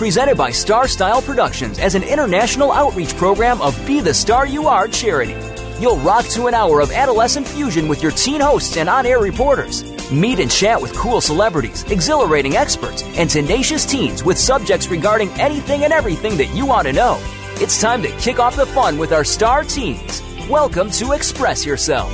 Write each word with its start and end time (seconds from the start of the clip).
Presented 0.00 0.38
by 0.38 0.50
Star 0.50 0.88
Style 0.88 1.20
Productions 1.20 1.78
as 1.78 1.94
an 1.94 2.02
international 2.02 2.72
outreach 2.72 3.14
program 3.18 3.60
of 3.60 3.76
Be 3.86 4.00
the 4.00 4.14
Star 4.14 4.46
You 4.46 4.66
Are 4.66 4.88
charity. 4.88 5.36
You'll 5.78 5.98
rock 5.98 6.24
to 6.28 6.46
an 6.46 6.54
hour 6.54 6.80
of 6.80 6.90
adolescent 6.90 7.46
fusion 7.46 7.86
with 7.86 8.02
your 8.02 8.10
teen 8.12 8.40
hosts 8.40 8.78
and 8.78 8.88
on 8.88 9.04
air 9.04 9.18
reporters. 9.18 9.84
Meet 10.10 10.38
and 10.38 10.50
chat 10.50 10.80
with 10.80 10.94
cool 10.94 11.20
celebrities, 11.20 11.82
exhilarating 11.90 12.56
experts, 12.56 13.02
and 13.18 13.28
tenacious 13.28 13.84
teens 13.84 14.24
with 14.24 14.38
subjects 14.38 14.88
regarding 14.88 15.28
anything 15.32 15.84
and 15.84 15.92
everything 15.92 16.38
that 16.38 16.56
you 16.56 16.64
want 16.64 16.86
to 16.86 16.94
know. 16.94 17.18
It's 17.56 17.78
time 17.78 18.00
to 18.00 18.08
kick 18.12 18.38
off 18.38 18.56
the 18.56 18.64
fun 18.64 18.96
with 18.96 19.12
our 19.12 19.22
star 19.22 19.64
teens. 19.64 20.22
Welcome 20.48 20.90
to 20.92 21.12
Express 21.12 21.66
Yourself. 21.66 22.10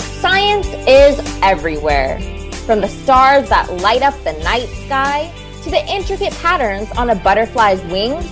Science 0.00 0.66
is 0.88 1.20
everywhere. 1.40 2.18
From 2.66 2.80
the 2.80 2.88
stars 2.88 3.48
that 3.48 3.72
light 3.74 4.02
up 4.02 4.20
the 4.24 4.32
night 4.42 4.66
sky 4.86 5.32
to 5.62 5.70
the 5.70 5.84
intricate 5.92 6.32
patterns 6.34 6.88
on 6.92 7.10
a 7.10 7.16
butterfly's 7.16 7.82
wings, 7.86 8.24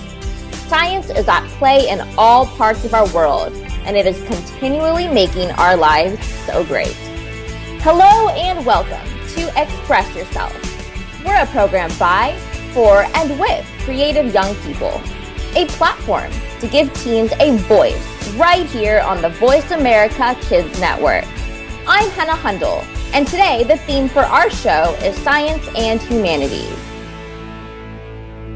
science 0.69 1.09
is 1.09 1.27
at 1.27 1.45
play 1.59 1.89
in 1.89 1.99
all 2.17 2.45
parts 2.45 2.85
of 2.85 2.93
our 2.93 3.07
world, 3.13 3.51
and 3.83 3.97
it 3.97 4.05
is 4.05 4.21
continually 4.27 5.09
making 5.09 5.51
our 5.51 5.75
lives 5.75 6.25
so 6.45 6.63
great. 6.65 6.95
Hello 7.81 8.29
and 8.29 8.65
welcome 8.65 9.05
to 9.35 9.61
Express 9.61 10.15
Yourself. 10.15 10.53
We're 11.25 11.41
a 11.41 11.45
program 11.47 11.91
by, 11.99 12.37
for, 12.73 13.03
and 13.15 13.37
with 13.37 13.65
creative 13.79 14.33
young 14.33 14.55
people, 14.61 15.01
a 15.55 15.65
platform 15.67 16.31
to 16.61 16.67
give 16.67 16.93
teens 16.93 17.33
a 17.41 17.57
voice 17.57 18.35
right 18.35 18.65
here 18.67 19.01
on 19.01 19.21
the 19.21 19.29
Voice 19.31 19.69
America 19.71 20.33
Kids 20.43 20.79
Network. 20.79 21.25
I'm 21.85 22.09
Henna 22.11 22.33
Hundal, 22.33 22.85
and 23.13 23.27
today 23.27 23.65
the 23.65 23.77
theme 23.79 24.07
for 24.07 24.21
our 24.21 24.49
show 24.49 24.95
is 25.03 25.15
Science 25.17 25.67
and 25.75 26.01
Humanities. 26.01 26.86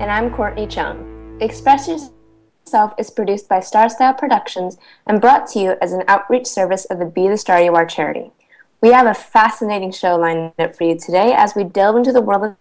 And 0.02 0.10
I'm 0.10 0.32
Courtney 0.32 0.66
Chung. 0.66 1.38
Express 1.42 1.88
Yourself 1.88 2.96
is 2.98 3.12
produced 3.12 3.48
by 3.48 3.60
Star 3.60 3.88
Style 3.88 4.16
Productions 4.16 4.80
and 5.06 5.22
brought 5.22 5.46
to 5.50 5.60
you 5.60 5.76
as 5.80 5.94
an 5.94 6.04
outreach 6.08 6.48
service 6.48 6.86
of 6.86 6.98
the 6.98 7.06
Be 7.06 7.28
the 7.28 7.38
Star 7.38 7.62
You 7.62 7.76
Are 7.76 7.86
charity. 7.86 8.32
We 8.82 8.94
have 8.94 9.06
a 9.06 9.14
fascinating 9.14 9.92
show 9.92 10.16
lined 10.16 10.54
up 10.58 10.74
for 10.76 10.86
you 10.86 10.98
today 10.98 11.34
as 11.34 11.54
we 11.54 11.66
delve 11.66 11.98
into 11.98 12.12
the 12.12 12.20
world 12.20 12.58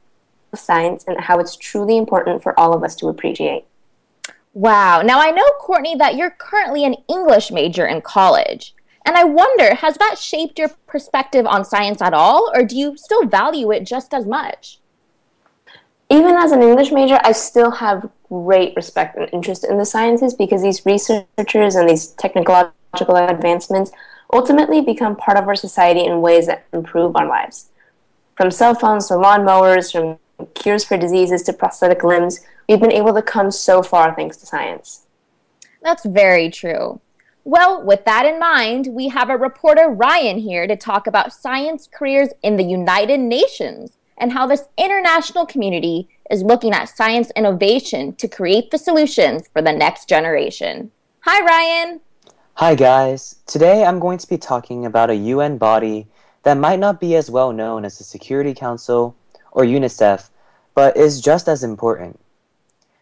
of 0.52 0.58
science 0.58 1.06
and 1.08 1.18
how 1.18 1.38
it's 1.38 1.56
truly 1.56 1.96
important 1.96 2.42
for 2.42 2.60
all 2.60 2.74
of 2.74 2.84
us 2.84 2.94
to 2.96 3.08
appreciate. 3.08 3.64
Wow. 4.52 5.00
Now, 5.00 5.18
I 5.18 5.30
know, 5.30 5.50
Courtney, 5.60 5.96
that 5.96 6.16
you're 6.16 6.32
currently 6.32 6.84
an 6.84 6.96
English 7.08 7.50
major 7.50 7.86
in 7.86 8.02
college. 8.02 8.74
And 9.06 9.16
I 9.16 9.24
wonder, 9.24 9.76
has 9.76 9.96
that 9.96 10.18
shaped 10.18 10.58
your 10.58 10.68
perspective 10.86 11.46
on 11.46 11.64
science 11.64 12.02
at 12.02 12.12
all, 12.12 12.52
or 12.54 12.66
do 12.66 12.76
you 12.76 12.98
still 12.98 13.24
value 13.24 13.72
it 13.72 13.86
just 13.86 14.12
as 14.12 14.26
much? 14.26 14.79
Even 16.10 16.34
as 16.36 16.50
an 16.50 16.60
English 16.60 16.90
major, 16.90 17.20
I 17.22 17.30
still 17.30 17.70
have 17.70 18.10
great 18.28 18.74
respect 18.74 19.16
and 19.16 19.28
interest 19.32 19.64
in 19.64 19.78
the 19.78 19.84
sciences 19.84 20.34
because 20.34 20.60
these 20.60 20.84
researchers 20.84 21.76
and 21.76 21.88
these 21.88 22.08
technological 22.08 23.14
advancements 23.14 23.92
ultimately 24.32 24.80
become 24.80 25.14
part 25.14 25.38
of 25.38 25.46
our 25.46 25.54
society 25.54 26.04
in 26.04 26.20
ways 26.20 26.46
that 26.46 26.64
improve 26.72 27.14
our 27.14 27.28
lives. 27.28 27.70
From 28.36 28.50
cell 28.50 28.74
phones 28.74 29.06
to 29.08 29.14
lawnmowers, 29.14 29.92
from 29.92 30.18
cures 30.54 30.84
for 30.84 30.96
diseases 30.96 31.42
to 31.44 31.52
prosthetic 31.52 32.02
limbs, 32.02 32.40
we've 32.68 32.80
been 32.80 32.92
able 32.92 33.14
to 33.14 33.22
come 33.22 33.52
so 33.52 33.80
far 33.80 34.12
thanks 34.14 34.36
to 34.38 34.46
science. 34.46 35.06
That's 35.80 36.04
very 36.04 36.50
true. 36.50 37.00
Well, 37.44 37.84
with 37.84 38.04
that 38.04 38.26
in 38.26 38.38
mind, 38.38 38.88
we 38.90 39.08
have 39.08 39.30
a 39.30 39.36
reporter, 39.36 39.88
Ryan, 39.88 40.38
here 40.38 40.66
to 40.66 40.76
talk 40.76 41.06
about 41.06 41.32
science 41.32 41.88
careers 41.90 42.30
in 42.42 42.56
the 42.56 42.64
United 42.64 43.20
Nations 43.20 43.96
and 44.20 44.32
how 44.32 44.46
this 44.46 44.68
international 44.76 45.46
community 45.46 46.08
is 46.30 46.42
looking 46.42 46.72
at 46.72 46.90
science 46.90 47.32
innovation 47.34 48.14
to 48.16 48.28
create 48.28 48.70
the 48.70 48.78
solutions 48.78 49.48
for 49.52 49.62
the 49.62 49.72
next 49.72 50.08
generation. 50.08 50.90
Hi, 51.20 51.44
Ryan. 51.44 52.00
Hi, 52.54 52.74
guys. 52.74 53.36
Today 53.46 53.84
I'm 53.84 53.98
going 53.98 54.18
to 54.18 54.28
be 54.28 54.36
talking 54.36 54.84
about 54.84 55.08
a 55.10 55.16
UN 55.16 55.56
body 55.56 56.06
that 56.42 56.58
might 56.58 56.78
not 56.78 57.00
be 57.00 57.16
as 57.16 57.30
well 57.30 57.52
known 57.52 57.84
as 57.84 57.98
the 57.98 58.04
Security 58.04 58.54
Council 58.54 59.16
or 59.52 59.64
UNICEF, 59.64 60.28
but 60.74 60.96
is 60.96 61.20
just 61.20 61.48
as 61.48 61.64
important. 61.64 62.20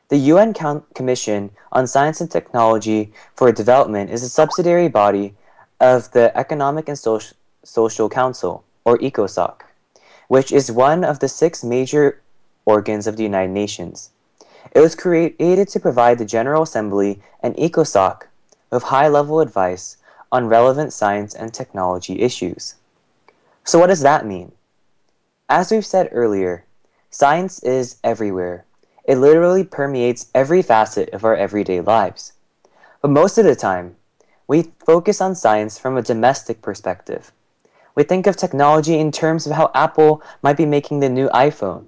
The 0.09 0.17
UN 0.33 0.55
Commission 0.95 1.51
on 1.73 1.87
Science 1.87 2.21
and 2.21 2.31
Technology 2.31 3.13
for 3.35 3.53
Development 3.53 4.11
is 4.11 4.23
a 4.23 4.29
subsidiary 4.29 4.89
body 4.89 5.35
of 5.81 6.11
the 6.13 6.37
Economic 6.37 6.89
and 6.89 6.99
Social, 6.99 7.37
Social 7.63 8.09
Council, 8.09 8.65
or 8.85 8.97
ECOSOC, 8.99 9.61
which 10.29 10.53
is 10.53 10.71
one 10.71 11.05
of 11.05 11.19
the 11.19 11.29
six 11.29 11.65
major 11.65 12.23
organs 12.65 13.07
of 13.07 13.17
the 13.17 13.23
United 13.25 13.53
Nations. 13.53 14.11
It 14.73 14.81
was 14.81 14.95
created 14.95 15.69
to 15.69 15.81
provide 15.81 16.19
the 16.19 16.25
General 16.25 16.63
Assembly 16.63 17.21
and 17.43 17.57
ECOSOC 17.57 18.23
with 18.71 18.85
high 18.85 19.09
level 19.09 19.41
advice 19.41 19.97
on 20.31 20.47
relevant 20.47 20.93
science 20.93 21.35
and 21.35 21.53
technology 21.53 22.21
issues. 22.21 22.77
So, 23.65 23.79
what 23.79 23.89
does 23.89 24.03
that 24.03 24.27
mean? 24.27 24.53
As 25.49 25.71
we've 25.71 25.85
said 25.85 26.11
earlier, 26.13 26.65
science 27.11 27.63
is 27.63 27.97
everywhere 28.05 28.65
it 29.09 29.17
literally 29.17 29.65
permeates 29.65 30.27
every 30.35 30.61
facet 30.61 31.09
of 31.15 31.25
our 31.25 31.35
everyday 31.35 31.81
lives. 31.81 32.35
But 33.01 33.11
most 33.11 33.39
of 33.39 33.47
the 33.47 33.57
time, 33.57 33.97
we 34.47 34.73
focus 34.85 35.23
on 35.23 35.35
science 35.35 35.79
from 35.79 35.97
a 35.97 36.03
domestic 36.03 36.61
perspective. 36.61 37.33
We 37.99 38.05
think 38.05 38.29
of 38.29 38.37
technology 38.37 38.97
in 38.97 39.11
terms 39.11 39.45
of 39.45 39.55
how 39.55 39.73
Apple 39.75 40.23
might 40.41 40.57
be 40.57 40.67
making 40.67 41.01
the 41.01 41.09
new 41.09 41.29
iPhone, 41.31 41.87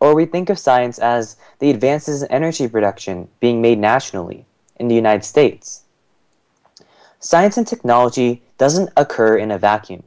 or 0.00 0.14
we 0.14 0.26
think 0.26 0.50
of 0.50 0.58
science 0.58 0.98
as 0.98 1.38
the 1.60 1.70
advances 1.70 2.22
in 2.22 2.30
energy 2.30 2.68
production 2.68 3.28
being 3.40 3.62
made 3.62 3.78
nationally 3.78 4.44
in 4.78 4.88
the 4.88 4.94
United 4.94 5.24
States. 5.24 5.84
Science 7.20 7.56
and 7.56 7.66
technology 7.66 8.42
doesn't 8.58 8.90
occur 8.98 9.38
in 9.38 9.50
a 9.50 9.56
vacuum. 9.56 10.02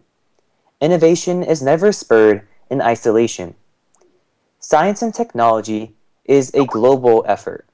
Innovation 0.82 1.42
is 1.42 1.64
never 1.64 1.92
spurred 1.92 2.48
in 2.70 2.80
isolation. 2.80 3.56
Science 4.60 5.02
and 5.02 5.16
technology 5.16 5.96
is 6.26 6.54
a 6.54 6.68
global 6.68 7.26
effort, 7.28 7.66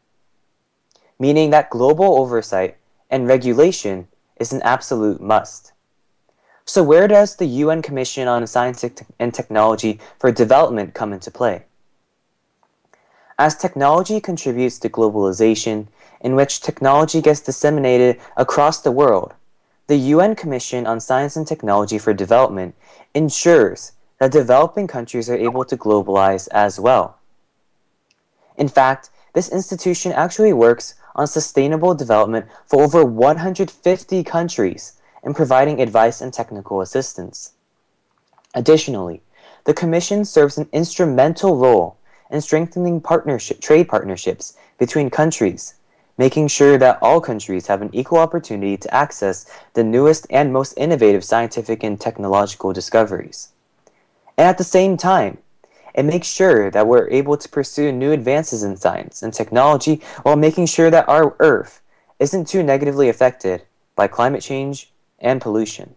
meaning 1.19 1.49
that 1.49 1.69
global 1.69 2.21
oversight 2.21 2.77
and 3.09 3.27
regulation 3.27 4.07
is 4.37 4.53
an 4.53 4.61
absolute 4.61 5.19
must. 5.19 5.73
So, 6.67 6.81
where 6.81 7.07
does 7.07 7.35
the 7.35 7.45
UN 7.45 7.83
Commission 7.83 8.27
on 8.27 8.47
Science 8.47 8.83
and 9.19 9.31
Technology 9.31 9.99
for 10.17 10.31
Development 10.31 10.95
come 10.95 11.13
into 11.13 11.29
play? 11.29 11.63
As 13.37 13.55
technology 13.55 14.19
contributes 14.19 14.79
to 14.79 14.89
globalization, 14.89 15.87
in 16.21 16.35
which 16.35 16.61
technology 16.61 17.21
gets 17.21 17.41
disseminated 17.41 18.19
across 18.35 18.81
the 18.81 18.91
world, 18.91 19.35
the 19.85 19.97
UN 19.97 20.35
Commission 20.35 20.87
on 20.87 20.99
Science 20.99 21.35
and 21.35 21.45
Technology 21.45 21.99
for 21.99 22.15
Development 22.15 22.73
ensures 23.13 23.91
that 24.19 24.31
developing 24.31 24.87
countries 24.87 25.29
are 25.29 25.37
able 25.37 25.65
to 25.65 25.77
globalize 25.77 26.47
as 26.49 26.79
well. 26.79 27.19
In 28.57 28.69
fact, 28.69 29.11
this 29.33 29.49
institution 29.49 30.11
actually 30.13 30.53
works 30.53 30.95
on 31.15 31.27
sustainable 31.27 31.93
development 31.93 32.47
for 32.65 32.81
over 32.81 33.05
150 33.05 34.23
countries 34.23 34.93
and 35.25 35.35
providing 35.35 35.81
advice 35.81 36.21
and 36.21 36.31
technical 36.31 36.79
assistance. 36.79 37.53
Additionally, 38.53 39.21
the 39.65 39.73
Commission 39.73 40.23
serves 40.23 40.57
an 40.57 40.69
instrumental 40.71 41.57
role 41.57 41.97
in 42.29 42.39
strengthening 42.39 43.01
partnership, 43.01 43.59
trade 43.59 43.87
partnerships 43.89 44.55
between 44.77 45.09
countries, 45.09 45.75
making 46.17 46.47
sure 46.47 46.77
that 46.77 46.99
all 47.01 47.19
countries 47.19 47.67
have 47.67 47.81
an 47.81 47.89
equal 47.91 48.19
opportunity 48.19 48.77
to 48.77 48.93
access 48.93 49.51
the 49.73 49.83
newest 49.83 50.25
and 50.29 50.53
most 50.53 50.73
innovative 50.77 51.23
scientific 51.23 51.83
and 51.83 51.99
technological 51.99 52.71
discoveries. 52.71 53.49
And 54.37 54.47
at 54.47 54.57
the 54.57 54.63
same 54.63 54.95
time, 54.95 55.39
and 55.95 56.07
make 56.07 56.23
sure 56.23 56.69
that 56.71 56.87
we're 56.87 57.09
able 57.09 57.37
to 57.37 57.49
pursue 57.49 57.91
new 57.91 58.11
advances 58.11 58.63
in 58.63 58.75
science 58.75 59.23
and 59.23 59.33
technology 59.33 60.01
while 60.23 60.35
making 60.35 60.65
sure 60.65 60.91
that 60.91 61.07
our 61.07 61.35
Earth 61.39 61.81
isn't 62.19 62.47
too 62.47 62.61
negatively 62.61 63.09
affected 63.09 63.63
by 63.95 64.07
climate 64.07 64.41
change 64.41 64.91
and 65.19 65.41
pollution. 65.41 65.95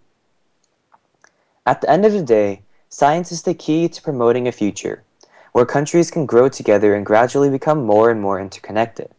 At 1.66 1.80
the 1.80 1.90
end 1.90 2.04
of 2.04 2.12
the 2.12 2.22
day, 2.22 2.62
science 2.88 3.30
is 3.30 3.42
the 3.42 3.54
key 3.54 3.88
to 3.88 4.02
promoting 4.02 4.48
a 4.48 4.52
future 4.52 5.04
where 5.52 5.66
countries 5.66 6.10
can 6.10 6.26
grow 6.26 6.48
together 6.48 6.94
and 6.94 7.04
gradually 7.04 7.50
become 7.50 7.84
more 7.84 8.10
and 8.10 8.20
more 8.20 8.40
interconnected. 8.40 9.10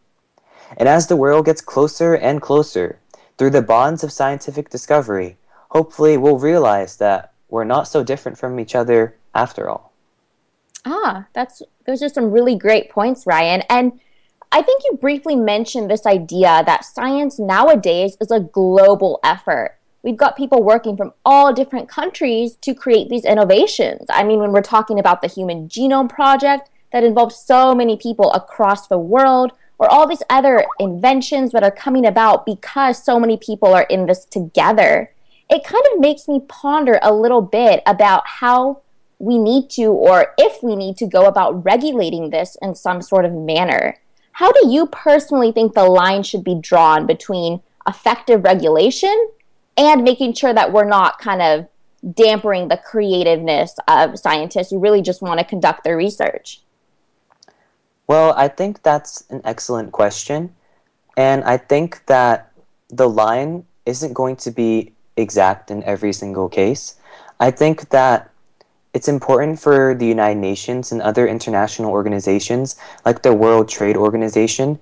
And 0.76 0.88
as 0.88 1.06
the 1.06 1.16
world 1.16 1.46
gets 1.46 1.60
closer 1.60 2.14
and 2.14 2.40
closer 2.40 2.98
through 3.36 3.50
the 3.50 3.62
bonds 3.62 4.04
of 4.04 4.12
scientific 4.12 4.70
discovery, 4.70 5.36
hopefully 5.70 6.16
we'll 6.16 6.38
realize 6.38 6.96
that 6.96 7.32
we're 7.48 7.64
not 7.64 7.88
so 7.88 8.04
different 8.04 8.38
from 8.38 8.60
each 8.60 8.74
other 8.74 9.16
after 9.34 9.68
all. 9.68 9.92
Ah, 10.84 11.26
that's 11.32 11.62
those 11.84 12.02
are 12.02 12.08
some 12.08 12.30
really 12.30 12.56
great 12.56 12.90
points, 12.90 13.26
Ryan. 13.26 13.62
And 13.68 14.00
I 14.52 14.62
think 14.62 14.82
you 14.84 14.96
briefly 14.96 15.36
mentioned 15.36 15.90
this 15.90 16.06
idea 16.06 16.62
that 16.64 16.84
science 16.84 17.38
nowadays 17.38 18.16
is 18.20 18.30
a 18.30 18.40
global 18.40 19.20
effort. 19.22 19.76
We've 20.02 20.16
got 20.16 20.36
people 20.36 20.62
working 20.62 20.96
from 20.96 21.12
all 21.24 21.52
different 21.52 21.88
countries 21.88 22.56
to 22.62 22.74
create 22.74 23.08
these 23.08 23.24
innovations. 23.24 24.06
I 24.08 24.24
mean, 24.24 24.40
when 24.40 24.52
we're 24.52 24.62
talking 24.62 24.98
about 24.98 25.20
the 25.20 25.28
Human 25.28 25.68
Genome 25.68 26.08
Project 26.08 26.70
that 26.92 27.04
involves 27.04 27.36
so 27.36 27.74
many 27.74 27.96
people 27.96 28.32
across 28.32 28.86
the 28.86 28.98
world, 28.98 29.52
or 29.78 29.90
all 29.90 30.06
these 30.06 30.22
other 30.28 30.66
inventions 30.78 31.52
that 31.52 31.62
are 31.62 31.70
coming 31.70 32.04
about 32.04 32.44
because 32.44 33.02
so 33.02 33.18
many 33.18 33.38
people 33.38 33.72
are 33.72 33.84
in 33.84 34.06
this 34.06 34.26
together, 34.26 35.10
it 35.48 35.64
kind 35.64 35.84
of 35.92 36.00
makes 36.00 36.28
me 36.28 36.42
ponder 36.48 36.98
a 37.02 37.14
little 37.14 37.40
bit 37.40 37.82
about 37.86 38.26
how 38.26 38.82
we 39.18 39.38
need 39.38 39.70
to, 39.70 39.86
or 39.86 40.34
if 40.36 40.62
we 40.62 40.76
need 40.76 40.96
to, 40.98 41.06
go 41.06 41.26
about 41.26 41.64
regulating 41.64 42.28
this 42.28 42.56
in 42.60 42.74
some 42.74 43.00
sort 43.00 43.24
of 43.24 43.32
manner. 43.32 43.96
How 44.32 44.52
do 44.52 44.68
you 44.68 44.86
personally 44.86 45.50
think 45.50 45.74
the 45.74 45.84
line 45.84 46.22
should 46.22 46.44
be 46.44 46.54
drawn 46.54 47.06
between 47.06 47.60
effective 47.86 48.44
regulation 48.44 49.28
and 49.76 50.02
making 50.02 50.34
sure 50.34 50.52
that 50.52 50.72
we're 50.72 50.84
not 50.84 51.18
kind 51.18 51.42
of 51.42 51.68
dampering 52.14 52.68
the 52.68 52.76
creativeness 52.78 53.76
of 53.88 54.18
scientists 54.18 54.70
who 54.70 54.78
really 54.78 55.02
just 55.02 55.22
want 55.22 55.38
to 55.38 55.44
conduct 55.44 55.84
their 55.84 55.96
research? 55.96 56.60
Well, 58.06 58.34
I 58.36 58.48
think 58.48 58.82
that's 58.82 59.24
an 59.30 59.40
excellent 59.44 59.92
question. 59.92 60.54
And 61.16 61.44
I 61.44 61.56
think 61.56 62.06
that 62.06 62.52
the 62.88 63.08
line 63.08 63.64
isn't 63.86 64.14
going 64.14 64.36
to 64.36 64.50
be 64.50 64.92
exact 65.16 65.70
in 65.70 65.82
every 65.84 66.12
single 66.12 66.48
case. 66.48 66.96
I 67.38 67.50
think 67.50 67.90
that 67.90 68.30
it's 68.92 69.08
important 69.08 69.60
for 69.60 69.94
the 69.94 70.06
United 70.06 70.40
Nations 70.40 70.90
and 70.90 71.00
other 71.00 71.28
international 71.28 71.92
organizations 71.92 72.76
like 73.04 73.22
the 73.22 73.32
World 73.32 73.68
Trade 73.68 73.96
Organization 73.96 74.80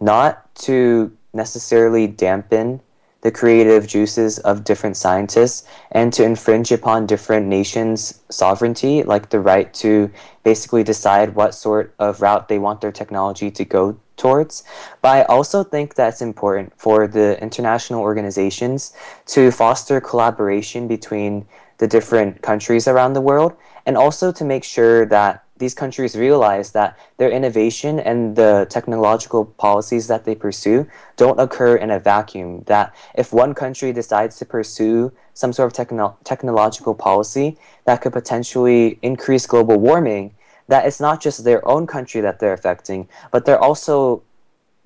not 0.00 0.52
to 0.54 1.14
necessarily 1.34 2.06
dampen 2.06 2.80
the 3.22 3.30
creative 3.30 3.86
juices 3.86 4.38
of 4.40 4.64
different 4.64 4.96
scientists 4.96 5.64
and 5.92 6.12
to 6.12 6.24
infringe 6.24 6.70
upon 6.70 7.06
different 7.06 7.46
nations' 7.46 8.20
sovereignty, 8.28 9.02
like 9.02 9.30
the 9.30 9.40
right 9.40 9.72
to 9.74 10.10
basically 10.44 10.82
decide 10.82 11.34
what 11.34 11.54
sort 11.54 11.94
of 11.98 12.20
route 12.20 12.48
they 12.48 12.58
want 12.58 12.80
their 12.80 12.92
technology 12.92 13.50
to 13.50 13.64
go 13.64 13.96
towards. 14.16 14.64
But 15.00 15.08
I 15.16 15.22
also 15.22 15.64
think 15.64 15.94
that's 15.94 16.20
important 16.20 16.72
for 16.76 17.06
the 17.06 17.40
international 17.40 18.02
organizations 18.02 18.92
to 19.26 19.50
foster 19.50 20.00
collaboration 20.00 20.86
between 20.86 21.46
the 21.78 21.88
different 21.88 22.42
countries 22.42 22.86
around 22.86 23.14
the 23.14 23.20
world, 23.20 23.54
and 23.86 23.96
also 23.96 24.30
to 24.30 24.44
make 24.44 24.62
sure 24.62 25.06
that 25.06 25.41
these 25.62 25.74
countries 25.74 26.16
realize 26.16 26.72
that 26.72 26.98
their 27.18 27.30
innovation 27.30 28.00
and 28.00 28.34
the 28.34 28.66
technological 28.68 29.44
policies 29.44 30.08
that 30.08 30.24
they 30.24 30.34
pursue 30.34 30.88
don't 31.16 31.38
occur 31.38 31.76
in 31.76 31.88
a 31.92 32.00
vacuum. 32.00 32.64
That 32.66 32.92
if 33.14 33.32
one 33.32 33.54
country 33.54 33.92
decides 33.92 34.34
to 34.38 34.44
pursue 34.44 35.12
some 35.34 35.52
sort 35.52 35.68
of 35.70 35.72
techno- 35.72 36.16
technological 36.24 36.96
policy 36.96 37.56
that 37.84 38.02
could 38.02 38.12
potentially 38.12 38.98
increase 39.02 39.46
global 39.46 39.78
warming, 39.78 40.34
that 40.66 40.84
it's 40.84 40.98
not 40.98 41.20
just 41.20 41.44
their 41.44 41.62
own 41.74 41.86
country 41.86 42.20
that 42.20 42.40
they're 42.40 42.58
affecting, 42.60 43.08
but 43.30 43.44
they're 43.44 43.64
also 43.68 44.20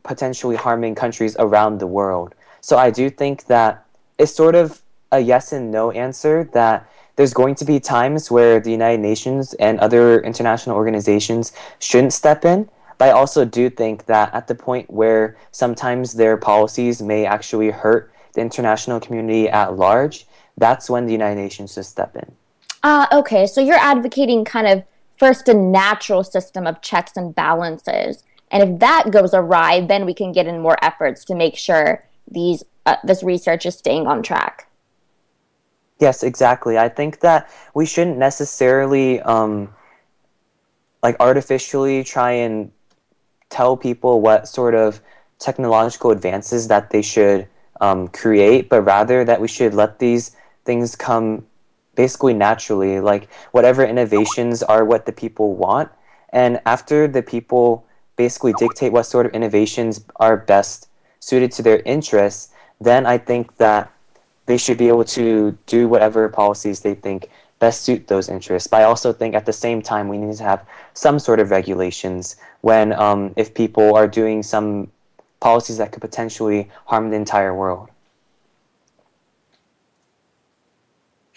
potentially 0.02 0.56
harming 0.56 0.94
countries 0.94 1.34
around 1.38 1.78
the 1.78 1.86
world. 1.86 2.34
So 2.60 2.76
I 2.76 2.90
do 2.90 3.08
think 3.08 3.46
that 3.46 3.86
it's 4.18 4.34
sort 4.34 4.54
of 4.54 4.82
a 5.10 5.20
yes 5.20 5.52
and 5.52 5.70
no 5.70 5.90
answer 5.90 6.44
that 6.52 6.86
there's 7.16 7.32
going 7.32 7.54
to 7.56 7.64
be 7.64 7.80
times 7.80 8.30
where 8.30 8.60
the 8.60 8.70
United 8.70 9.00
Nations 9.00 9.54
and 9.54 9.80
other 9.80 10.20
international 10.20 10.76
organizations 10.76 11.52
shouldn't 11.78 12.12
step 12.12 12.44
in. 12.44 12.68
But 12.98 13.08
I 13.08 13.12
also 13.12 13.44
do 13.44 13.68
think 13.68 14.06
that 14.06 14.32
at 14.34 14.46
the 14.46 14.54
point 14.54 14.90
where 14.90 15.36
sometimes 15.50 16.14
their 16.14 16.36
policies 16.36 17.02
may 17.02 17.26
actually 17.26 17.70
hurt 17.70 18.12
the 18.34 18.40
international 18.40 19.00
community 19.00 19.48
at 19.48 19.76
large, 19.76 20.26
that's 20.56 20.88
when 20.88 21.06
the 21.06 21.12
United 21.12 21.40
Nations 21.40 21.74
should 21.74 21.84
step 21.84 22.16
in. 22.16 22.32
Uh, 22.82 23.06
okay. 23.12 23.46
So 23.46 23.60
you're 23.60 23.76
advocating 23.76 24.44
kind 24.44 24.66
of 24.66 24.84
first 25.18 25.48
a 25.48 25.54
natural 25.54 26.22
system 26.22 26.66
of 26.66 26.80
checks 26.80 27.16
and 27.16 27.34
balances. 27.34 28.24
And 28.50 28.62
if 28.62 28.78
that 28.80 29.10
goes 29.10 29.34
awry, 29.34 29.80
then 29.80 30.06
we 30.06 30.14
can 30.14 30.32
get 30.32 30.46
in 30.46 30.60
more 30.60 30.76
efforts 30.82 31.24
to 31.26 31.34
make 31.34 31.56
sure 31.56 32.04
these 32.30 32.62
uh, 32.86 32.96
this 33.02 33.22
research 33.22 33.66
is 33.66 33.76
staying 33.76 34.06
on 34.06 34.22
track. 34.22 34.68
Yes, 35.98 36.22
exactly. 36.22 36.78
I 36.78 36.88
think 36.88 37.20
that 37.20 37.50
we 37.74 37.86
shouldn't 37.86 38.18
necessarily 38.18 39.20
um, 39.22 39.74
like 41.02 41.16
artificially 41.20 42.04
try 42.04 42.32
and 42.32 42.70
tell 43.48 43.76
people 43.76 44.20
what 44.20 44.48
sort 44.48 44.74
of 44.74 45.00
technological 45.38 46.10
advances 46.10 46.68
that 46.68 46.90
they 46.90 47.02
should 47.02 47.48
um, 47.80 48.08
create, 48.08 48.68
but 48.68 48.82
rather 48.82 49.24
that 49.24 49.40
we 49.40 49.48
should 49.48 49.74
let 49.74 49.98
these 49.98 50.36
things 50.64 50.96
come 50.96 51.46
basically 51.94 52.34
naturally. 52.34 53.00
Like 53.00 53.32
whatever 53.52 53.84
innovations 53.84 54.62
are 54.62 54.84
what 54.84 55.06
the 55.06 55.12
people 55.12 55.54
want, 55.54 55.90
and 56.30 56.60
after 56.66 57.08
the 57.08 57.22
people 57.22 57.86
basically 58.16 58.52
dictate 58.58 58.92
what 58.92 59.04
sort 59.04 59.26
of 59.26 59.32
innovations 59.32 60.04
are 60.16 60.36
best 60.36 60.88
suited 61.20 61.52
to 61.52 61.62
their 61.62 61.80
interests, 61.80 62.52
then 62.80 63.06
I 63.06 63.18
think 63.18 63.56
that 63.56 63.92
they 64.46 64.56
should 64.56 64.78
be 64.78 64.88
able 64.88 65.04
to 65.04 65.56
do 65.66 65.88
whatever 65.88 66.28
policies 66.28 66.80
they 66.80 66.94
think 66.94 67.28
best 67.58 67.82
suit 67.82 68.06
those 68.06 68.28
interests. 68.28 68.66
But 68.66 68.82
I 68.82 68.84
also 68.84 69.12
think 69.12 69.34
at 69.34 69.46
the 69.46 69.52
same 69.52 69.80
time 69.82 70.08
we 70.08 70.18
need 70.18 70.36
to 70.36 70.42
have 70.42 70.66
some 70.94 71.18
sort 71.18 71.40
of 71.40 71.50
regulations 71.50 72.36
when 72.60 72.92
um, 72.92 73.32
if 73.36 73.54
people 73.54 73.94
are 73.94 74.06
doing 74.06 74.42
some 74.42 74.90
policies 75.40 75.78
that 75.78 75.92
could 75.92 76.00
potentially 76.02 76.70
harm 76.86 77.10
the 77.10 77.16
entire 77.16 77.54
world. 77.54 77.88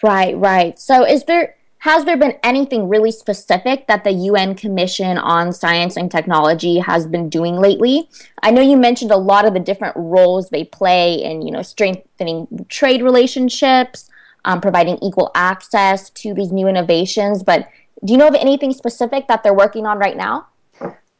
Right, 0.02 0.36
right. 0.36 0.78
So 0.78 1.04
is 1.04 1.24
there 1.24 1.56
has 1.80 2.04
there 2.04 2.18
been 2.18 2.38
anything 2.42 2.90
really 2.90 3.10
specific 3.10 3.86
that 3.86 4.04
the 4.04 4.12
UN 4.12 4.54
Commission 4.54 5.16
on 5.16 5.50
Science 5.50 5.96
and 5.96 6.10
Technology 6.10 6.78
has 6.78 7.06
been 7.06 7.30
doing 7.30 7.56
lately? 7.56 8.08
I 8.42 8.50
know 8.50 8.60
you 8.60 8.76
mentioned 8.76 9.10
a 9.10 9.16
lot 9.16 9.46
of 9.46 9.54
the 9.54 9.60
different 9.60 9.96
roles 9.96 10.50
they 10.50 10.64
play 10.64 11.14
in, 11.14 11.40
you 11.40 11.50
know, 11.50 11.62
strengthening 11.62 12.66
trade 12.68 13.02
relationships, 13.02 14.10
um, 14.44 14.60
providing 14.60 14.98
equal 15.00 15.30
access 15.34 16.10
to 16.10 16.34
these 16.34 16.52
new 16.52 16.68
innovations. 16.68 17.42
But 17.42 17.66
do 18.04 18.12
you 18.12 18.18
know 18.18 18.28
of 18.28 18.34
anything 18.34 18.74
specific 18.74 19.26
that 19.28 19.42
they're 19.42 19.54
working 19.54 19.86
on 19.86 19.98
right 19.98 20.18
now? 20.18 20.48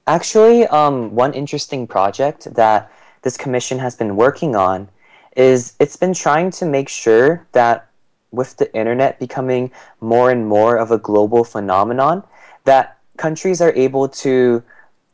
Actually, 0.06 0.66
um, 0.66 1.14
one 1.14 1.32
interesting 1.32 1.86
project 1.86 2.52
that 2.54 2.92
this 3.22 3.38
commission 3.38 3.78
has 3.78 3.96
been 3.96 4.14
working 4.14 4.54
on 4.54 4.90
is 5.38 5.74
it's 5.80 5.96
been 5.96 6.12
trying 6.12 6.50
to 6.50 6.66
make 6.66 6.90
sure 6.90 7.46
that 7.52 7.89
with 8.30 8.56
the 8.56 8.72
internet 8.74 9.18
becoming 9.18 9.70
more 10.00 10.30
and 10.30 10.46
more 10.46 10.76
of 10.76 10.90
a 10.90 10.98
global 10.98 11.44
phenomenon, 11.44 12.22
that 12.64 12.98
countries 13.16 13.60
are 13.60 13.72
able 13.74 14.08
to 14.08 14.62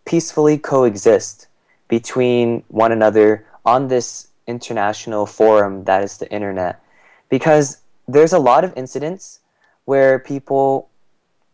peacefully 0.04 0.58
coexist 0.58 1.48
between 1.88 2.62
one 2.68 2.92
another 2.92 3.46
on 3.64 3.88
this 3.88 4.28
international 4.46 5.26
forum 5.26 5.84
that 5.84 6.02
is 6.02 6.18
the 6.18 6.30
internet. 6.32 6.80
Because 7.28 7.78
there's 8.06 8.32
a 8.32 8.38
lot 8.38 8.64
of 8.64 8.72
incidents 8.76 9.40
where 9.84 10.18
people 10.18 10.88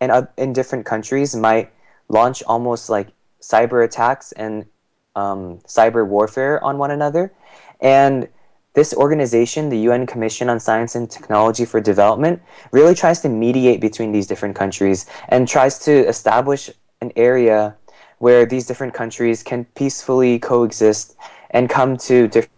in, 0.01 0.11
in 0.37 0.53
different 0.53 0.85
countries 0.85 1.35
might 1.35 1.71
launch 2.09 2.43
almost 2.47 2.91
like 2.91 3.09
cyber 3.41 3.85
attacks 3.85 4.33
and 4.33 4.67
um, 5.15 5.59
cyber 5.67 6.07
warfare 6.07 6.63
on 6.63 6.79
one 6.79 6.91
another. 6.91 7.33
And 7.81 8.29
this 8.75 8.95
organization, 8.95 9.69
the 9.69 9.79
UN 9.81 10.07
Commission 10.07 10.49
on 10.49 10.59
Science 10.59 10.95
and 10.95 11.11
Technology 11.11 11.65
for 11.65 11.81
Development, 11.81 12.41
really 12.71 12.95
tries 12.95 13.21
to 13.21 13.29
mediate 13.29 13.81
between 13.81 14.13
these 14.13 14.27
different 14.27 14.57
countries 14.57 15.07
and 15.29 15.47
tries 15.47 15.79
to 15.81 15.93
establish 16.09 16.71
an 17.01 17.13
area 17.17 17.77
where 18.19 18.47
these 18.47 18.67
different 18.67 18.95
countries 18.95 19.43
can 19.43 19.65
peacefully 19.75 20.39
coexist 20.39 21.17
and 21.51 21.69
come 21.69 21.97
to 21.97 22.29
different 22.29 22.51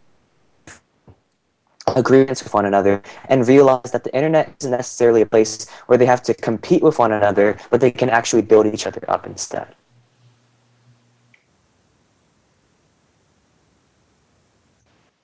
agreements 1.97 2.43
with 2.43 2.55
one 2.55 2.67
another 2.67 3.03
and 3.29 3.47
realize 3.49 3.91
that 3.93 4.05
the 4.05 4.15
internet 4.15 4.55
isn't 4.61 4.71
necessarily 4.71 5.23
a 5.23 5.27
place 5.27 5.69
where 5.87 5.99
they 5.99 6.07
have 6.07 6.23
to 6.23 6.35
compete 6.35 6.83
with 6.83 6.99
one 6.99 7.13
another, 7.13 7.57
but 7.71 7.81
they 7.81 7.91
can 7.91 8.09
actually 8.09 8.43
build 8.43 8.67
each 8.67 8.87
other 8.87 9.03
up 9.09 9.27
instead. 9.27 9.75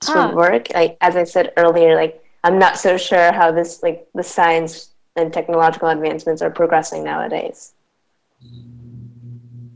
Ah. 0.09 0.31
work. 0.33 0.67
Like 0.73 0.97
as 1.01 1.15
I 1.15 1.23
said 1.23 1.53
earlier, 1.57 1.95
like 1.95 2.23
I'm 2.43 2.57
not 2.57 2.77
so 2.77 2.97
sure 2.97 3.31
how 3.31 3.51
this 3.51 3.83
like 3.83 4.07
the 4.13 4.23
science 4.23 4.91
and 5.15 5.33
technological 5.33 5.89
advancements 5.89 6.41
are 6.41 6.49
progressing 6.51 7.03
nowadays. 7.03 7.73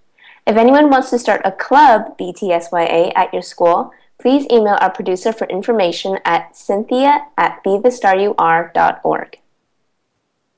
If 0.45 0.57
anyone 0.57 0.89
wants 0.89 1.09
to 1.11 1.19
start 1.19 1.41
a 1.45 1.53
club, 1.53 2.17
BTSYA, 2.17 3.13
at 3.15 3.31
your 3.31 3.41
school, 3.41 3.93
please 4.19 4.45
email 4.51 4.77
our 4.81 4.89
producer 4.89 5.31
for 5.31 5.47
information 5.47 6.19
at 6.25 6.55
cynthia 6.55 7.25
at 7.37 7.63
bethestaryouare.org. 7.63 9.39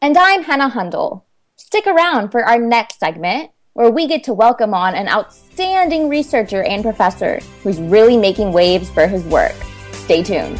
And 0.02 0.18
I'm 0.18 0.44
Henna 0.44 0.72
Hundal. 0.72 1.22
Stick 1.56 1.86
around 1.86 2.32
for 2.32 2.44
our 2.44 2.58
next 2.58 3.00
segment, 3.00 3.52
where 3.74 3.92
we 3.92 4.08
get 4.08 4.24
to 4.24 4.34
welcome 4.34 4.74
on 4.74 4.96
an 4.96 5.08
outstanding 5.08 6.10
researcher 6.10 6.64
and 6.64 6.84
professor 6.84 7.40
who's 7.62 7.80
really 7.80 8.18
making 8.18 8.54
waves 8.54 8.90
for 8.90 9.06
his 9.06 9.24
work. 9.26 9.56
Stay 9.92 10.24
tuned. 10.24 10.60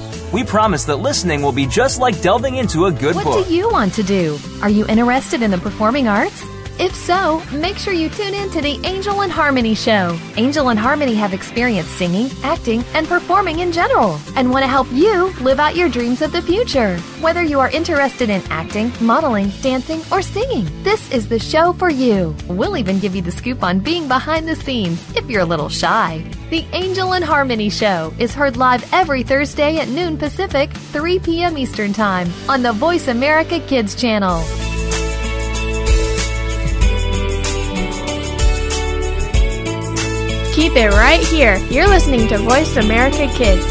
We 0.33 0.45
promise 0.45 0.85
that 0.85 0.97
listening 0.97 1.41
will 1.41 1.51
be 1.51 1.67
just 1.67 1.99
like 1.99 2.21
delving 2.21 2.55
into 2.55 2.85
a 2.85 2.91
good 2.91 3.15
what 3.15 3.25
book. 3.25 3.35
What 3.35 3.47
do 3.47 3.53
you 3.53 3.69
want 3.69 3.93
to 3.95 4.03
do? 4.03 4.39
Are 4.61 4.69
you 4.69 4.87
interested 4.87 5.41
in 5.41 5.51
the 5.51 5.57
performing 5.57 6.07
arts? 6.07 6.45
If 6.79 6.95
so, 6.95 7.43
make 7.51 7.77
sure 7.77 7.93
you 7.93 8.09
tune 8.09 8.33
in 8.33 8.49
to 8.51 8.61
the 8.61 8.79
Angel 8.85 9.21
and 9.21 9.31
Harmony 9.31 9.75
Show. 9.75 10.17
Angel 10.37 10.69
and 10.69 10.79
Harmony 10.79 11.13
have 11.15 11.33
experience 11.33 11.89
singing, 11.89 12.29
acting, 12.43 12.83
and 12.93 13.07
performing 13.07 13.59
in 13.59 13.73
general, 13.73 14.19
and 14.37 14.49
want 14.49 14.63
to 14.63 14.67
help 14.69 14.87
you 14.91 15.33
live 15.41 15.59
out 15.59 15.75
your 15.75 15.89
dreams 15.89 16.21
of 16.21 16.31
the 16.31 16.41
future. 16.41 16.97
Whether 17.19 17.43
you 17.43 17.59
are 17.59 17.69
interested 17.69 18.29
in 18.29 18.41
acting, 18.49 18.91
modeling, 19.01 19.49
dancing, 19.61 20.01
or 20.11 20.21
singing, 20.21 20.65
this 20.81 21.11
is 21.11 21.27
the 21.27 21.39
show 21.39 21.73
for 21.73 21.91
you. 21.91 22.33
We'll 22.47 22.77
even 22.77 22.99
give 22.99 23.15
you 23.15 23.21
the 23.21 23.31
scoop 23.31 23.63
on 23.63 23.79
being 23.79 24.07
behind 24.07 24.47
the 24.47 24.55
scenes 24.55 24.99
if 25.15 25.29
you're 25.29 25.41
a 25.41 25.45
little 25.45 25.69
shy. 25.69 26.25
The 26.51 26.65
Angel 26.73 27.13
and 27.13 27.23
Harmony 27.23 27.69
Show 27.69 28.13
is 28.19 28.33
heard 28.33 28.57
live 28.57 28.83
every 28.93 29.23
Thursday 29.23 29.77
at 29.77 29.87
noon 29.87 30.17
Pacific, 30.17 30.69
3 30.69 31.17
p.m. 31.19 31.57
Eastern 31.57 31.93
Time 31.93 32.29
on 32.49 32.61
the 32.61 32.73
Voice 32.73 33.07
America 33.07 33.61
Kids 33.67 33.95
channel. 33.95 34.43
Keep 40.53 40.75
it 40.75 40.91
right 40.91 41.25
here. 41.27 41.55
You're 41.69 41.87
listening 41.87 42.27
to 42.27 42.37
Voice 42.39 42.75
America 42.75 43.27
Kids. 43.33 43.70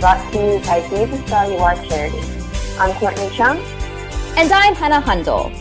brought 0.00 0.32
to 0.32 0.38
you 0.38 0.58
by 0.66 0.80
the 0.80 1.22
Star 1.26 1.74
charity. 1.86 2.20
I'm 2.78 2.94
Courtney 2.96 3.30
Chung. 3.36 3.58
And 4.36 4.52
I'm 4.52 4.74
Henna 4.74 5.00
Hundal. 5.00 5.52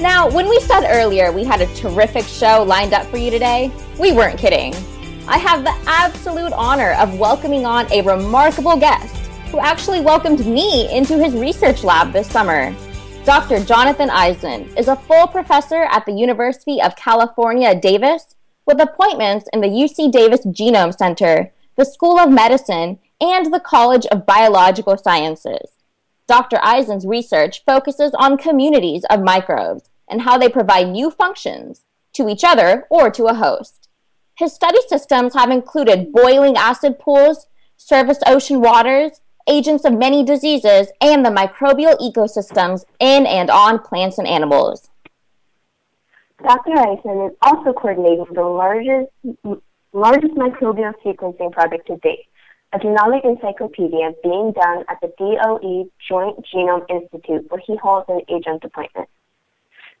Now, 0.00 0.28
when 0.28 0.48
we 0.48 0.58
said 0.60 0.86
earlier 0.88 1.30
we 1.32 1.44
had 1.44 1.60
a 1.60 1.74
terrific 1.74 2.24
show 2.24 2.62
lined 2.62 2.94
up 2.94 3.06
for 3.06 3.18
you 3.18 3.30
today, 3.30 3.70
we 3.98 4.12
weren't 4.12 4.38
kidding. 4.38 4.74
I 5.28 5.38
have 5.38 5.64
the 5.64 5.74
absolute 5.86 6.52
honor 6.52 6.92
of 6.92 7.18
welcoming 7.18 7.64
on 7.64 7.90
a 7.92 8.02
remarkable 8.02 8.76
guest 8.76 9.14
who 9.50 9.60
actually 9.60 10.00
welcomed 10.00 10.44
me 10.46 10.92
into 10.94 11.22
his 11.22 11.34
research 11.34 11.84
lab 11.84 12.12
this 12.12 12.28
summer. 12.28 12.74
Dr. 13.24 13.62
Jonathan 13.64 14.10
Eisen 14.10 14.64
is 14.76 14.88
a 14.88 14.96
full 14.96 15.26
professor 15.26 15.84
at 15.90 16.04
the 16.06 16.12
University 16.12 16.80
of 16.80 16.96
California, 16.96 17.74
Davis 17.74 18.34
with 18.66 18.80
appointments 18.80 19.48
in 19.52 19.60
the 19.60 19.68
UC 19.68 20.10
Davis 20.10 20.44
Genome 20.46 20.96
Center, 20.96 21.52
the 21.76 21.84
School 21.84 22.18
of 22.18 22.30
Medicine, 22.30 22.98
and 23.22 23.54
the 23.54 23.60
College 23.60 24.04
of 24.06 24.26
Biological 24.26 24.98
Sciences. 24.98 25.76
Dr. 26.26 26.58
Eisen's 26.60 27.06
research 27.06 27.64
focuses 27.64 28.12
on 28.14 28.36
communities 28.36 29.04
of 29.10 29.22
microbes 29.22 29.88
and 30.10 30.22
how 30.22 30.36
they 30.36 30.48
provide 30.48 30.88
new 30.88 31.08
functions 31.08 31.84
to 32.14 32.28
each 32.28 32.42
other 32.42 32.84
or 32.90 33.10
to 33.12 33.26
a 33.26 33.34
host. 33.34 33.88
His 34.34 34.52
study 34.52 34.78
systems 34.88 35.34
have 35.34 35.50
included 35.50 36.12
boiling 36.12 36.56
acid 36.56 36.98
pools, 36.98 37.46
surface 37.76 38.18
ocean 38.26 38.60
waters, 38.60 39.20
agents 39.48 39.84
of 39.84 39.92
many 39.92 40.24
diseases, 40.24 40.88
and 41.00 41.24
the 41.24 41.30
microbial 41.30 41.96
ecosystems 42.00 42.84
in 42.98 43.24
and 43.26 43.50
on 43.50 43.78
plants 43.78 44.18
and 44.18 44.26
animals. 44.26 44.90
Dr. 46.42 46.72
Eisen 46.72 47.26
is 47.26 47.36
also 47.40 47.72
coordinating 47.72 48.26
the 48.32 48.42
largest, 48.42 49.12
largest 49.92 50.34
microbial 50.34 50.92
sequencing 51.04 51.52
project 51.52 51.86
to 51.86 51.96
date, 51.98 52.26
a 52.72 52.78
genomic 52.78 53.24
encyclopedia 53.24 54.14
being 54.22 54.52
done 54.52 54.84
at 54.88 54.98
the 55.02 55.12
DOE 55.18 55.90
Joint 56.08 56.44
Genome 56.52 56.86
Institute, 56.88 57.50
where 57.50 57.60
he 57.66 57.76
holds 57.76 58.06
an 58.08 58.20
agent 58.28 58.64
appointment. 58.64 59.08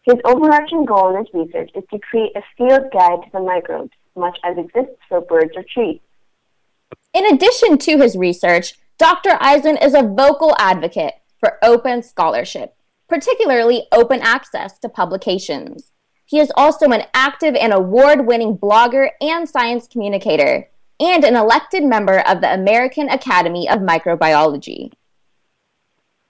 His 0.02 0.16
overarching 0.24 0.84
goal 0.84 1.14
in 1.14 1.24
his 1.24 1.34
research 1.34 1.70
is 1.74 1.84
to 1.92 1.98
create 1.98 2.32
a 2.34 2.42
field 2.56 2.90
guide 2.92 3.22
to 3.24 3.30
the 3.32 3.40
microbes, 3.40 3.92
much 4.16 4.38
as 4.42 4.56
exists 4.56 5.00
for 5.08 5.20
birds 5.20 5.52
or 5.54 5.64
trees. 5.72 6.00
In 7.12 7.26
addition 7.26 7.78
to 7.78 7.98
his 7.98 8.16
research, 8.16 8.74
Dr. 8.98 9.36
Eisen 9.40 9.76
is 9.76 9.94
a 9.94 10.02
vocal 10.02 10.56
advocate 10.58 11.14
for 11.38 11.58
open 11.62 12.02
scholarship, 12.02 12.74
particularly 13.08 13.86
open 13.92 14.20
access 14.22 14.78
to 14.78 14.88
publications. 14.88 15.92
He 16.24 16.40
is 16.40 16.52
also 16.56 16.90
an 16.90 17.04
active 17.12 17.54
and 17.54 17.72
award 17.72 18.26
winning 18.26 18.56
blogger 18.56 19.10
and 19.20 19.48
science 19.48 19.86
communicator, 19.86 20.68
and 21.02 21.24
an 21.24 21.34
elected 21.34 21.82
member 21.82 22.20
of 22.20 22.40
the 22.40 22.54
American 22.54 23.08
Academy 23.08 23.68
of 23.68 23.80
Microbiology. 23.80 24.92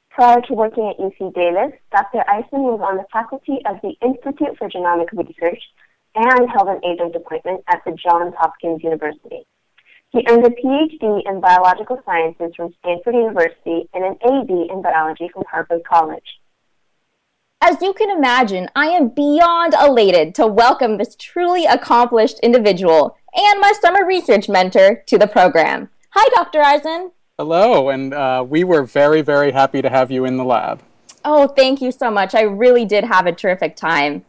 Prior 0.08 0.40
to 0.40 0.54
working 0.54 0.88
at 0.88 0.98
UC 0.98 1.34
Davis, 1.34 1.78
Dr. 1.90 2.24
Eisen 2.26 2.62
was 2.64 2.80
on 2.80 2.96
the 2.96 3.04
faculty 3.12 3.58
of 3.66 3.76
the 3.82 3.94
Institute 4.00 4.56
for 4.56 4.70
Genomic 4.70 5.12
Research 5.12 5.62
and 6.14 6.48
held 6.50 6.68
an 6.68 6.80
adjunct 6.84 7.16
appointment 7.16 7.62
at 7.68 7.82
the 7.84 7.92
Johns 7.92 8.34
Hopkins 8.38 8.82
University. 8.82 9.44
He 10.10 10.24
earned 10.28 10.46
a 10.46 10.50
PhD 10.50 11.22
in 11.26 11.40
biological 11.40 12.00
sciences 12.06 12.54
from 12.56 12.74
Stanford 12.80 13.14
University 13.14 13.88
and 13.92 14.04
an 14.04 14.16
AB 14.24 14.68
in 14.70 14.80
biology 14.80 15.28
from 15.32 15.44
Harvard 15.50 15.82
College. 15.84 16.40
As 17.64 17.80
you 17.80 17.92
can 17.92 18.10
imagine, 18.10 18.68
I 18.74 18.86
am 18.86 19.10
beyond 19.10 19.74
elated 19.80 20.34
to 20.34 20.48
welcome 20.48 20.98
this 20.98 21.14
truly 21.14 21.64
accomplished 21.64 22.40
individual 22.40 23.16
and 23.36 23.60
my 23.60 23.72
summer 23.80 24.04
research 24.04 24.48
mentor 24.48 25.04
to 25.06 25.16
the 25.16 25.28
program. 25.28 25.88
Hi, 26.10 26.28
Dr. 26.34 26.60
Eisen. 26.60 27.12
Hello, 27.38 27.88
and 27.90 28.14
uh, 28.14 28.44
we 28.46 28.64
were 28.64 28.82
very, 28.82 29.22
very 29.22 29.52
happy 29.52 29.80
to 29.80 29.88
have 29.88 30.10
you 30.10 30.24
in 30.24 30.38
the 30.38 30.44
lab. 30.44 30.82
Oh, 31.24 31.46
thank 31.46 31.80
you 31.80 31.92
so 31.92 32.10
much. 32.10 32.34
I 32.34 32.40
really 32.40 32.84
did 32.84 33.04
have 33.04 33.26
a 33.26 33.32
terrific 33.32 33.76
time. 33.76 34.24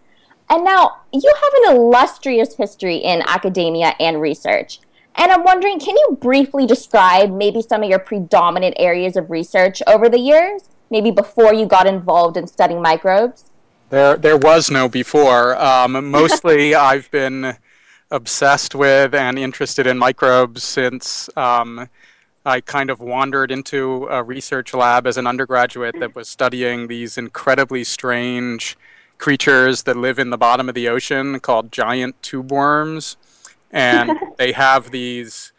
And 0.48 0.64
now, 0.64 0.98
you 1.12 1.34
have 1.42 1.54
an 1.64 1.76
illustrious 1.76 2.56
history 2.56 2.98
in 2.98 3.24
academia 3.26 3.96
and 4.00 4.22
research. 4.22 4.80
And 5.16 5.32
I'm 5.32 5.44
wondering, 5.44 5.80
can 5.80 5.98
you 5.98 6.20
briefly 6.22 6.68
describe 6.68 7.32
maybe 7.32 7.64
some 7.64 7.82
of 7.82 7.90
your 7.90 7.98
predominant 7.98 8.76
areas 8.78 9.18
of 9.18 9.32
research 9.32 9.82
over 9.88 10.08
the 10.08 10.20
years? 10.20 10.70
Maybe 10.94 11.10
before 11.10 11.56
you 11.56 11.66
got 11.66 11.88
involved 11.88 12.38
in 12.38 12.46
studying 12.46 12.80
microbes? 12.80 13.46
There, 13.90 14.16
there 14.16 14.38
was 14.38 14.70
no 14.70 14.88
before. 14.88 15.60
Um, 15.60 16.12
mostly, 16.12 16.76
I've 16.92 17.10
been 17.10 17.58
obsessed 18.12 18.76
with 18.76 19.16
and 19.16 19.40
interested 19.40 19.88
in 19.88 19.98
microbes 19.98 20.64
since 20.64 21.32
um, 21.36 21.90
I 22.46 22.62
kind 22.62 22.92
of 22.92 23.00
wandered 23.00 23.50
into 23.50 24.06
a 24.06 24.22
research 24.22 24.72
lab 24.76 25.08
as 25.08 25.18
an 25.18 25.26
undergraduate 25.26 26.00
that 26.00 26.16
was 26.16 26.30
studying 26.30 26.88
these 26.88 27.18
incredibly 27.18 27.84
strange 27.84 28.78
creatures 29.18 29.82
that 29.84 29.98
live 29.98 30.20
in 30.20 30.30
the 30.30 30.38
bottom 30.38 30.70
of 30.70 30.76
the 30.76 30.88
ocean 30.90 31.40
called 31.40 31.72
giant 31.72 32.22
tube 32.22 32.52
worms. 32.52 33.18
And 33.72 34.12
they 34.38 34.52
have 34.52 34.92
these 34.92 35.53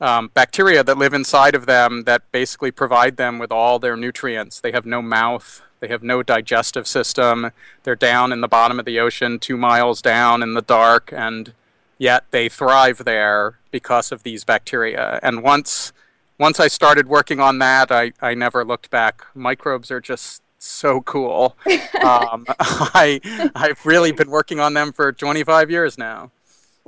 um, 0.00 0.30
bacteria 0.34 0.84
that 0.84 0.98
live 0.98 1.14
inside 1.14 1.54
of 1.54 1.66
them 1.66 2.04
that 2.04 2.30
basically 2.32 2.70
provide 2.70 3.16
them 3.16 3.38
with 3.38 3.50
all 3.50 3.78
their 3.78 3.96
nutrients. 3.96 4.60
They 4.60 4.72
have 4.72 4.86
no 4.86 5.02
mouth, 5.02 5.62
they 5.80 5.88
have 5.88 6.02
no 6.02 6.22
digestive 6.22 6.86
system. 6.86 7.50
They're 7.84 7.96
down 7.96 8.32
in 8.32 8.40
the 8.40 8.48
bottom 8.48 8.78
of 8.78 8.84
the 8.84 8.98
ocean, 9.00 9.38
two 9.38 9.56
miles 9.56 10.02
down 10.02 10.42
in 10.42 10.54
the 10.54 10.62
dark, 10.62 11.12
and 11.12 11.52
yet 11.98 12.24
they 12.30 12.48
thrive 12.48 13.04
there 13.04 13.58
because 13.70 14.12
of 14.12 14.22
these 14.22 14.44
bacteria. 14.44 15.20
And 15.22 15.42
once 15.42 15.92
once 16.38 16.60
I 16.60 16.68
started 16.68 17.08
working 17.08 17.40
on 17.40 17.58
that, 17.58 17.90
I, 17.90 18.12
I 18.20 18.34
never 18.34 18.64
looked 18.64 18.90
back. 18.90 19.26
Microbes 19.34 19.90
are 19.90 20.00
just 20.00 20.40
so 20.58 21.00
cool. 21.00 21.56
um, 22.04 22.44
I 22.60 23.20
I've 23.54 23.84
really 23.84 24.12
been 24.12 24.30
working 24.30 24.60
on 24.60 24.74
them 24.74 24.92
for 24.92 25.12
25 25.12 25.70
years 25.70 25.98
now. 25.98 26.30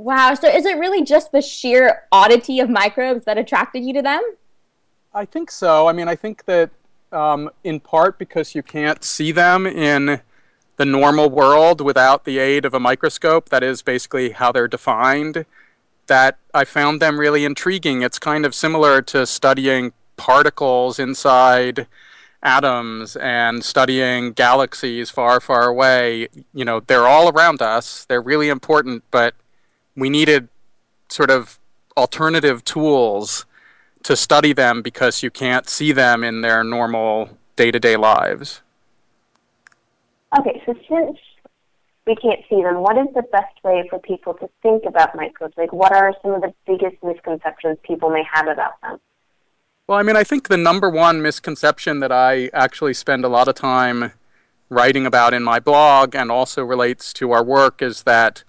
Wow. 0.00 0.32
So 0.32 0.48
is 0.48 0.64
it 0.64 0.78
really 0.78 1.04
just 1.04 1.30
the 1.30 1.42
sheer 1.42 2.04
oddity 2.10 2.58
of 2.58 2.70
microbes 2.70 3.26
that 3.26 3.36
attracted 3.36 3.84
you 3.84 3.92
to 3.92 4.00
them? 4.00 4.22
I 5.12 5.26
think 5.26 5.50
so. 5.50 5.88
I 5.88 5.92
mean, 5.92 6.08
I 6.08 6.16
think 6.16 6.46
that 6.46 6.70
um, 7.12 7.50
in 7.64 7.80
part 7.80 8.18
because 8.18 8.54
you 8.54 8.62
can't 8.62 9.04
see 9.04 9.30
them 9.30 9.66
in 9.66 10.22
the 10.78 10.86
normal 10.86 11.28
world 11.28 11.82
without 11.82 12.24
the 12.24 12.38
aid 12.38 12.64
of 12.64 12.72
a 12.72 12.80
microscope. 12.80 13.50
That 13.50 13.62
is 13.62 13.82
basically 13.82 14.30
how 14.30 14.52
they're 14.52 14.68
defined 14.68 15.44
that 16.06 16.38
I 16.54 16.64
found 16.64 17.02
them 17.02 17.20
really 17.20 17.44
intriguing. 17.44 18.00
It's 18.00 18.18
kind 18.18 18.46
of 18.46 18.54
similar 18.54 19.02
to 19.02 19.26
studying 19.26 19.92
particles 20.16 20.98
inside 20.98 21.86
atoms 22.42 23.16
and 23.16 23.62
studying 23.62 24.32
galaxies 24.32 25.10
far, 25.10 25.40
far 25.40 25.68
away. 25.68 26.28
You 26.54 26.64
know, 26.64 26.80
they're 26.80 27.06
all 27.06 27.28
around 27.28 27.60
us, 27.60 28.06
they're 28.06 28.22
really 28.22 28.48
important, 28.48 29.04
but 29.10 29.34
we 29.96 30.10
needed 30.10 30.48
sort 31.08 31.30
of 31.30 31.58
alternative 31.96 32.64
tools 32.64 33.46
to 34.02 34.16
study 34.16 34.52
them 34.52 34.82
because 34.82 35.22
you 35.22 35.30
can't 35.30 35.68
see 35.68 35.92
them 35.92 36.24
in 36.24 36.40
their 36.40 36.64
normal 36.64 37.38
day 37.56 37.70
to 37.70 37.78
day 37.78 37.96
lives. 37.96 38.62
Okay, 40.38 40.62
so 40.64 40.74
since 40.88 41.18
we 42.06 42.14
can't 42.16 42.40
see 42.48 42.62
them, 42.62 42.76
what 42.76 42.96
is 42.96 43.08
the 43.14 43.22
best 43.22 43.62
way 43.62 43.86
for 43.90 43.98
people 43.98 44.34
to 44.34 44.48
think 44.62 44.84
about 44.86 45.14
microbes? 45.14 45.54
Like, 45.56 45.72
what 45.72 45.92
are 45.92 46.14
some 46.22 46.32
of 46.32 46.42
the 46.42 46.54
biggest 46.66 46.96
misconceptions 47.02 47.78
people 47.82 48.10
may 48.10 48.22
have 48.32 48.46
about 48.46 48.80
them? 48.82 48.98
Well, 49.86 49.98
I 49.98 50.02
mean, 50.02 50.16
I 50.16 50.22
think 50.22 50.48
the 50.48 50.56
number 50.56 50.88
one 50.88 51.20
misconception 51.20 51.98
that 51.98 52.12
I 52.12 52.48
actually 52.54 52.94
spend 52.94 53.24
a 53.24 53.28
lot 53.28 53.48
of 53.48 53.56
time 53.56 54.12
writing 54.68 55.04
about 55.04 55.34
in 55.34 55.42
my 55.42 55.58
blog 55.58 56.14
and 56.14 56.30
also 56.30 56.64
relates 56.64 57.12
to 57.14 57.32
our 57.32 57.42
work 57.42 57.82
is 57.82 58.04
that 58.04 58.44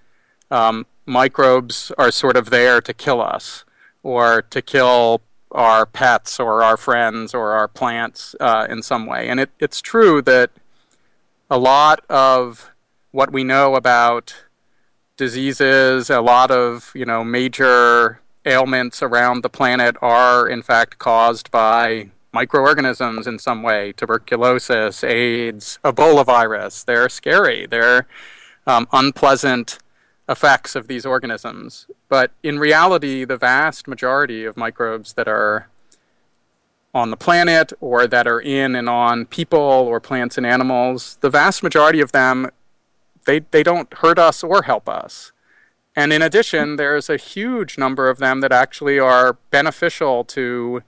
um, 0.52 0.86
microbes 1.06 1.92
are 1.98 2.12
sort 2.12 2.38
of 2.38 2.50
there 2.50 2.82
to 2.82 2.94
kill 2.94 3.22
us 3.22 3.66
or 4.04 4.42
to 4.44 4.62
kill 4.62 5.22
our 5.52 5.86
pets 5.86 6.40
or 6.40 6.64
our 6.64 6.78
friends 6.78 7.34
or 7.34 7.52
our 7.52 7.68
plants 7.68 8.36
uh, 8.40 8.66
in 8.70 8.82
some 8.82 9.06
way. 9.06 9.28
And 9.28 9.40
it, 9.40 9.50
it's 9.60 9.82
true 9.82 10.22
that 10.24 10.52
a 11.50 11.58
lot 11.58 12.06
of 12.10 12.72
what 13.12 13.32
we 13.32 13.44
know 13.44 13.76
about 13.76 14.36
diseases, 15.18 16.10
a 16.10 16.22
lot 16.22 16.50
of 16.50 16.92
you 16.96 17.06
know 17.06 17.24
major 17.24 18.22
ailments 18.46 19.04
around 19.04 19.44
the 19.44 19.50
planet 19.50 19.96
are 20.02 20.48
in 20.48 20.64
fact 20.64 20.98
caused 20.98 21.52
by 21.52 22.10
microorganisms 22.34 23.28
in 23.28 23.38
some 23.38 23.62
way. 23.62 23.92
Tuberculosis 23.92 25.04
AIDS 25.04 25.78
ebola 25.84 26.26
virus. 26.26 26.84
They're 26.84 27.10
scary. 27.10 27.68
They're 27.68 28.08
um, 28.66 28.88
unpleasant 28.94 29.80
effects 30.32 30.76
of 30.76 30.88
these 30.88 31.06
organisms 31.06 31.88
but 32.10 32.32
in 32.42 32.58
reality 32.58 33.26
the 33.26 33.38
vast 33.38 33.88
majority 33.88 34.46
of 34.46 34.56
microbes 34.56 35.14
that 35.14 35.28
are 35.28 35.68
on 36.94 37.10
the 37.10 37.18
planet 37.18 37.72
or 37.80 38.08
that 38.08 38.28
are 38.28 38.40
in 38.40 38.76
and 38.76 38.90
on 38.90 39.26
people 39.26 39.60
or 39.60 40.00
plants 40.00 40.38
and 40.38 40.46
animals 40.46 41.18
the 41.22 41.30
vast 41.30 41.62
majority 41.62 42.02
of 42.02 42.12
them 42.12 42.50
they, 43.26 43.40
they 43.52 43.64
don't 43.64 43.94
hurt 43.96 44.20
us 44.20 44.44
or 44.44 44.64
help 44.64 44.90
us. 44.90 45.32
And 45.96 46.14
in 46.14 46.22
addition, 46.22 46.78
there's 46.78 47.10
a 47.10 47.18
huge 47.18 47.78
number 47.78 48.10
of 48.10 48.18
them 48.18 48.42
that 48.42 48.52
actually 48.52 48.98
are 48.98 49.38
beneficial 49.50 50.24
to 50.26 50.84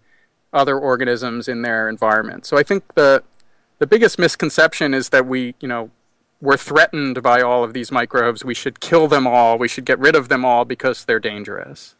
other 0.53 0.79
organisms 0.79 1.47
in 1.47 1.61
their 1.61 1.89
environment. 1.89 2.45
So 2.45 2.57
I 2.57 2.63
think 2.63 2.93
the 2.93 3.23
the 3.79 3.87
biggest 3.87 4.17
misconception 4.17 4.93
is 4.93 5.09
that 5.09 5.25
we, 5.25 5.55
you 5.59 5.67
know, 5.67 5.89
we're 6.43 6.57
threatened 6.57 7.23
by 7.23 7.41
all 7.41 7.63
of 7.63 7.71
these 7.71 7.89
microbes. 7.89 8.43
We 8.43 8.53
should 8.53 8.81
kill 8.81 9.07
them 9.07 9.25
all. 9.25 9.57
We 9.57 9.69
should 9.69 9.85
get 9.85 9.97
rid 9.97 10.13
of 10.13 10.27
them 10.27 10.43
all 10.43 10.65
because 10.65 11.05
they're 11.05 11.19
dangerous. 11.19 11.95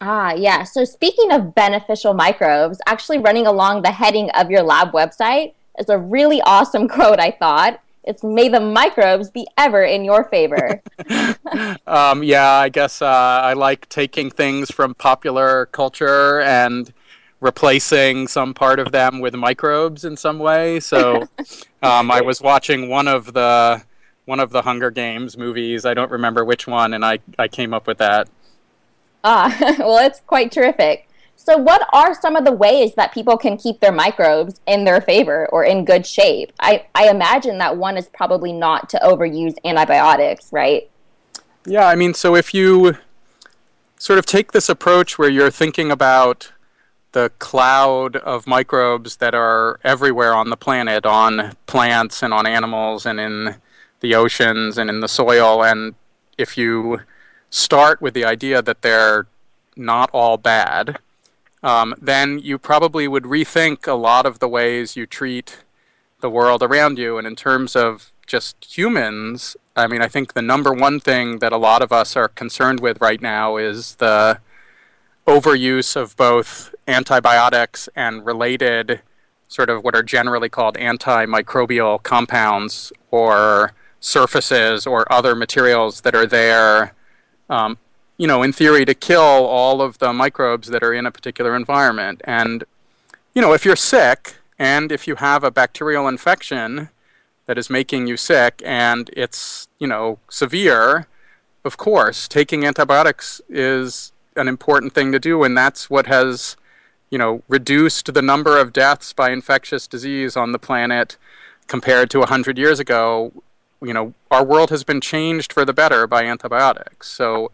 Ah, 0.00 0.32
yeah. 0.32 0.64
So 0.64 0.86
speaking 0.86 1.30
of 1.30 1.54
beneficial 1.54 2.14
microbes, 2.14 2.80
actually 2.86 3.18
running 3.18 3.46
along 3.46 3.82
the 3.82 3.92
heading 3.92 4.30
of 4.30 4.50
your 4.50 4.62
lab 4.62 4.92
website 4.92 5.52
is 5.78 5.90
a 5.90 5.98
really 5.98 6.40
awesome 6.40 6.88
quote, 6.96 7.20
I 7.20 7.30
thought. 7.30 7.80
It's 8.04 8.24
may 8.24 8.48
the 8.48 8.58
microbes 8.58 9.30
be 9.30 9.46
ever 9.58 9.82
in 9.82 10.02
your 10.02 10.24
favor. 10.24 10.80
um, 11.86 12.24
yeah, 12.24 12.48
I 12.48 12.70
guess 12.70 13.02
uh, 13.02 13.06
I 13.06 13.52
like 13.52 13.86
taking 13.90 14.30
things 14.30 14.70
from 14.70 14.94
popular 14.94 15.66
culture 15.66 16.40
and 16.40 16.90
replacing 17.42 18.28
some 18.28 18.54
part 18.54 18.78
of 18.78 18.92
them 18.92 19.18
with 19.18 19.34
microbes 19.34 20.04
in 20.04 20.16
some 20.16 20.38
way. 20.38 20.78
So 20.80 21.22
um, 21.82 22.10
I 22.10 22.22
was 22.22 22.40
watching 22.40 22.88
one 22.88 23.08
of 23.08 23.34
the 23.34 23.82
one 24.24 24.38
of 24.38 24.50
the 24.50 24.62
Hunger 24.62 24.90
Games 24.90 25.36
movies. 25.36 25.84
I 25.84 25.94
don't 25.94 26.10
remember 26.10 26.44
which 26.44 26.66
one, 26.66 26.94
and 26.94 27.04
I, 27.04 27.18
I 27.38 27.48
came 27.48 27.74
up 27.74 27.88
with 27.88 27.98
that. 27.98 28.28
Ah, 29.24 29.54
well, 29.80 30.06
it's 30.06 30.20
quite 30.20 30.52
terrific. 30.52 31.08
So, 31.34 31.56
what 31.56 31.88
are 31.92 32.14
some 32.14 32.36
of 32.36 32.44
the 32.44 32.52
ways 32.52 32.94
that 32.94 33.12
people 33.12 33.36
can 33.36 33.56
keep 33.56 33.80
their 33.80 33.90
microbes 33.90 34.60
in 34.64 34.84
their 34.84 35.00
favor 35.00 35.48
or 35.48 35.64
in 35.64 35.84
good 35.84 36.06
shape? 36.06 36.52
I, 36.60 36.86
I 36.94 37.10
imagine 37.10 37.58
that 37.58 37.76
one 37.76 37.96
is 37.96 38.08
probably 38.08 38.52
not 38.52 38.88
to 38.90 39.00
overuse 39.02 39.56
antibiotics, 39.64 40.52
right? 40.52 40.88
Yeah, 41.66 41.86
I 41.86 41.96
mean, 41.96 42.14
so 42.14 42.36
if 42.36 42.54
you 42.54 42.96
sort 43.98 44.20
of 44.20 44.26
take 44.26 44.52
this 44.52 44.68
approach 44.68 45.18
where 45.18 45.28
you're 45.28 45.50
thinking 45.50 45.90
about 45.90 46.51
the 47.12 47.30
cloud 47.38 48.16
of 48.16 48.46
microbes 48.46 49.16
that 49.16 49.34
are 49.34 49.78
everywhere 49.84 50.34
on 50.34 50.50
the 50.50 50.56
planet, 50.56 51.06
on 51.06 51.54
plants 51.66 52.22
and 52.22 52.32
on 52.32 52.46
animals 52.46 53.06
and 53.06 53.20
in 53.20 53.56
the 54.00 54.14
oceans 54.14 54.78
and 54.78 54.90
in 54.90 55.00
the 55.00 55.08
soil, 55.08 55.62
and 55.62 55.94
if 56.38 56.58
you 56.58 57.00
start 57.50 58.00
with 58.00 58.14
the 58.14 58.24
idea 58.24 58.62
that 58.62 58.82
they're 58.82 59.26
not 59.76 60.10
all 60.12 60.36
bad, 60.36 60.98
um, 61.62 61.94
then 62.00 62.38
you 62.38 62.58
probably 62.58 63.06
would 63.06 63.24
rethink 63.24 63.86
a 63.86 63.92
lot 63.92 64.26
of 64.26 64.38
the 64.38 64.48
ways 64.48 64.96
you 64.96 65.06
treat 65.06 65.62
the 66.20 66.30
world 66.30 66.62
around 66.62 66.98
you. 66.98 67.18
And 67.18 67.26
in 67.26 67.36
terms 67.36 67.76
of 67.76 68.10
just 68.26 68.76
humans, 68.76 69.56
I 69.76 69.86
mean, 69.86 70.02
I 70.02 70.08
think 70.08 70.32
the 70.32 70.42
number 70.42 70.72
one 70.72 70.98
thing 70.98 71.38
that 71.38 71.52
a 71.52 71.56
lot 71.58 71.82
of 71.82 71.92
us 71.92 72.16
are 72.16 72.28
concerned 72.28 72.80
with 72.80 73.00
right 73.00 73.20
now 73.20 73.56
is 73.56 73.96
the 73.96 74.40
overuse 75.26 75.96
of 75.96 76.16
both 76.16 76.74
antibiotics 76.88 77.88
and 77.94 78.24
related 78.24 79.00
sort 79.48 79.70
of 79.70 79.84
what 79.84 79.94
are 79.94 80.02
generally 80.02 80.48
called 80.48 80.76
antimicrobial 80.76 82.02
compounds 82.02 82.92
or 83.10 83.72
surfaces 84.00 84.86
or 84.86 85.10
other 85.12 85.34
materials 85.34 86.00
that 86.00 86.14
are 86.14 86.26
there 86.26 86.94
um, 87.48 87.76
you 88.16 88.26
know, 88.26 88.42
in 88.42 88.52
theory, 88.52 88.84
to 88.84 88.94
kill 88.94 89.20
all 89.20 89.82
of 89.82 89.98
the 89.98 90.12
microbes 90.12 90.68
that 90.68 90.82
are 90.82 90.94
in 90.94 91.06
a 91.06 91.10
particular 91.10 91.56
environment. 91.56 92.20
And, 92.24 92.64
you 93.34 93.42
know, 93.42 93.52
if 93.52 93.64
you're 93.64 93.76
sick 93.76 94.36
and 94.58 94.92
if 94.92 95.06
you 95.06 95.16
have 95.16 95.44
a 95.44 95.50
bacterial 95.50 96.08
infection 96.08 96.90
that 97.46 97.58
is 97.58 97.68
making 97.68 98.06
you 98.06 98.16
sick 98.16 98.62
and 98.64 99.10
it's, 99.16 99.68
you 99.78 99.86
know, 99.86 100.18
severe, 100.28 101.08
of 101.64 101.76
course, 101.76 102.28
taking 102.28 102.64
antibiotics 102.64 103.40
is 103.48 104.11
an 104.36 104.48
important 104.48 104.92
thing 104.94 105.12
to 105.12 105.18
do, 105.18 105.42
and 105.42 105.56
that's 105.56 105.90
what 105.90 106.06
has, 106.06 106.56
you 107.10 107.18
know, 107.18 107.42
reduced 107.48 108.12
the 108.12 108.22
number 108.22 108.58
of 108.58 108.72
deaths 108.72 109.12
by 109.12 109.30
infectious 109.30 109.86
disease 109.86 110.36
on 110.36 110.52
the 110.52 110.58
planet 110.58 111.16
compared 111.66 112.10
to 112.10 112.18
100 112.20 112.58
years 112.58 112.80
ago. 112.80 113.32
You 113.80 113.92
know, 113.92 114.14
our 114.30 114.44
world 114.44 114.70
has 114.70 114.84
been 114.84 115.00
changed 115.00 115.52
for 115.52 115.64
the 115.64 115.72
better 115.72 116.06
by 116.06 116.24
antibiotics. 116.24 117.08
So, 117.08 117.50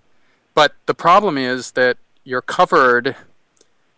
but 0.55 0.75
the 0.87 0.95
problem 0.95 1.39
is 1.39 1.73
that 1.73 1.97
you're 2.25 2.43
covered 2.43 3.17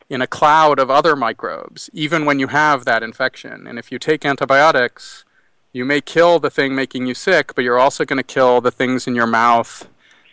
in 0.08 0.22
a 0.22 0.26
cloud 0.26 0.78
of 0.78 0.90
other 0.90 1.14
microbes, 1.14 1.88
even 1.92 2.24
when 2.24 2.38
you 2.38 2.48
have 2.48 2.84
that 2.84 3.02
infection. 3.02 3.66
And 3.66 3.78
if 3.78 3.92
you 3.92 3.98
take 3.98 4.24
antibiotics, 4.24 5.24
you 5.72 5.84
may 5.84 6.00
kill 6.00 6.38
the 6.40 6.50
thing 6.50 6.74
making 6.74 7.06
you 7.06 7.14
sick, 7.14 7.54
but 7.54 7.62
you're 7.62 7.78
also 7.78 8.04
going 8.04 8.16
to 8.16 8.24
kill 8.24 8.60
the 8.60 8.72
things 8.72 9.06
in 9.06 9.14
your 9.14 9.26
mouth 9.26 9.88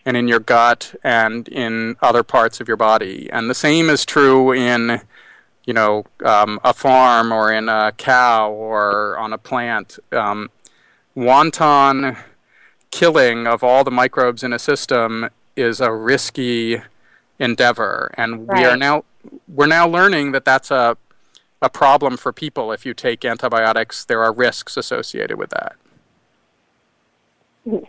and 0.07 0.15
in 0.15 0.25
your 0.29 0.39
gut 0.39 0.95
and 1.03 1.49
in 1.49 1.97
other 2.01 2.23
parts 2.23 2.61
of 2.61 2.67
your 2.69 2.77
body. 2.77 3.29
And 3.33 3.49
the 3.49 3.53
same 3.53 3.89
is 3.89 4.05
true 4.05 4.53
in, 4.53 5.01
you 5.65 5.73
know, 5.73 6.05
um, 6.23 6.61
a 6.63 6.73
farm 6.73 7.33
or 7.33 7.51
in 7.51 7.67
a 7.67 7.91
cow 7.97 8.49
or 8.49 9.17
on 9.17 9.33
a 9.33 9.37
plant. 9.37 9.99
Um, 10.13 10.49
wanton 11.13 12.15
killing 12.89 13.47
of 13.47 13.65
all 13.65 13.83
the 13.83 13.91
microbes 13.91 14.43
in 14.43 14.53
a 14.53 14.59
system 14.59 15.29
is 15.57 15.81
a 15.81 15.91
risky 15.91 16.81
endeavor, 17.37 18.09
and 18.13 18.47
Right. 18.47 18.59
we 18.59 18.65
are 18.65 18.77
now 18.77 19.03
we're 19.45 19.67
now 19.67 19.85
learning 19.85 20.31
that 20.31 20.45
that's 20.45 20.71
a 20.71 20.95
a 21.61 21.69
problem 21.69 22.15
for 22.15 22.31
people. 22.31 22.71
If 22.71 22.85
you 22.85 22.93
take 22.93 23.25
antibiotics, 23.25 24.05
there 24.05 24.23
are 24.23 24.31
risks 24.31 24.77
associated 24.77 25.37
with 25.37 25.49
that. 25.49 25.75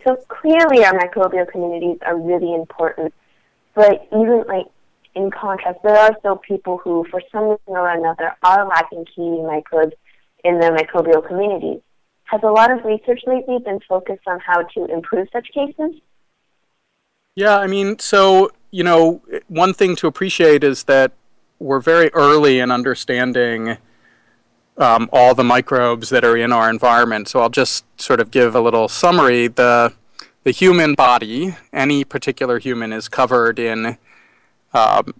So 0.05 0.15
clearly, 0.27 0.83
our 0.83 0.93
microbial 0.93 1.49
communities 1.49 1.99
are 2.05 2.17
really 2.17 2.53
important. 2.53 3.13
But 3.75 4.07
even 4.11 4.43
like 4.47 4.65
in 5.15 5.31
contrast, 5.31 5.79
there 5.83 5.97
are 5.97 6.15
still 6.19 6.35
people 6.37 6.77
who, 6.83 7.05
for 7.09 7.21
some 7.31 7.43
reason 7.43 7.59
or 7.67 7.89
another, 7.89 8.35
are 8.43 8.67
lacking 8.67 9.05
key 9.15 9.41
microbes 9.41 9.93
in 10.43 10.59
their 10.59 10.75
microbial 10.75 11.25
communities. 11.25 11.81
Has 12.25 12.41
a 12.43 12.51
lot 12.51 12.71
of 12.71 12.83
research 12.83 13.21
lately 13.25 13.57
been 13.59 13.79
focused 13.87 14.27
on 14.27 14.39
how 14.39 14.63
to 14.63 14.85
improve 14.85 15.27
such 15.31 15.47
cases? 15.53 16.01
Yeah, 17.35 17.57
I 17.57 17.67
mean, 17.67 17.99
so, 17.99 18.51
you 18.71 18.83
know, 18.83 19.21
one 19.47 19.73
thing 19.73 19.95
to 19.97 20.07
appreciate 20.07 20.63
is 20.63 20.83
that 20.83 21.13
we're 21.57 21.79
very 21.79 22.09
early 22.13 22.59
in 22.59 22.69
understanding 22.69 23.77
um, 24.79 25.09
all 25.11 25.35
the 25.35 25.43
microbes 25.43 26.09
that 26.09 26.23
are 26.23 26.37
in 26.37 26.51
our 26.51 26.69
environment. 26.69 27.27
So 27.27 27.41
I'll 27.41 27.49
just 27.49 27.85
sort 28.01 28.19
of 28.19 28.31
give 28.31 28.55
a 28.55 28.61
little 28.61 28.87
summary. 28.87 29.47
The, 29.47 29.93
the 30.43 30.51
human 30.51 30.95
body, 30.95 31.55
any 31.73 32.03
particular 32.03 32.59
human, 32.59 32.93
is 32.93 33.09
covered 33.09 33.59
in 33.59 33.97
um, 34.73 35.13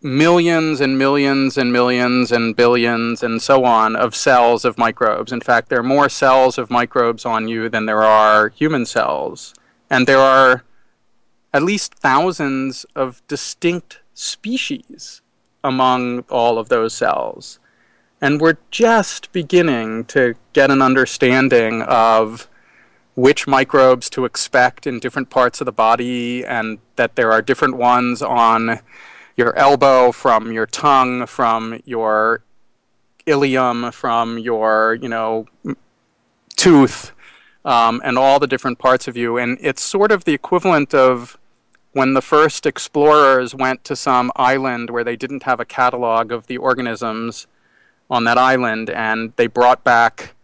millions 0.00 0.80
and 0.80 0.96
millions 0.96 1.58
and 1.58 1.72
millions 1.72 2.30
and 2.30 2.54
billions 2.54 3.22
and 3.22 3.42
so 3.42 3.64
on 3.64 3.96
of 3.96 4.14
cells 4.14 4.64
of 4.64 4.78
microbes. 4.78 5.32
In 5.32 5.40
fact, 5.40 5.70
there 5.70 5.80
are 5.80 5.82
more 5.82 6.08
cells 6.08 6.56
of 6.56 6.70
microbes 6.70 7.24
on 7.24 7.48
you 7.48 7.68
than 7.68 7.86
there 7.86 8.04
are 8.04 8.50
human 8.50 8.86
cells. 8.86 9.54
And 9.90 10.06
there 10.06 10.18
are 10.18 10.62
at 11.52 11.62
least 11.62 11.94
thousands 11.94 12.84
of 12.94 13.22
distinct 13.28 14.00
species 14.12 15.22
among 15.64 16.20
all 16.28 16.58
of 16.58 16.68
those 16.68 16.92
cells. 16.92 17.58
And 18.24 18.40
we're 18.40 18.56
just 18.70 19.32
beginning 19.32 20.06
to 20.06 20.34
get 20.54 20.70
an 20.70 20.80
understanding 20.80 21.82
of 21.82 22.48
which 23.14 23.46
microbes 23.46 24.08
to 24.08 24.24
expect 24.24 24.86
in 24.86 24.98
different 24.98 25.28
parts 25.28 25.60
of 25.60 25.66
the 25.66 25.72
body, 25.72 26.42
and 26.42 26.78
that 26.96 27.16
there 27.16 27.30
are 27.30 27.42
different 27.42 27.76
ones 27.76 28.22
on 28.22 28.80
your 29.36 29.54
elbow, 29.56 30.10
from 30.10 30.52
your 30.52 30.64
tongue, 30.64 31.26
from 31.26 31.82
your 31.84 32.42
ileum, 33.26 33.92
from 33.92 34.38
your, 34.38 34.94
you 35.02 35.08
know, 35.10 35.46
tooth, 36.56 37.12
um, 37.66 38.00
and 38.06 38.16
all 38.16 38.38
the 38.38 38.46
different 38.46 38.78
parts 38.78 39.06
of 39.06 39.18
you. 39.18 39.36
And 39.36 39.58
it's 39.60 39.82
sort 39.82 40.10
of 40.10 40.24
the 40.24 40.32
equivalent 40.32 40.94
of 40.94 41.36
when 41.92 42.14
the 42.14 42.22
first 42.22 42.64
explorers 42.64 43.54
went 43.54 43.84
to 43.84 43.94
some 43.94 44.32
island 44.34 44.88
where 44.88 45.04
they 45.04 45.14
didn't 45.14 45.42
have 45.42 45.60
a 45.60 45.66
catalog 45.66 46.32
of 46.32 46.46
the 46.46 46.56
organisms 46.56 47.46
on 48.10 48.24
that 48.24 48.38
island 48.38 48.90
and 48.90 49.32
they 49.36 49.46
brought 49.46 49.82
back 49.84 50.34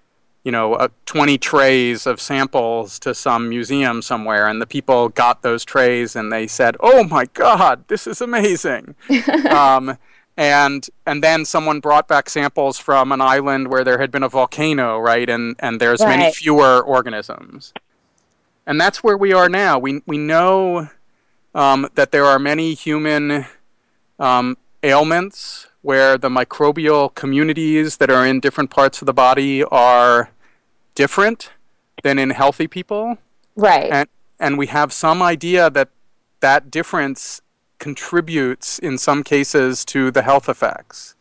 you 0.44 0.52
know 0.52 0.74
uh, 0.74 0.88
20 1.06 1.36
trays 1.38 2.06
of 2.06 2.20
samples 2.20 2.98
to 2.98 3.14
some 3.14 3.48
museum 3.48 4.00
somewhere 4.00 4.48
and 4.48 4.60
the 4.60 4.66
people 4.66 5.08
got 5.10 5.42
those 5.42 5.64
trays 5.64 6.16
and 6.16 6.32
they 6.32 6.46
said 6.46 6.76
oh 6.80 7.04
my 7.04 7.26
god 7.26 7.84
this 7.88 8.06
is 8.06 8.20
amazing. 8.20 8.94
Um, 9.50 9.98
and 10.36 10.88
and 11.06 11.22
then 11.22 11.44
someone 11.44 11.80
brought 11.80 12.08
back 12.08 12.30
samples 12.30 12.78
from 12.78 13.12
an 13.12 13.20
island 13.20 13.68
where 13.68 13.84
there 13.84 13.98
had 13.98 14.10
been 14.10 14.22
a 14.22 14.28
volcano 14.28 14.98
right 14.98 15.28
and 15.28 15.54
and 15.58 15.80
there's 15.80 16.00
many 16.00 16.32
fewer 16.32 16.80
organisms. 16.80 17.74
And 18.66 18.80
that's 18.80 19.02
where 19.02 19.18
we 19.18 19.34
are 19.34 19.50
now. 19.50 19.78
We 19.78 20.02
we 20.06 20.16
know 20.16 20.88
um, 21.54 21.88
that 21.94 22.10
there 22.10 22.24
are 22.24 22.38
many 22.38 22.72
human 22.74 23.46
um, 24.18 24.56
ailments 24.82 25.66
where 25.82 26.18
the 26.18 26.28
microbial 26.28 27.14
communities 27.14 27.96
that 27.98 28.10
are 28.10 28.26
in 28.26 28.40
different 28.40 28.70
parts 28.70 29.00
of 29.00 29.06
the 29.06 29.14
body 29.14 29.64
are 29.64 30.30
different 30.94 31.50
than 32.02 32.18
in 32.18 32.30
healthy 32.30 32.66
people 32.66 33.18
Right. 33.56 33.90
and 33.90 34.08
and 34.38 34.56
we 34.56 34.68
have 34.68 34.92
some 34.92 35.20
idea 35.22 35.68
that 35.70 35.90
that 36.40 36.70
difference 36.70 37.42
contributes 37.78 38.78
in 38.78 38.96
some 38.98 39.22
cases 39.22 39.84
to 39.86 40.10
the 40.10 40.22
health 40.22 40.48
effects. 40.48 41.14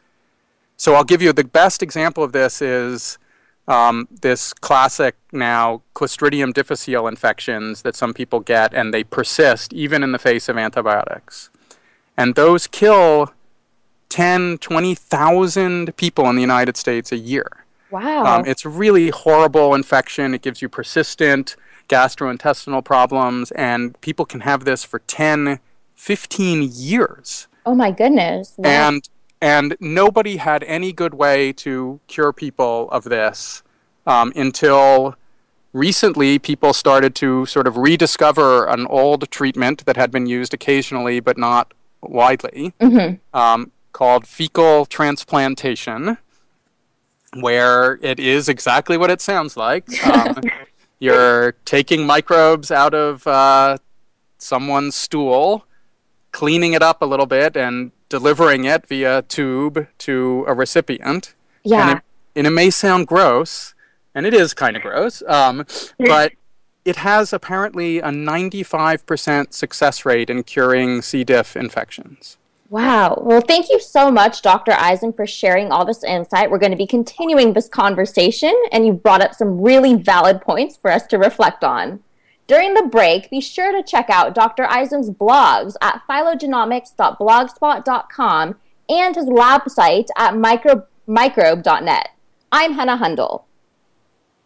So 0.78 0.94
I'll 0.96 1.04
give 1.04 1.22
you 1.22 1.34
the 1.34 1.44
best 1.44 1.84
example 1.84 2.24
of 2.24 2.32
this 2.32 2.62
is 2.62 3.18
um, 3.68 4.08
this 4.22 4.54
classic 4.54 5.16
now 5.32 5.82
Clostridium 5.96 6.54
difficile 6.54 7.08
infections 7.08 7.82
that 7.82 7.96
some 7.96 8.14
people 8.14 8.40
get 8.40 8.74
and 8.74 8.94
they 8.94 9.04
persist 9.04 9.74
even 9.74 10.02
in 10.04 10.12
the 10.14 10.20
face 10.20 10.48
of 10.48 10.58
antibiotics. 10.58 11.50
And 12.16 12.36
those 12.36 12.68
kill 12.68 13.34
10, 14.10 14.58
20,000 14.58 15.96
people 15.98 16.30
in 16.30 16.36
the 16.36 16.42
United 16.42 16.76
States 16.78 17.12
a 17.12 17.18
year. 17.18 17.66
wow. 17.92 18.24
Um, 18.26 18.46
it's 18.46 18.66
really 18.66 19.10
horrible 19.10 19.74
infection. 19.76 20.34
It 20.34 20.42
gives 20.42 20.62
you 20.62 20.70
persistent 20.70 21.56
gastrointestinal 21.88 22.84
problems, 22.84 23.52
and 23.52 24.00
people 24.02 24.26
can 24.26 24.42
have 24.42 24.66
this 24.66 24.84
for 24.84 25.00
10, 25.00 25.60
15 25.96 26.70
years. 26.72 27.48
oh 27.66 27.76
my 27.76 27.92
goodness. 27.92 28.54
That- 28.58 28.68
And 28.68 29.10
and 29.42 29.78
nobody 29.80 30.36
had 30.36 30.64
any 30.66 30.92
good 30.92 31.14
way 31.14 31.54
to 31.54 32.02
cure 32.08 32.34
people 32.34 32.90
of 32.92 33.06
this 33.06 33.64
um, 34.06 34.34
until 34.36 35.16
recently. 35.72 36.38
People 36.40 36.74
started 36.74 37.16
to 37.16 37.46
sort 37.46 37.66
of 37.66 37.78
rediscover 37.78 38.66
an 38.68 38.86
old 38.88 39.32
treatment 39.32 39.86
that 39.86 39.96
had 39.96 40.12
been 40.12 40.26
used 40.26 40.54
occasionally 40.54 41.22
but 41.22 41.38
not 41.38 41.74
widely, 42.02 42.74
um, 43.34 43.72
called 43.92 44.28
fecal 44.28 44.86
transplantation 44.86 46.18
where 47.36 48.00
it 48.02 48.20
is 48.20 48.50
exactly 48.50 48.98
what 48.98 49.10
it 49.10 49.22
sounds 49.22 49.56
like. 49.58 49.86
Um, 50.10 50.42
you're 51.02 51.54
taking 51.64 52.06
microbes 52.06 52.72
out 52.72 52.94
of 52.94 53.26
uh, 53.26 53.78
someone's 54.38 54.96
stool, 54.96 55.66
cleaning 56.34 56.74
it 56.74 56.82
up 56.82 57.02
a 57.02 57.06
little 57.06 57.26
bit, 57.26 57.56
and 57.56 57.92
delivering 58.10 58.66
it 58.66 58.86
via 58.86 59.22
tube 59.22 59.88
to 60.00 60.44
a 60.48 60.54
recipient. 60.54 61.36
yeah. 61.64 61.82
And 61.82 61.98
it, 61.98 62.04
and 62.36 62.48
it 62.48 62.50
may 62.50 62.70
sound 62.70 63.08
gross, 63.08 63.76
and 64.14 64.26
it 64.26 64.34
is 64.34 64.54
kind 64.54 64.76
of 64.76 64.82
gross, 64.82 65.24
um, 65.28 65.66
but 65.98 66.34
it 66.84 66.98
has 66.98 67.32
apparently 67.32 68.00
a 68.00 68.10
95% 68.10 69.54
success 69.54 70.06
rate 70.06 70.30
in 70.30 70.44
curing 70.44 71.02
C. 71.02 71.24
diff 71.24 71.56
infections. 71.56 72.38
Wow. 72.70 73.22
Well, 73.26 73.42
thank 73.42 73.70
you 73.70 73.80
so 73.80 74.12
much, 74.12 74.44
Dr. 74.44 74.74
Eisen, 74.74 75.12
for 75.12 75.26
sharing 75.26 75.72
all 75.72 75.86
this 75.86 76.04
insight. 76.04 76.52
We're 76.52 76.60
going 76.60 76.72
to 76.72 76.78
be 76.78 76.86
continuing 76.86 77.54
this 77.54 77.68
conversation, 77.68 78.54
and 78.72 78.86
you 78.86 78.94
brought 78.94 79.22
up 79.22 79.34
some 79.34 79.60
really 79.60 79.96
valid 79.96 80.42
points 80.42 80.78
for 80.78 80.92
us 80.92 81.08
to 81.08 81.18
reflect 81.18 81.64
on. 81.64 82.02
During 82.46 82.76
the 82.76 82.84
break, 82.84 83.32
be 83.32 83.42
sure 83.42 83.72
to 83.72 83.82
check 83.82 84.08
out 84.10 84.36
Dr. 84.36 84.66
Eisen's 84.66 85.10
blogs 85.10 85.74
at 85.82 86.04
phylogenomics.blogspot.com 86.08 88.56
and 88.90 89.16
his 89.16 89.28
lab 89.28 89.68
site 89.70 90.12
at 90.16 90.38
micro- 90.38 90.86
microbe.net. 91.08 92.10
I'm 92.52 92.74
Henna 92.74 92.98
Hundal. 92.98 93.46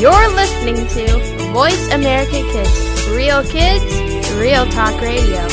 You're 0.00 0.34
listening 0.34 0.76
to 0.76 1.06
Voice 1.52 1.92
America 1.92 2.32
Kids. 2.32 3.08
Real 3.10 3.44
kids, 3.44 3.84
real 4.32 4.64
talk 4.70 4.98
radio. 4.98 5.46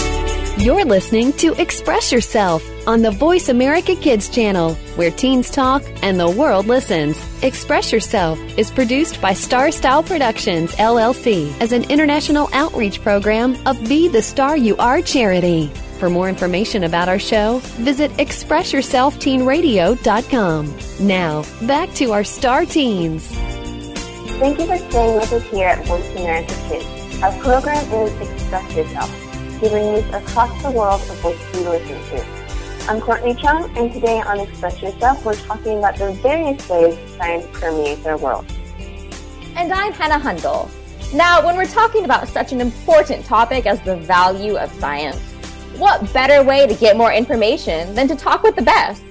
You're 0.57 0.85
listening 0.85 1.33
to 1.33 1.51
Express 1.61 2.13
Yourself 2.13 2.63
on 2.87 3.01
the 3.01 3.11
Voice 3.11 3.49
America 3.49 3.93
Kids 3.93 4.29
channel, 4.29 4.75
where 4.95 5.11
teens 5.11 5.49
talk 5.49 5.83
and 6.01 6.17
the 6.17 6.29
world 6.29 6.65
listens. 6.65 7.21
Express 7.43 7.91
Yourself 7.91 8.39
is 8.57 8.71
produced 8.71 9.19
by 9.19 9.33
Star 9.33 9.69
Style 9.69 10.01
Productions, 10.01 10.73
LLC, 10.75 11.53
as 11.59 11.73
an 11.73 11.83
international 11.91 12.47
outreach 12.53 13.01
program 13.01 13.57
of 13.67 13.77
Be 13.89 14.07
the 14.07 14.21
Star 14.21 14.55
You 14.55 14.77
Are 14.77 15.01
charity. 15.01 15.67
For 15.99 16.09
more 16.09 16.29
information 16.29 16.85
about 16.85 17.09
our 17.09 17.19
show, 17.19 17.59
visit 17.83 18.11
ExpressYourselfTeenRadio.com. 18.11 20.77
Now, 21.05 21.43
back 21.67 21.93
to 21.95 22.13
our 22.13 22.23
star 22.23 22.65
teens. 22.65 23.35
Thank 24.39 24.59
you 24.59 24.67
for 24.67 24.77
staying 24.77 25.15
with 25.15 25.33
us 25.33 25.41
here 25.45 25.67
at 25.67 25.83
Voice 25.87 26.07
America 26.11 26.53
Kids. 26.69 27.23
Our 27.23 27.31
program 27.39 27.83
is 27.91 28.29
Express 28.29 28.71
Yourself, 28.75 29.09
giving 29.59 29.95
youth 29.95 30.13
across 30.13 30.61
the 30.61 30.69
world 30.69 31.01
a 31.09 31.13
voice 31.15 31.41
to 31.53 31.67
listen 31.67 31.97
to. 32.11 32.87
I'm 32.87 33.01
Courtney 33.01 33.33
Chung, 33.33 33.75
and 33.75 33.91
today 33.91 34.21
on 34.21 34.39
Express 34.39 34.79
Yourself, 34.79 35.25
we're 35.25 35.33
talking 35.33 35.79
about 35.79 35.97
the 35.97 36.11
various 36.21 36.69
ways 36.69 36.99
science 37.17 37.47
permeates 37.51 38.05
our 38.05 38.15
world. 38.19 38.45
And 39.55 39.73
I'm 39.73 39.91
Henna 39.91 40.19
Hundal. 40.19 40.69
Now, 41.15 41.43
when 41.43 41.57
we're 41.57 41.65
talking 41.65 42.05
about 42.05 42.27
such 42.27 42.51
an 42.51 42.61
important 42.61 43.25
topic 43.25 43.65
as 43.65 43.81
the 43.81 43.97
value 43.97 44.55
of 44.55 44.71
science, 44.73 45.19
what 45.77 46.13
better 46.13 46.43
way 46.43 46.67
to 46.67 46.75
get 46.75 46.95
more 46.95 47.11
information 47.11 47.95
than 47.95 48.07
to 48.07 48.15
talk 48.15 48.43
with 48.43 48.55
the 48.55 48.61
best? 48.61 49.01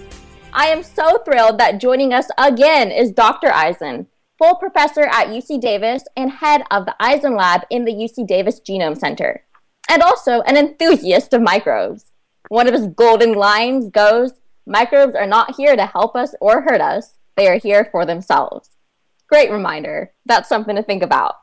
I 0.52 0.66
am 0.66 0.84
so 0.84 1.18
thrilled 1.24 1.58
that 1.58 1.80
joining 1.80 2.12
us 2.12 2.28
again 2.38 2.92
is 2.92 3.10
Dr. 3.10 3.52
Eisen, 3.52 4.06
full 4.38 4.56
professor 4.56 5.02
at 5.02 5.28
UC 5.28 5.60
Davis 5.60 6.04
and 6.16 6.30
head 6.30 6.62
of 6.70 6.86
the 6.86 6.96
Eisen 7.00 7.36
Lab 7.36 7.62
in 7.70 7.84
the 7.84 7.92
UC 7.92 8.26
Davis 8.26 8.60
Genome 8.60 8.98
Center, 8.98 9.44
and 9.88 10.02
also 10.02 10.40
an 10.42 10.56
enthusiast 10.56 11.32
of 11.32 11.42
microbes. 11.42 12.12
One 12.48 12.66
of 12.66 12.74
his 12.74 12.86
golden 12.86 13.32
lines 13.32 13.90
goes 13.90 14.34
Microbes 14.68 15.14
are 15.14 15.28
not 15.28 15.54
here 15.54 15.76
to 15.76 15.86
help 15.86 16.16
us 16.16 16.34
or 16.40 16.62
hurt 16.62 16.80
us, 16.80 17.14
they 17.36 17.46
are 17.46 17.58
here 17.58 17.88
for 17.92 18.04
themselves. 18.04 18.70
Great 19.28 19.50
reminder. 19.50 20.12
That's 20.24 20.48
something 20.48 20.74
to 20.74 20.82
think 20.82 21.04
about. 21.04 21.36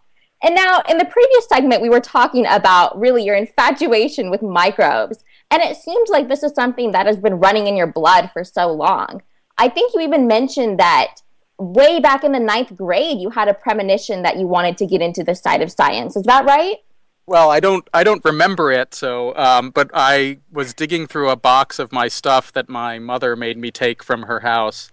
And 0.44 0.54
now, 0.54 0.82
in 0.90 0.98
the 0.98 1.06
previous 1.06 1.48
segment, 1.48 1.82
we 1.82 1.88
were 1.88 2.02
talking 2.02 2.46
about 2.46 3.00
really 3.00 3.24
your 3.24 3.36
infatuation 3.36 4.30
with 4.30 4.42
microbes. 4.42 5.24
And 5.50 5.62
it 5.62 5.78
seems 5.78 6.10
like 6.10 6.28
this 6.28 6.44
is 6.44 6.52
something 6.54 6.92
that 6.92 7.06
has 7.06 7.18
been 7.18 7.40
running 7.40 7.68
in 7.68 7.78
your 7.78 7.88
blood 7.88 8.30
for 8.34 8.44
so 8.44 8.74
long. 8.74 9.22
I 9.58 9.70
think 9.70 9.94
you 9.94 10.02
even 10.02 10.28
mentioned 10.28 10.80
that 10.80 11.22
way 11.64 12.00
back 12.00 12.24
in 12.24 12.32
the 12.32 12.40
ninth 12.40 12.76
grade, 12.76 13.20
you 13.20 13.30
had 13.30 13.48
a 13.48 13.54
premonition 13.54 14.24
that 14.24 14.38
you 14.38 14.48
wanted 14.48 14.78
to 14.78 14.86
get 14.86 15.02
into 15.02 15.24
the 15.24 15.36
side 15.36 15.62
of 15.62 15.72
science. 15.72 16.16
Is 16.16 16.24
that 16.24 16.46
right? 16.46 16.78
Well, 17.26 17.50
I 17.50 17.60
don't 17.60 17.88
I 17.94 18.04
don't 18.04 18.24
remember 18.26 18.72
it. 18.72 18.94
So, 18.94 19.36
um, 19.36 19.72
but 19.72 19.90
I 19.94 20.40
was 20.52 20.74
digging 20.74 21.08
through 21.08 21.30
a 21.30 21.38
box 21.38 21.80
of 21.80 21.92
my 21.92 22.08
stuff 22.10 22.52
that 22.54 22.68
my 22.68 23.00
mother 23.00 23.36
made 23.36 23.58
me 23.58 23.72
take 23.72 24.04
from 24.04 24.24
her 24.24 24.42
house, 24.42 24.92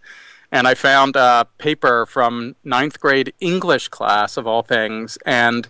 and 0.52 0.68
I 0.68 0.74
found 0.74 1.16
a 1.16 1.46
paper 1.59 2.06
from 2.06 2.54
ninth 2.62 3.00
grade 3.00 3.33
English 3.40 3.88
class 3.88 4.37
of 4.37 4.46
all 4.46 4.62
things, 4.62 5.18
and 5.26 5.68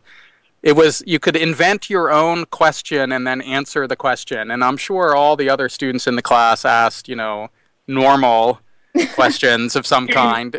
it 0.63 0.77
was 0.77 1.03
you 1.07 1.19
could 1.19 1.37
invent 1.37 1.89
your 1.89 2.11
own 2.11 2.45
question 2.47 3.13
and 3.13 3.27
then 3.27 3.41
answer 3.41 3.87
the 3.87 3.97
question. 3.97 4.51
And 4.51 4.63
I'm 4.63 4.77
sure 4.77 5.17
all 5.17 5.37
the 5.37 5.49
other 5.49 5.71
students 5.71 6.07
in 6.07 6.17
the 6.17 6.23
class 6.23 6.67
asked, 6.67 7.09
you 7.09 7.17
know, 7.17 7.49
normal 7.87 8.61
questions 9.15 9.77
of 9.77 9.87
some 9.87 10.07
kind, 10.07 10.57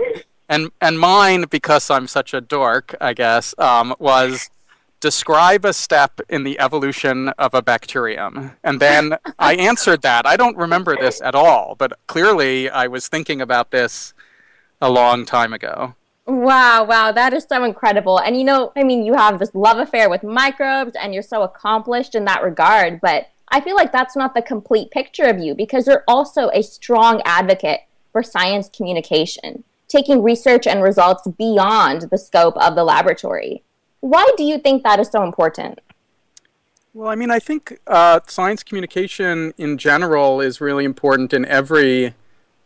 and 0.52 0.70
and 0.82 1.00
mine 1.00 1.46
because 1.50 1.90
I'm 1.90 2.08
such 2.08 2.34
a 2.34 2.42
dork, 2.42 2.94
I 3.02 3.14
guess, 3.14 3.56
um, 3.58 3.96
was 3.98 4.50
describe 5.00 5.66
a 5.66 5.74
step 5.74 6.20
in 6.30 6.44
the 6.44 6.60
evolution 6.60 7.30
of 7.30 7.56
a 7.56 7.62
bacterium. 7.62 8.52
And 8.64 8.80
then 8.80 9.18
I 9.40 9.56
answered 9.56 10.04
that. 10.04 10.28
I 10.28 10.38
don't 10.38 10.56
remember 10.58 10.96
this 10.96 11.22
at 11.22 11.34
all, 11.34 11.76
but 11.80 11.94
clearly 12.06 12.70
I 12.70 12.86
was 12.86 13.08
thinking 13.08 13.42
about 13.42 13.72
this 13.72 14.14
a 14.80 14.92
long 14.92 15.26
time 15.26 15.54
ago. 15.54 15.96
Wow, 16.28 16.84
wow, 16.84 17.12
that 17.12 17.34
is 17.34 17.46
so 17.50 17.64
incredible. 17.64 18.20
And 18.20 18.38
you 18.38 18.44
know, 18.44 18.72
I 18.76 18.84
mean, 18.84 19.04
you 19.04 19.16
have 19.16 19.40
this 19.40 19.56
love 19.56 19.80
affair 19.80 20.10
with 20.10 20.22
microbes 20.22 20.94
and 21.02 21.14
you're 21.14 21.24
so 21.24 21.42
accomplished 21.42 22.14
in 22.14 22.26
that 22.26 22.44
regard, 22.44 23.02
but 23.02 23.30
I 23.48 23.62
feel 23.62 23.76
like 23.76 23.92
that's 23.92 24.16
not 24.16 24.34
the 24.34 24.42
complete 24.42 24.92
picture 24.92 25.26
of 25.26 25.40
you 25.40 25.56
because 25.56 25.88
you're 25.88 26.04
also 26.08 26.50
a 26.50 26.62
strong 26.62 27.22
advocate 27.26 27.82
for 28.12 28.22
science 28.22 28.70
communication, 28.70 29.64
taking 29.92 30.24
research 30.24 30.66
and 30.68 30.82
results 30.82 31.28
beyond 31.38 32.04
the 32.12 32.18
scope 32.18 32.56
of 32.58 32.76
the 32.76 32.84
laboratory. 32.84 33.64
Why 34.00 34.30
do 34.38 34.44
you 34.44 34.58
think 34.58 34.84
that 34.84 35.00
is 35.00 35.10
so 35.10 35.24
important? 35.24 35.80
Well, 36.94 37.10
I 37.10 37.16
mean, 37.16 37.32
I 37.32 37.40
think 37.40 37.80
uh, 37.88 38.20
science 38.28 38.64
communication 38.64 39.54
in 39.58 39.78
general 39.78 40.42
is 40.42 40.60
really 40.60 40.84
important 40.84 41.34
in 41.34 41.46
every 41.46 42.16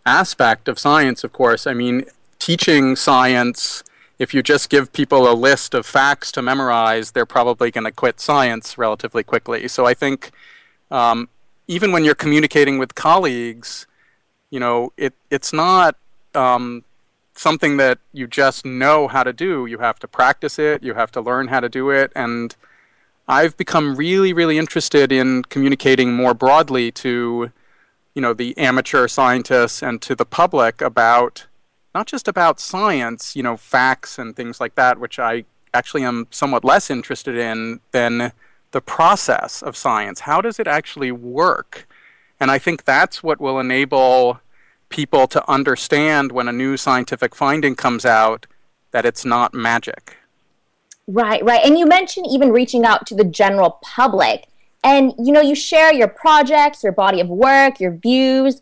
aspect 0.05 0.67
of 0.67 0.79
science, 0.79 1.23
of 1.23 1.33
course. 1.33 1.67
I 1.67 1.73
mean, 1.73 2.05
teaching 2.39 2.95
science, 2.95 3.83
if 4.17 4.33
you 4.33 4.41
just 4.41 4.69
give 4.69 4.93
people 4.93 5.29
a 5.29 5.33
list 5.33 5.73
of 5.73 5.85
facts 5.85 6.31
to 6.33 6.41
memorize, 6.41 7.11
they're 7.11 7.25
probably 7.25 7.69
going 7.69 7.83
to 7.83 7.91
quit 7.91 8.19
science 8.19 8.77
relatively 8.77 9.23
quickly. 9.23 9.67
So 9.67 9.85
I 9.85 9.93
think 9.93 10.31
um, 10.89 11.29
even 11.67 11.91
when 11.91 12.03
you're 12.03 12.15
communicating 12.15 12.77
with 12.77 12.95
colleagues, 12.95 13.87
you 14.49 14.59
know, 14.59 14.93
it, 14.95 15.13
it's 15.29 15.51
not 15.51 15.97
um, 16.33 16.83
something 17.35 17.77
that 17.77 17.99
you 18.13 18.27
just 18.27 18.65
know 18.65 19.07
how 19.07 19.23
to 19.23 19.33
do. 19.33 19.65
You 19.65 19.79
have 19.79 19.99
to 19.99 20.07
practice 20.07 20.57
it, 20.57 20.83
you 20.83 20.93
have 20.93 21.11
to 21.11 21.21
learn 21.21 21.49
how 21.49 21.59
to 21.59 21.69
do 21.69 21.89
it. 21.89 22.11
And 22.15 22.55
I've 23.27 23.57
become 23.57 23.95
really, 23.95 24.33
really 24.33 24.57
interested 24.57 25.11
in 25.11 25.43
communicating 25.43 26.13
more 26.13 26.33
broadly 26.33 26.91
to, 26.93 27.51
you 28.13 28.21
know, 28.21 28.33
the 28.33 28.57
amateur 28.57 29.07
scientists 29.07 29.83
and 29.83 30.01
to 30.03 30.15
the 30.15 30.25
public 30.25 30.81
about 30.81 31.47
not 31.93 32.07
just 32.07 32.27
about 32.27 32.59
science, 32.59 33.35
you 33.35 33.43
know, 33.43 33.57
facts 33.57 34.19
and 34.19 34.35
things 34.35 34.59
like 34.59 34.75
that, 34.75 34.99
which 34.99 35.17
I 35.17 35.45
actually 35.73 36.03
am 36.03 36.27
somewhat 36.29 36.63
less 36.63 36.89
interested 36.89 37.37
in 37.37 37.79
than 37.91 38.31
the 38.71 38.81
process 38.81 39.61
of 39.61 39.75
science. 39.75 40.21
How 40.21 40.41
does 40.41 40.59
it 40.59 40.67
actually 40.67 41.11
work? 41.11 41.87
And 42.39 42.51
I 42.51 42.59
think 42.59 42.83
that's 42.83 43.23
what 43.23 43.39
will 43.39 43.59
enable 43.59 44.39
people 44.89 45.27
to 45.27 45.49
understand 45.49 46.31
when 46.31 46.47
a 46.47 46.53
new 46.53 46.77
scientific 46.77 47.35
finding 47.35 47.75
comes 47.75 48.05
out 48.05 48.47
that 48.91 49.05
it's 49.05 49.25
not 49.25 49.53
magic. 49.53 50.17
Right, 51.07 51.43
right. 51.43 51.63
And 51.63 51.77
you 51.77 51.85
mentioned 51.85 52.27
even 52.29 52.51
reaching 52.51 52.85
out 52.85 53.05
to 53.07 53.15
the 53.15 53.23
general 53.23 53.79
public. 53.83 54.47
And 54.83 55.13
you 55.17 55.31
know, 55.31 55.41
you 55.41 55.55
share 55.55 55.93
your 55.93 56.07
projects, 56.07 56.83
your 56.83 56.93
body 56.93 57.19
of 57.19 57.27
work, 57.27 57.79
your 57.79 57.91
views 57.91 58.61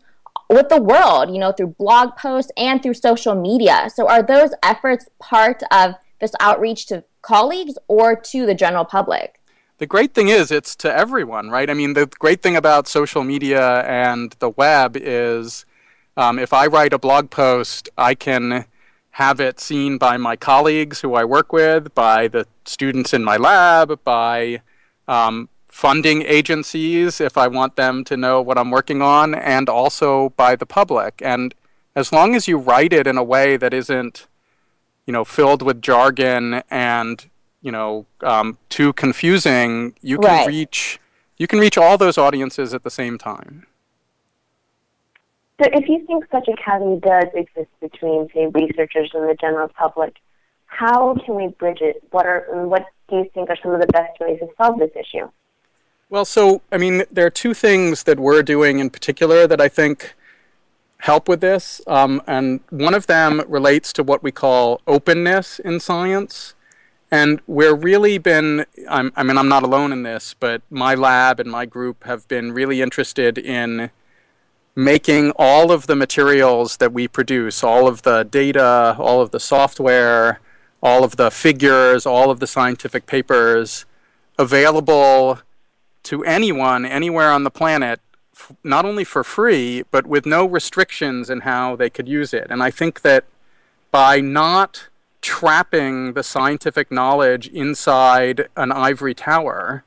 with 0.50 0.68
the 0.68 0.80
world, 0.80 1.30
you 1.30 1.38
know, 1.38 1.52
through 1.52 1.68
blog 1.78 2.16
posts 2.16 2.50
and 2.56 2.82
through 2.82 2.94
social 2.94 3.34
media. 3.34 3.88
So 3.94 4.08
are 4.08 4.22
those 4.22 4.50
efforts 4.62 5.08
part 5.18 5.62
of 5.70 5.94
this 6.20 6.32
outreach 6.40 6.86
to 6.86 7.04
colleagues 7.22 7.78
or 7.88 8.16
to 8.16 8.46
the 8.46 8.54
general 8.54 8.84
public? 8.84 9.40
The 9.78 9.86
great 9.86 10.14
thing 10.14 10.28
is 10.28 10.50
it's 10.50 10.76
to 10.76 10.94
everyone, 10.94 11.50
right? 11.50 11.68
I 11.68 11.74
mean, 11.74 11.94
the 11.94 12.06
great 12.06 12.42
thing 12.42 12.56
about 12.56 12.86
social 12.86 13.24
media 13.24 13.82
and 13.82 14.32
the 14.38 14.50
web 14.50 14.96
is 14.96 15.66
um, 16.16 16.38
if 16.38 16.52
I 16.52 16.66
write 16.66 16.92
a 16.92 16.98
blog 16.98 17.30
post, 17.30 17.88
I 17.98 18.14
can 18.14 18.66
have 19.12 19.40
it 19.40 19.60
seen 19.60 19.96
by 19.98 20.16
my 20.16 20.36
colleagues 20.36 21.00
who 21.00 21.14
I 21.14 21.24
work 21.24 21.52
with, 21.52 21.94
by 21.94 22.28
the 22.28 22.46
students 22.64 23.12
in 23.14 23.22
my 23.22 23.36
lab, 23.36 24.02
by 24.04 24.60
um, 25.06 25.48
funding 25.68 26.22
agencies 26.22 27.20
if 27.20 27.36
I 27.38 27.46
want 27.48 27.76
them 27.76 28.04
to 28.04 28.16
know 28.16 28.40
what 28.42 28.58
I'm 28.58 28.70
working 28.70 29.02
on, 29.02 29.34
and 29.34 29.68
also 29.68 30.30
by 30.30 30.56
the 30.56 30.66
public. 30.66 31.20
And 31.24 31.54
as 31.94 32.12
long 32.12 32.34
as 32.34 32.48
you 32.48 32.58
write 32.58 32.92
it 32.92 33.06
in 33.06 33.16
a 33.16 33.22
way 33.24 33.56
that 33.56 33.72
isn't, 33.72 34.26
you 35.06 35.12
know, 35.12 35.24
filled 35.24 35.62
with 35.62 35.80
jargon 35.82 36.62
and 36.70 37.28
you 37.60 37.72
know 37.72 38.06
um, 38.22 38.58
too 38.68 38.92
confusing, 38.92 39.94
you 40.02 40.18
can 40.18 40.30
Right. 40.30 40.46
reach 40.46 40.98
you 41.36 41.46
can 41.46 41.58
reach 41.58 41.76
all 41.76 41.98
those 41.98 42.16
audiences 42.18 42.74
at 42.74 42.82
the 42.84 42.90
same 42.90 43.18
time. 43.18 43.66
So, 45.62 45.68
if 45.72 45.88
you 45.88 46.04
think 46.06 46.24
such 46.32 46.48
a 46.48 46.56
chasm 46.56 46.98
does 46.98 47.26
exist 47.34 47.70
between, 47.80 48.28
say, 48.34 48.46
researchers 48.46 49.10
and 49.14 49.28
the 49.28 49.36
general 49.40 49.68
public, 49.68 50.16
how 50.66 51.14
can 51.24 51.36
we 51.36 51.48
bridge 51.48 51.80
it? 51.80 52.02
What 52.10 52.26
are 52.26 52.46
what 52.66 52.86
do 53.08 53.16
you 53.16 53.30
think 53.32 53.50
are 53.50 53.56
some 53.62 53.72
of 53.72 53.80
the 53.80 53.86
best 53.86 54.18
ways 54.20 54.40
to 54.40 54.48
solve 54.56 54.78
this 54.78 54.90
issue? 54.98 55.30
Well, 56.10 56.24
so 56.24 56.62
I 56.72 56.78
mean, 56.78 57.04
there 57.10 57.26
are 57.26 57.30
two 57.30 57.54
things 57.54 58.02
that 58.04 58.18
we're 58.18 58.42
doing 58.42 58.80
in 58.80 58.90
particular 58.90 59.46
that 59.46 59.60
I 59.60 59.68
think 59.68 60.14
help 60.98 61.28
with 61.28 61.40
this, 61.40 61.80
um, 61.86 62.22
and 62.26 62.60
one 62.70 62.94
of 62.94 63.06
them 63.06 63.42
relates 63.46 63.92
to 63.92 64.02
what 64.02 64.22
we 64.22 64.32
call 64.32 64.80
openness 64.86 65.58
in 65.58 65.78
science. 65.78 66.54
And 67.10 67.40
we're 67.46 67.74
really 67.74 68.18
been, 68.18 68.64
I'm, 68.88 69.12
I 69.14 69.22
mean, 69.22 69.38
I'm 69.38 69.48
not 69.48 69.62
alone 69.62 69.92
in 69.92 70.02
this, 70.02 70.34
but 70.40 70.62
my 70.70 70.94
lab 70.96 71.38
and 71.38 71.48
my 71.48 71.64
group 71.64 72.04
have 72.04 72.26
been 72.26 72.50
really 72.50 72.82
interested 72.82 73.38
in 73.38 73.90
making 74.76 75.30
all 75.36 75.70
of 75.70 75.86
the 75.86 75.94
materials 75.94 76.78
that 76.78 76.92
we 76.92 77.06
produce, 77.06 77.62
all 77.62 77.86
of 77.86 78.02
the 78.02 78.24
data, 78.24 78.96
all 78.98 79.20
of 79.20 79.30
the 79.30 79.40
software, 79.40 80.40
all 80.82 81.04
of 81.04 81.16
the 81.16 81.30
figures, 81.30 82.04
all 82.04 82.30
of 82.30 82.40
the 82.40 82.46
scientific 82.46 83.06
papers 83.06 83.86
available 84.38 85.38
to 86.02 86.24
anyone 86.24 86.84
anywhere 86.84 87.30
on 87.30 87.44
the 87.44 87.50
planet, 87.50 88.00
not 88.62 88.84
only 88.84 89.04
for 89.04 89.24
free, 89.24 89.84
but 89.90 90.06
with 90.06 90.26
no 90.26 90.44
restrictions 90.44 91.30
in 91.30 91.40
how 91.40 91.76
they 91.76 91.88
could 91.88 92.08
use 92.08 92.34
it. 92.34 92.48
And 92.50 92.62
I 92.62 92.70
think 92.70 93.02
that 93.02 93.24
by 93.90 94.20
not 94.20 94.88
trapping 95.22 96.12
the 96.12 96.22
scientific 96.22 96.90
knowledge 96.90 97.48
inside 97.48 98.48
an 98.56 98.72
ivory 98.72 99.14
tower, 99.14 99.84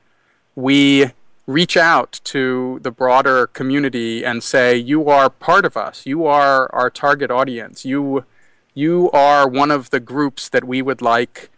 we 0.56 1.12
reach 1.48 1.78
out 1.78 2.20
to 2.26 2.80
the 2.84 2.92
broader 2.92 3.48
community 3.48 4.24
and 4.24 4.44
say, 4.44 4.76
You 4.76 5.10
are 5.10 5.30
part 5.30 5.66
of 5.66 5.76
us. 5.76 6.06
You 6.06 6.26
are 6.26 6.70
our 6.74 6.90
target 6.90 7.32
audience. 7.32 7.86
You, 7.86 8.26
you 8.74 9.10
are 9.12 9.48
one 9.48 9.72
of 9.72 9.90
the 9.90 10.02
groups 10.02 10.50
that 10.50 10.66
we 10.66 10.82
would 10.82 11.02
like 11.02 11.50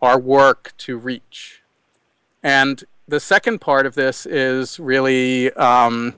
our 0.00 0.18
work 0.18 0.72
to 0.78 0.96
reach. 0.96 1.62
And 2.42 2.84
the 3.08 3.20
second 3.20 3.60
part 3.60 3.86
of 3.86 3.94
this 3.94 4.24
is 4.24 4.78
really 4.78 5.52
um, 5.54 6.14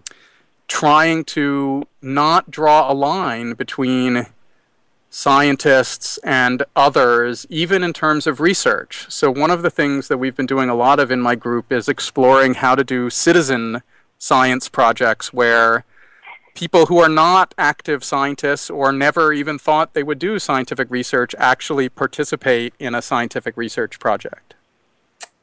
trying 0.69 1.25
to 1.25 1.85
not 2.03 2.51
draw 2.51 2.91
a 2.91 2.95
line 2.95 3.55
between 3.55 4.27
scientists 5.14 6.16
and 6.25 6.64
others, 6.75 7.46
even 7.51 7.85
in 7.85 7.92
terms 7.92 8.27
of 8.27 8.40
research. 8.40 9.05
So, 9.11 9.31
one 9.31 9.51
of 9.51 9.61
the 9.61 9.70
things 9.70 10.09
that 10.09 10.16
we've 10.16 10.35
been 10.35 10.46
doing 10.46 10.70
a 10.70 10.75
lot 10.75 10.98
of 10.98 11.11
in 11.11 11.20
my 11.20 11.35
group 11.35 11.70
is 11.70 11.87
exploring 11.87 12.55
how 12.55 12.75
to 12.75 12.83
do 12.83 13.11
citizen 13.11 13.83
science 14.18 14.70
projects 14.70 15.31
where 15.31 15.85
people 16.55 16.87
who 16.87 16.98
are 16.98 17.11
not 17.11 17.55
active 17.59 18.03
scientists 18.03 18.70
or 18.70 18.90
never 18.90 19.35
even 19.35 19.59
thought 19.59 19.92
they 19.92 20.03
would 20.03 20.18
do 20.18 20.38
scientific 20.38 20.90
research 20.90 21.35
actually 21.38 21.90
participate 21.90 22.72
in 22.79 22.94
a 22.94 23.03
scientific 23.03 23.55
research 23.57 23.98
project. 23.98 24.55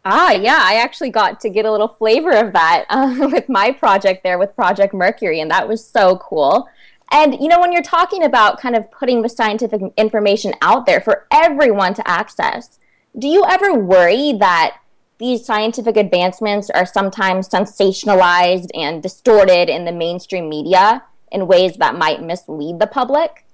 Ah, 0.03 0.31
yeah, 0.31 0.59
I 0.61 0.75
actually 0.75 1.11
got 1.11 1.39
to 1.41 1.49
get 1.49 1.65
a 1.65 1.71
little 1.71 1.87
flavor 1.87 2.31
of 2.31 2.53
that 2.53 2.85
uh, 2.89 3.29
with 3.31 3.47
my 3.47 3.71
project 3.71 4.23
there 4.23 4.39
with 4.39 4.55
Project 4.55 4.95
MERCCURI, 4.95 5.39
and 5.39 5.51
that 5.51 5.67
was 5.67 5.85
so 5.85 6.17
cool. 6.17 6.67
And, 7.11 7.33
you 7.41 7.47
know, 7.47 7.59
when 7.59 7.71
you're 7.71 7.81
talking 7.81 8.23
about 8.23 8.59
kind 8.59 8.75
of 8.75 8.89
putting 8.91 9.21
the 9.21 9.29
scientific 9.29 9.81
information 9.97 10.53
out 10.61 10.85
there 10.85 11.01
for 11.01 11.25
everyone 11.31 11.93
to 11.95 12.07
access, 12.07 12.79
do 13.17 13.27
you 13.27 13.43
ever 13.45 13.73
worry 13.73 14.33
that 14.33 14.77
these 15.17 15.45
scientific 15.45 15.97
advancements 15.97 16.69
are 16.69 16.85
sometimes 16.85 17.49
sensationalized 17.49 18.69
and 18.73 19.03
distorted 19.03 19.69
in 19.69 19.85
the 19.85 19.91
mainstream 19.91 20.47
media 20.47 21.03
in 21.31 21.47
ways 21.47 21.75
that 21.77 21.95
might 21.95 22.23
mislead 22.23 22.79
the 22.79 22.87
public? 22.87 23.45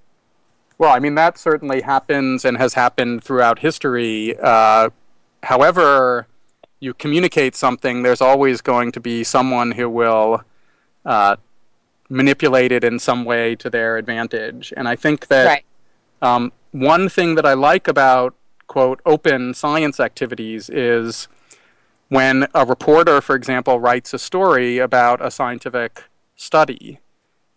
Well, 0.77 0.93
I 0.93 0.99
mean, 0.99 1.15
that 1.15 1.37
certainly 1.37 1.81
happens 1.81 2.43
and 2.43 2.57
has 2.57 2.73
happened 2.73 3.23
throughout 3.23 3.59
history. 3.59 4.37
Uh, 4.37 4.89
however, 5.43 6.27
you 6.79 6.93
communicate 6.93 7.55
something, 7.55 8.03
there's 8.03 8.21
always 8.21 8.61
going 8.61 8.91
to 8.91 8.99
be 8.99 9.23
someone 9.23 9.71
who 9.71 9.89
will 9.89 10.43
uh, 11.05 11.37
manipulated 12.09 12.83
in 12.83 12.99
some 12.99 13.25
way 13.25 13.55
to 13.55 13.69
their 13.69 13.97
advantage. 13.97 14.73
And 14.77 14.87
I 14.87 14.95
think 14.95 15.27
that 15.27 15.45
right. 15.45 15.65
um, 16.21 16.51
one 16.71 17.09
thing 17.09 17.35
that 17.35 17.45
I 17.45 17.53
like 17.53 17.87
about, 17.87 18.35
quote, 18.67 19.01
open 19.05 19.53
science 19.53 19.99
activities 19.99 20.69
is 20.69 21.27
when 22.09 22.47
a 22.53 22.65
reporter, 22.65 23.21
for 23.21 23.35
example, 23.35 23.79
writes 23.79 24.13
a 24.13 24.19
story 24.19 24.77
about 24.77 25.25
a 25.25 25.31
scientific 25.31 26.03
study. 26.35 26.99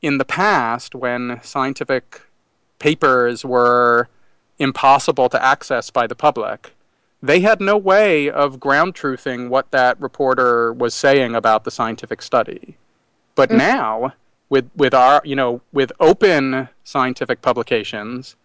In 0.01 0.19
the 0.19 0.25
past, 0.25 0.95
when 0.95 1.41
scientific 1.43 2.23
papers 2.79 3.45
were 3.45 4.09
impossible 4.59 5.29
to 5.29 5.45
access 5.45 5.91
by 5.91 6.07
the 6.07 6.15
public, 6.15 6.73
they 7.21 7.41
had 7.41 7.61
no 7.61 7.77
way 7.77 8.31
of 8.31 8.61
ground 8.61 8.95
truthing 8.95 9.49
what 9.49 9.71
that 9.73 10.01
reporter 10.01 10.73
was 10.73 10.95
saying 10.95 11.35
about 11.35 11.65
the 11.65 11.71
scientific 11.71 12.23
study. 12.23 12.77
But 13.35 13.49
mm-hmm. 13.49 13.59
now, 13.59 14.13
with 14.51 14.71
with 14.75 14.95
our 14.95 15.21
you 15.25 15.37
know 15.37 15.61
with 15.73 15.93
open 16.01 16.69
scientific 16.85 17.43
publications, 17.43 18.37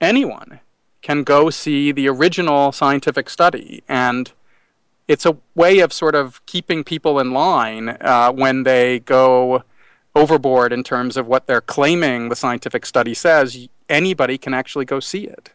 anyone 0.00 0.60
can 1.00 1.24
go 1.24 1.50
see 1.50 1.92
the 1.92 2.08
original 2.08 2.72
scientific 2.72 3.28
study, 3.28 3.82
and 3.88 4.32
it's 5.08 5.26
a 5.26 5.36
way 5.54 5.80
of 5.80 5.92
sort 5.92 6.14
of 6.14 6.44
keeping 6.46 6.84
people 6.84 7.18
in 7.18 7.32
line 7.32 7.96
uh, 8.00 8.32
when 8.32 8.62
they 8.62 9.00
go 9.00 9.64
overboard 10.14 10.72
in 10.72 10.82
terms 10.82 11.16
of 11.16 11.26
what 11.26 11.46
they're 11.46 11.60
claiming 11.60 12.28
the 12.28 12.36
scientific 12.36 12.86
study 12.86 13.14
says. 13.14 13.68
Anybody 13.88 14.38
can 14.38 14.54
actually 14.54 14.84
go 14.84 15.00
see 15.00 15.24
it. 15.24 15.50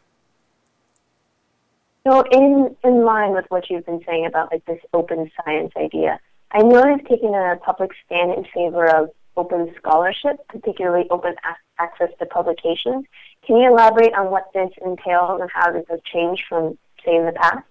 So, 2.06 2.24
in 2.32 2.76
in 2.84 3.04
line 3.04 3.32
with 3.34 3.46
what 3.50 3.70
you've 3.70 3.86
been 3.86 4.02
saying 4.06 4.26
about 4.26 4.52
like 4.52 4.65
this 4.65 4.80
open 4.93 5.30
science 5.43 5.74
idea, 5.76 6.20
I 6.52 6.60
know 6.60 6.86
you've 6.86 7.08
taken 7.08 7.34
a 7.34 7.58
public 7.58 7.91
stand 8.06 8.32
in 8.32 8.46
favor 8.54 8.88
of 8.88 9.10
open 9.38 9.73
scholarship, 9.78 10.38
particularly 10.50 11.08
open 11.10 11.36
access 11.80 12.10
to 12.19 12.26
publications. 12.26 13.06
Can 13.45 13.58
you 13.58 13.71
elaborate 13.71 14.13
on 14.13 14.32
what 14.32 14.50
this 14.54 14.71
entails 14.84 15.39
and 15.39 15.50
how 15.54 15.71
this 15.71 15.86
has 15.89 16.00
changed 16.12 16.43
from, 16.50 16.78
say, 17.06 17.15
in 17.15 17.26
the 17.26 17.32
past? 17.32 17.63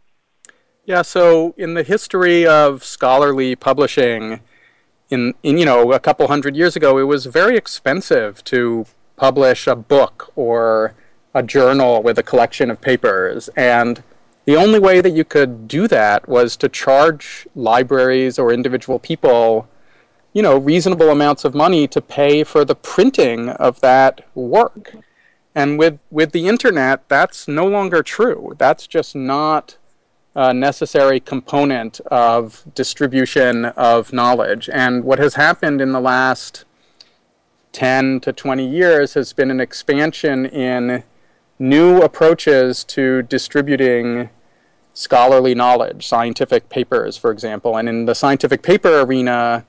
Yeah, 0.85 1.03
so 1.03 1.53
in 1.59 1.75
the 1.75 1.83
history 1.83 2.47
of 2.47 2.85
scholarly 2.85 3.57
publishing, 3.57 4.41
in, 5.11 5.35
in 5.43 5.59
you 5.59 5.65
know 5.65 5.93
a 5.93 6.01
couple 6.01 6.27
hundred 6.29 6.55
years 6.55 6.77
ago, 6.77 6.99
it 6.99 7.05
was 7.05 7.27
very 7.27 7.57
expensive 7.57 8.43
to 8.45 8.87
publish 9.17 9.67
a 9.67 9.75
book 9.75 10.33
or 10.37 10.95
a 11.35 11.43
journal 11.43 12.03
with 12.03 12.19
a 12.19 12.23
collection 12.23 12.71
of 12.71 12.81
papers, 12.81 13.49
and 13.57 14.03
the 14.45 14.57
only 14.57 14.79
way 14.79 15.01
that 15.01 15.11
you 15.11 15.25
could 15.25 15.67
do 15.67 15.89
that 15.89 16.29
was 16.29 16.57
to 16.59 16.69
charge 16.69 17.49
libraries 17.57 18.39
or 18.39 18.53
individual 18.53 19.01
people 19.01 19.69
you 20.37 20.43
know, 20.43 20.59
reasonable 20.59 21.09
amounts 21.09 21.47
of 21.47 21.55
money 21.55 21.89
to 21.89 21.99
pay 21.99 22.45
for 22.45 22.63
the 22.63 22.75
printing 22.75 23.49
of 23.49 23.81
that 23.81 24.21
work. 24.35 24.95
And 25.55 25.79
with, 25.79 25.99
with 26.11 26.33
the 26.33 26.47
internet, 26.47 27.09
that's 27.09 27.49
no 27.49 27.67
longer 27.67 28.03
true. 28.03 28.55
That's 28.59 28.87
just 28.87 29.17
not 29.17 29.79
a 30.35 30.53
necessary 30.53 31.21
component 31.21 32.01
of 32.11 32.67
distribution 32.75 33.65
of 33.65 34.13
knowledge. 34.13 34.69
And 34.71 35.05
what 35.05 35.19
has 35.21 35.37
happened 35.37 35.81
in 35.81 35.93
the 35.93 36.03
last 36.03 36.67
10 37.73 38.21
to 38.21 38.31
20 38.31 38.69
years 38.69 39.15
has 39.15 39.33
been 39.33 39.51
an 39.51 39.59
expansion 39.59 40.45
in 40.45 41.03
new 41.59 42.03
approaches 42.03 42.85
to 42.85 43.23
distributing 43.23 44.29
scholarly 44.93 45.55
knowledge, 45.55 46.07
scientific 46.07 46.69
papers, 46.69 47.17
for 47.17 47.31
example. 47.31 47.79
And 47.79 47.89
in 47.89 48.05
the 48.05 48.15
scientific 48.15 48.63
paper 48.63 49.01
arena, 49.01 49.65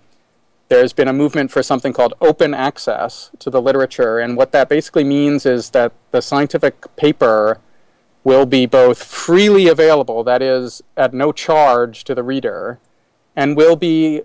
there's 0.69 0.93
been 0.93 1.07
a 1.07 1.13
movement 1.13 1.51
for 1.51 1.63
something 1.63 1.93
called 1.93 2.13
open 2.19 2.53
access 2.53 3.31
to 3.39 3.49
the 3.49 3.61
literature. 3.61 4.19
And 4.19 4.35
what 4.35 4.51
that 4.51 4.67
basically 4.67 5.03
means 5.03 5.45
is 5.45 5.69
that 5.69 5.93
the 6.11 6.21
scientific 6.21 6.95
paper 6.95 7.59
will 8.23 8.45
be 8.45 8.65
both 8.65 9.01
freely 9.01 9.67
available, 9.67 10.23
that 10.25 10.41
is, 10.41 10.83
at 10.97 11.13
no 11.13 11.31
charge 11.31 12.03
to 12.03 12.13
the 12.13 12.23
reader, 12.23 12.79
and 13.35 13.55
will 13.55 13.77
be, 13.77 14.23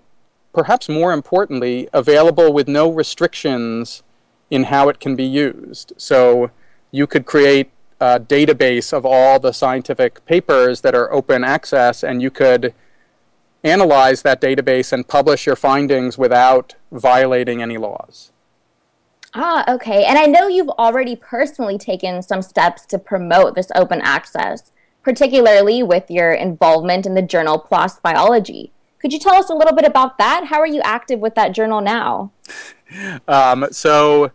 perhaps 0.53 0.89
more 0.89 1.13
importantly, 1.13 1.87
available 1.93 2.51
with 2.51 2.67
no 2.67 2.91
restrictions 2.91 4.03
in 4.51 4.65
how 4.65 4.89
it 4.89 4.99
can 4.99 5.15
be 5.15 5.23
used. 5.23 5.93
So 5.95 6.51
you 6.91 7.07
could 7.07 7.25
create 7.25 7.71
a 8.01 8.19
database 8.19 8.91
of 8.91 9.05
all 9.05 9.39
the 9.39 9.53
scientific 9.53 10.25
papers 10.25 10.81
that 10.81 10.93
are 10.93 11.11
open 11.13 11.45
access, 11.45 12.03
and 12.03 12.21
you 12.21 12.29
could 12.29 12.73
analyze 13.63 14.21
that 14.21 14.41
database 14.41 14.91
and 14.91 15.07
publish 15.07 15.45
your 15.45 15.55
findings 15.55 16.17
without 16.17 16.75
violating 16.91 17.61
any 17.61 17.77
laws. 17.77 18.31
Ah, 19.33 19.63
okay. 19.73 20.03
And 20.05 20.17
I 20.17 20.25
know 20.25 20.47
you've 20.47 20.69
already 20.69 21.15
personally 21.15 21.77
taken 21.77 22.21
some 22.21 22.41
steps 22.41 22.85
to 22.87 22.99
promote 22.99 23.55
this 23.55 23.71
open 23.75 24.01
access, 24.01 24.71
particularly 25.01 25.81
with 25.81 26.11
your 26.11 26.31
involvement 26.33 27.05
in 27.05 27.15
the 27.15 27.21
journal 27.21 27.57
PLOS 27.59 28.01
Biology. 28.01 28.71
Could 28.99 29.11
you 29.11 29.19
tell 29.19 29.35
us 29.35 29.49
a 29.49 29.55
little 29.55 29.75
bit 29.75 29.85
about 29.85 30.17
that? 30.17 30.45
How 30.47 30.59
are 30.59 30.67
you 30.67 30.81
active 30.81 31.19
with 31.19 31.35
that 31.35 31.53
journal 31.53 31.81
now? 31.81 32.31
um, 33.27 33.67
so, 33.71 34.31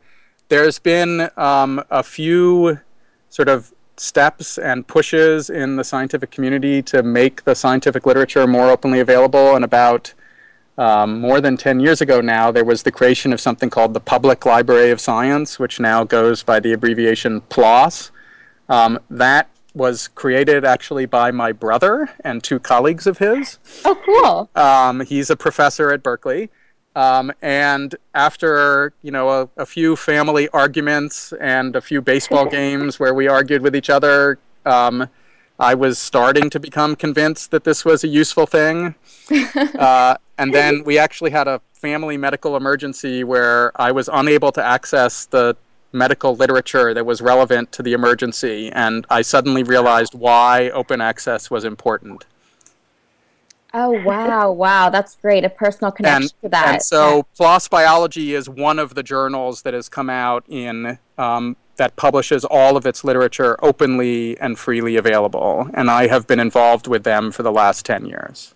there's 0.49 0.79
been 0.79 1.31
um, 1.37 1.83
a 1.91 2.03
few 2.03 2.81
sort 3.29 3.49
of 3.49 3.73
steps 4.01 4.59
and 4.59 4.87
pushes 4.87 5.51
in 5.51 5.77
the 5.77 5.85
scientific 5.85 6.31
community 6.31 6.83
to 6.83 7.03
make 7.03 7.45
the 7.45 7.55
scientific 7.55 8.07
literature 8.07 8.47
more 8.47 8.71
openly 8.71 9.01
available. 9.01 9.55
And 9.55 9.65
about 9.65 10.15
um, 10.77 11.21
more 11.21 11.41
than 11.41 11.57
10 11.57 11.81
years 11.81 12.01
ago 12.01 12.21
now, 12.21 12.51
there 12.51 12.65
was 12.65 12.85
the 12.85 12.93
creation 12.93 13.33
of 13.33 13.41
something 13.41 13.71
called 13.71 13.95
the 13.95 14.01
Public 14.01 14.47
Library 14.47 14.91
of 14.91 15.01
Science, 15.01 15.59
which 15.59 15.81
now 15.81 16.05
goes 16.05 16.43
by 16.43 16.61
the 16.61 16.73
abbreviation 16.73 17.41
PLOS. 17.43 18.11
Um, 18.69 18.99
that 19.11 19.49
was 19.75 20.09
created 20.09 20.65
actually 20.65 21.07
by 21.07 21.31
my 21.31 21.53
brother 21.53 22.11
and 22.25 22.43
two 22.43 22.59
colleagues 22.59 23.07
of 23.07 23.19
his. 23.19 23.59
Oh, 23.85 23.97
cool. 24.05 24.51
Um, 24.61 25.01
he's 25.01 25.31
a 25.31 25.37
professor 25.37 25.91
at 25.91 26.03
Berkeley. 26.03 26.51
Um, 26.99 27.33
and 27.43 27.95
after 28.13 28.93
you 29.03 29.13
know 29.13 29.29
a, 29.29 29.49
a, 29.57 29.65
few 29.65 29.95
family 29.95 30.49
arguments 30.49 31.33
and 31.41 31.77
a 31.77 31.81
few 31.81 32.03
baseball 32.03 32.47
games 32.61 32.99
where 32.99 33.15
we 33.15 33.29
argued 33.29 33.63
with 33.63 33.77
each 33.77 33.89
other, 33.89 34.41
um, 34.67 35.09
I 35.61 35.75
was 35.75 35.97
starting 35.97 36.51
to 36.51 36.59
become 36.59 36.97
convinced 36.97 37.53
that 37.53 37.63
this 37.63 37.85
was 37.85 38.03
a 38.03 38.09
useful 38.09 38.47
thing. 38.47 38.97
Uh, 39.79 40.17
and 40.39 40.55
then 40.55 40.83
we 40.85 40.99
actually 40.99 41.31
had 41.31 41.47
a 41.47 41.61
family 41.73 42.17
medical 42.17 42.57
emergency 42.57 43.23
where 43.23 43.71
I 43.81 43.93
was 43.93 44.09
unable 44.13 44.51
to 44.53 44.65
access 44.65 45.27
the 45.27 45.57
medical 45.93 46.35
literature 46.35 46.95
that 46.95 47.05
was 47.05 47.21
relevant 47.21 47.71
to 47.73 47.83
the 47.83 47.93
emergency, 47.93 48.71
and 48.73 49.07
I 49.11 49.23
suddenly 49.23 49.63
realized 49.63 50.15
why 50.15 50.71
open 50.71 51.01
access 51.01 51.51
was 51.51 51.65
important. 51.65 52.25
Oh 53.75 54.03
wow, 54.03 54.51
wow, 54.51 54.89
that's 54.89 55.17
great. 55.17 55.45
A 55.45 55.51
personal 55.51 55.93
connection 55.93 56.23
and, 56.23 56.43
to 56.43 56.49
that. 56.49 56.69
And 56.69 56.83
so 56.83 57.17
yeah. 57.17 57.23
PLOS 57.39 57.69
Biology 57.69 58.35
is 58.35 58.49
one 58.49 58.79
of 58.79 58.95
the 58.95 59.03
journals 59.03 59.63
that 59.63 59.75
has 59.75 59.89
come 59.89 60.09
out 60.09 60.45
in 60.49 60.99
um, 61.19 61.57
that 61.77 61.97
publishes 61.97 62.45
all 62.45 62.77
of 62.77 62.87
its 62.87 63.05
literature 63.05 63.57
openly 63.63 64.39
and 64.41 64.59
freely 64.59 64.97
available. 64.97 65.71
And 65.75 65.91
I 65.91 66.09
have 66.09 66.27
been 66.27 66.41
involved 66.41 66.87
with 66.87 67.05
them 67.05 67.31
for 67.31 67.43
the 67.43 67.53
last 67.53 67.87
10 67.87 68.07
years. 68.07 68.55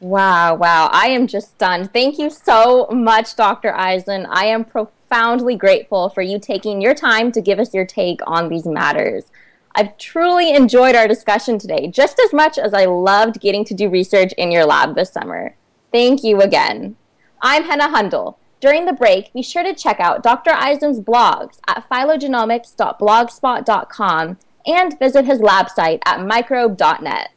Wow, 0.00 0.56
wow. 0.56 0.90
I 0.92 1.06
am 1.08 1.26
just 1.26 1.52
stunned. 1.52 1.92
Thank 1.92 2.18
you 2.18 2.28
so 2.28 2.88
much, 2.90 3.36
Dr. 3.36 3.74
Eisen. 3.74 4.26
I 4.26 4.46
am 4.46 4.64
profoundly 4.64 5.56
grateful 5.56 6.10
for 6.10 6.20
you 6.20 6.38
taking 6.38 6.82
your 6.82 6.94
time 6.94 7.32
to 7.32 7.40
give 7.40 7.58
us 7.58 7.72
your 7.72 7.86
take 7.86 8.20
on 8.26 8.48
these 8.48 8.66
matters. 8.66 9.24
I've 9.74 9.98
truly 9.98 10.54
enjoyed 10.54 10.94
our 10.94 11.08
discussion 11.08 11.58
today, 11.58 11.88
just 11.88 12.20
as 12.20 12.32
much 12.32 12.56
as 12.58 12.72
I 12.72 12.84
loved 12.84 13.40
getting 13.40 13.64
to 13.64 13.74
do 13.74 13.88
research 13.88 14.32
in 14.34 14.52
your 14.52 14.64
lab 14.64 14.94
this 14.94 15.12
summer. 15.12 15.56
Thank 15.90 16.22
you 16.22 16.40
again. 16.40 16.94
I'm 17.42 17.64
Henna 17.64 17.88
Hundal. 17.88 18.36
During 18.60 18.86
the 18.86 18.92
break, 18.92 19.32
be 19.32 19.42
sure 19.42 19.62
to 19.62 19.74
check 19.74 20.00
out 20.00 20.22
Dr. 20.22 20.52
Eisen's 20.52 21.00
blogs 21.00 21.58
at 21.66 21.86
phylogenomics.blogspot.com 21.90 24.38
and 24.66 24.98
visit 24.98 25.26
his 25.26 25.40
lab 25.40 25.68
site 25.68 26.00
at 26.06 26.20
microbe.net. 26.20 27.28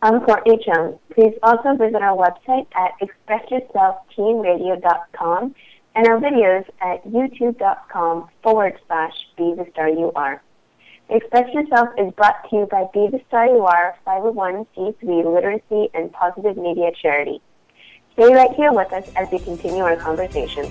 I'm 0.00 0.20
Courtney 0.20 0.64
Jones. 0.64 0.96
Please 1.12 1.34
also 1.42 1.74
visit 1.74 2.00
our 2.02 2.16
website 2.16 2.68
at 2.76 2.92
expressyourselfteenradio.com 3.00 5.56
and 5.96 6.06
our 6.06 6.20
videos 6.20 6.64
at 6.80 7.04
youtube.com 7.04 8.28
forward 8.42 8.78
slash 8.86 9.26
be 9.36 9.56
the 9.56 9.66
star 9.72 9.88
you 9.88 10.12
are. 10.14 10.40
Express 11.10 11.54
Yourself 11.54 11.88
is 11.96 12.12
brought 12.12 12.50
to 12.50 12.56
you 12.56 12.66
by 12.70 12.84
Be 12.92 13.08
the 13.10 13.18
Star 13.28 13.46
You 13.46 13.64
Are, 13.64 13.96
501c3 14.06 15.02
Literacy 15.02 15.88
and 15.94 16.12
Positive 16.12 16.58
Media 16.58 16.90
Charity. 17.00 17.40
Stay 18.12 18.34
right 18.34 18.50
here 18.54 18.74
with 18.74 18.92
us 18.92 19.08
as 19.16 19.26
we 19.32 19.38
continue 19.38 19.82
our 19.82 19.96
conversation. 19.96 20.70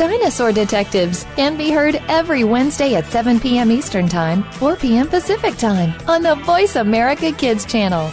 Dinosaur 0.00 0.50
Detectives 0.50 1.26
can 1.36 1.58
be 1.58 1.70
heard 1.70 1.96
every 2.08 2.42
Wednesday 2.42 2.94
at 2.94 3.04
7 3.04 3.38
p.m. 3.38 3.70
Eastern 3.70 4.08
Time, 4.08 4.44
4 4.52 4.76
p.m. 4.76 5.06
Pacific 5.06 5.58
Time 5.58 5.92
on 6.08 6.22
the 6.22 6.36
Voice 6.36 6.76
America 6.76 7.32
Kids 7.32 7.66
channel. 7.66 8.10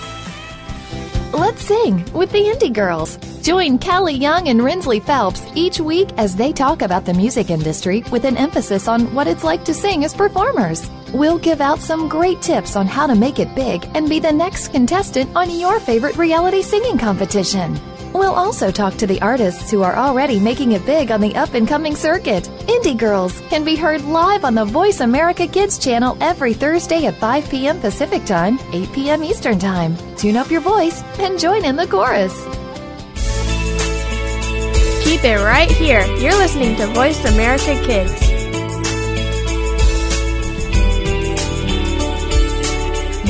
Let's 1.32 1.62
sing 1.62 2.04
with 2.12 2.30
the 2.34 2.44
Indie 2.44 2.74
Girls. 2.74 3.16
Join 3.42 3.80
Callie 3.80 4.16
Young 4.16 4.50
and 4.50 4.60
Rinsley 4.60 5.02
Phelps 5.02 5.42
each 5.56 5.80
week 5.80 6.10
as 6.18 6.36
they 6.36 6.52
talk 6.52 6.82
about 6.82 7.06
the 7.06 7.14
music 7.14 7.50
industry 7.50 8.04
with 8.12 8.26
an 8.26 8.36
emphasis 8.36 8.90
on 8.90 9.14
what 9.16 9.28
it's 9.28 9.46
like 9.46 9.64
to 9.64 9.74
sing 9.74 10.04
as 10.04 10.14
performers. 10.14 10.90
We'll 11.14 11.38
give 11.38 11.62
out 11.62 11.80
some 11.80 12.10
great 12.10 12.42
tips 12.42 12.76
on 12.76 12.86
how 12.86 13.08
to 13.08 13.16
make 13.16 13.40
it 13.40 13.56
big 13.56 13.90
and 13.96 14.10
be 14.10 14.20
the 14.20 14.34
next 14.34 14.74
contestant 14.74 15.34
on 15.38 15.58
your 15.58 15.80
favorite 15.80 16.18
reality 16.18 16.64
singing 16.64 16.98
competition. 16.98 17.80
We'll 18.18 18.34
also 18.34 18.72
talk 18.72 18.96
to 18.96 19.06
the 19.06 19.22
artists 19.22 19.70
who 19.70 19.84
are 19.84 19.96
already 19.96 20.40
making 20.40 20.72
it 20.72 20.84
big 20.88 21.12
on 21.12 21.22
the 21.22 21.36
up 21.36 21.54
and 21.54 21.68
coming 21.68 21.96
circuit. 21.96 22.46
Indie 22.66 22.98
Girls 22.98 23.40
can 23.42 23.64
be 23.64 23.76
heard 23.76 24.02
live 24.02 24.44
on 24.44 24.56
the 24.56 24.66
Voice 24.66 25.02
America 25.02 25.46
Kids 25.46 25.78
channel 25.78 26.18
every 26.20 26.56
Thursday 26.56 27.06
at 27.06 27.14
5 27.18 27.48
p.m. 27.48 27.80
Pacific 27.80 28.26
Time, 28.26 28.58
8 28.74 28.92
p.m. 28.92 29.24
Eastern 29.24 29.60
Time. 29.60 29.96
Tune 30.16 30.36
up 30.36 30.50
your 30.50 30.62
voice 30.62 31.04
and 31.20 31.38
join 31.38 31.64
in 31.64 31.76
the 31.76 31.86
chorus. 31.86 32.34
Keep 35.04 35.24
it 35.24 35.40
right 35.44 35.70
here. 35.70 36.04
You're 36.18 36.38
listening 36.38 36.76
to 36.78 36.88
Voice 36.88 37.24
America 37.24 37.80
Kids. 37.86 38.20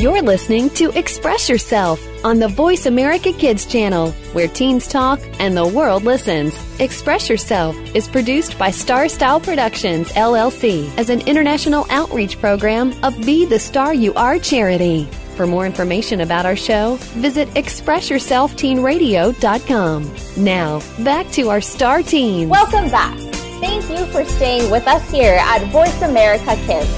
You're 0.01 0.21
listening 0.21 0.69
to 0.71 0.97
Express 0.97 1.49
Yourself 1.49 1.99
on 2.27 2.39
the 2.39 2.47
Voice 2.49 2.87
America 2.87 3.31
Kids 3.31 3.65
channel, 3.65 4.11
where 4.33 4.49
teens 4.49 4.85
talk 4.85 5.21
and 5.39 5.55
the 5.55 5.65
world 5.65 6.03
listens. 6.03 6.53
Express 6.81 7.29
Yourself 7.29 7.73
is 7.95 8.09
produced 8.09 8.59
by 8.59 8.69
Star 8.69 9.07
Style 9.07 9.39
Productions, 9.39 10.09
LLC, 10.09 10.93
as 10.97 11.09
an 11.09 11.21
international 11.21 11.85
outreach 11.89 12.37
program 12.41 12.93
of 13.01 13.17
Be 13.25 13.45
the 13.45 13.57
Star 13.57 13.93
You 13.93 14.13
Are 14.15 14.37
charity. 14.39 15.05
For 15.37 15.47
more 15.47 15.65
information 15.65 16.19
about 16.19 16.45
our 16.45 16.57
show, 16.57 16.97
visit 17.15 17.47
ExpressYourselfTeenRadio.com. 17.53 20.43
Now, 20.43 20.81
back 21.05 21.31
to 21.31 21.49
our 21.49 21.61
star 21.61 22.03
teens. 22.03 22.49
Welcome 22.49 22.91
back. 22.91 23.17
Thank 23.61 23.89
you 23.89 24.05
for 24.07 24.25
staying 24.25 24.69
with 24.69 24.85
us 24.85 25.09
here 25.09 25.37
at 25.39 25.63
Voice 25.71 26.01
America 26.01 26.57
Kids. 26.65 26.91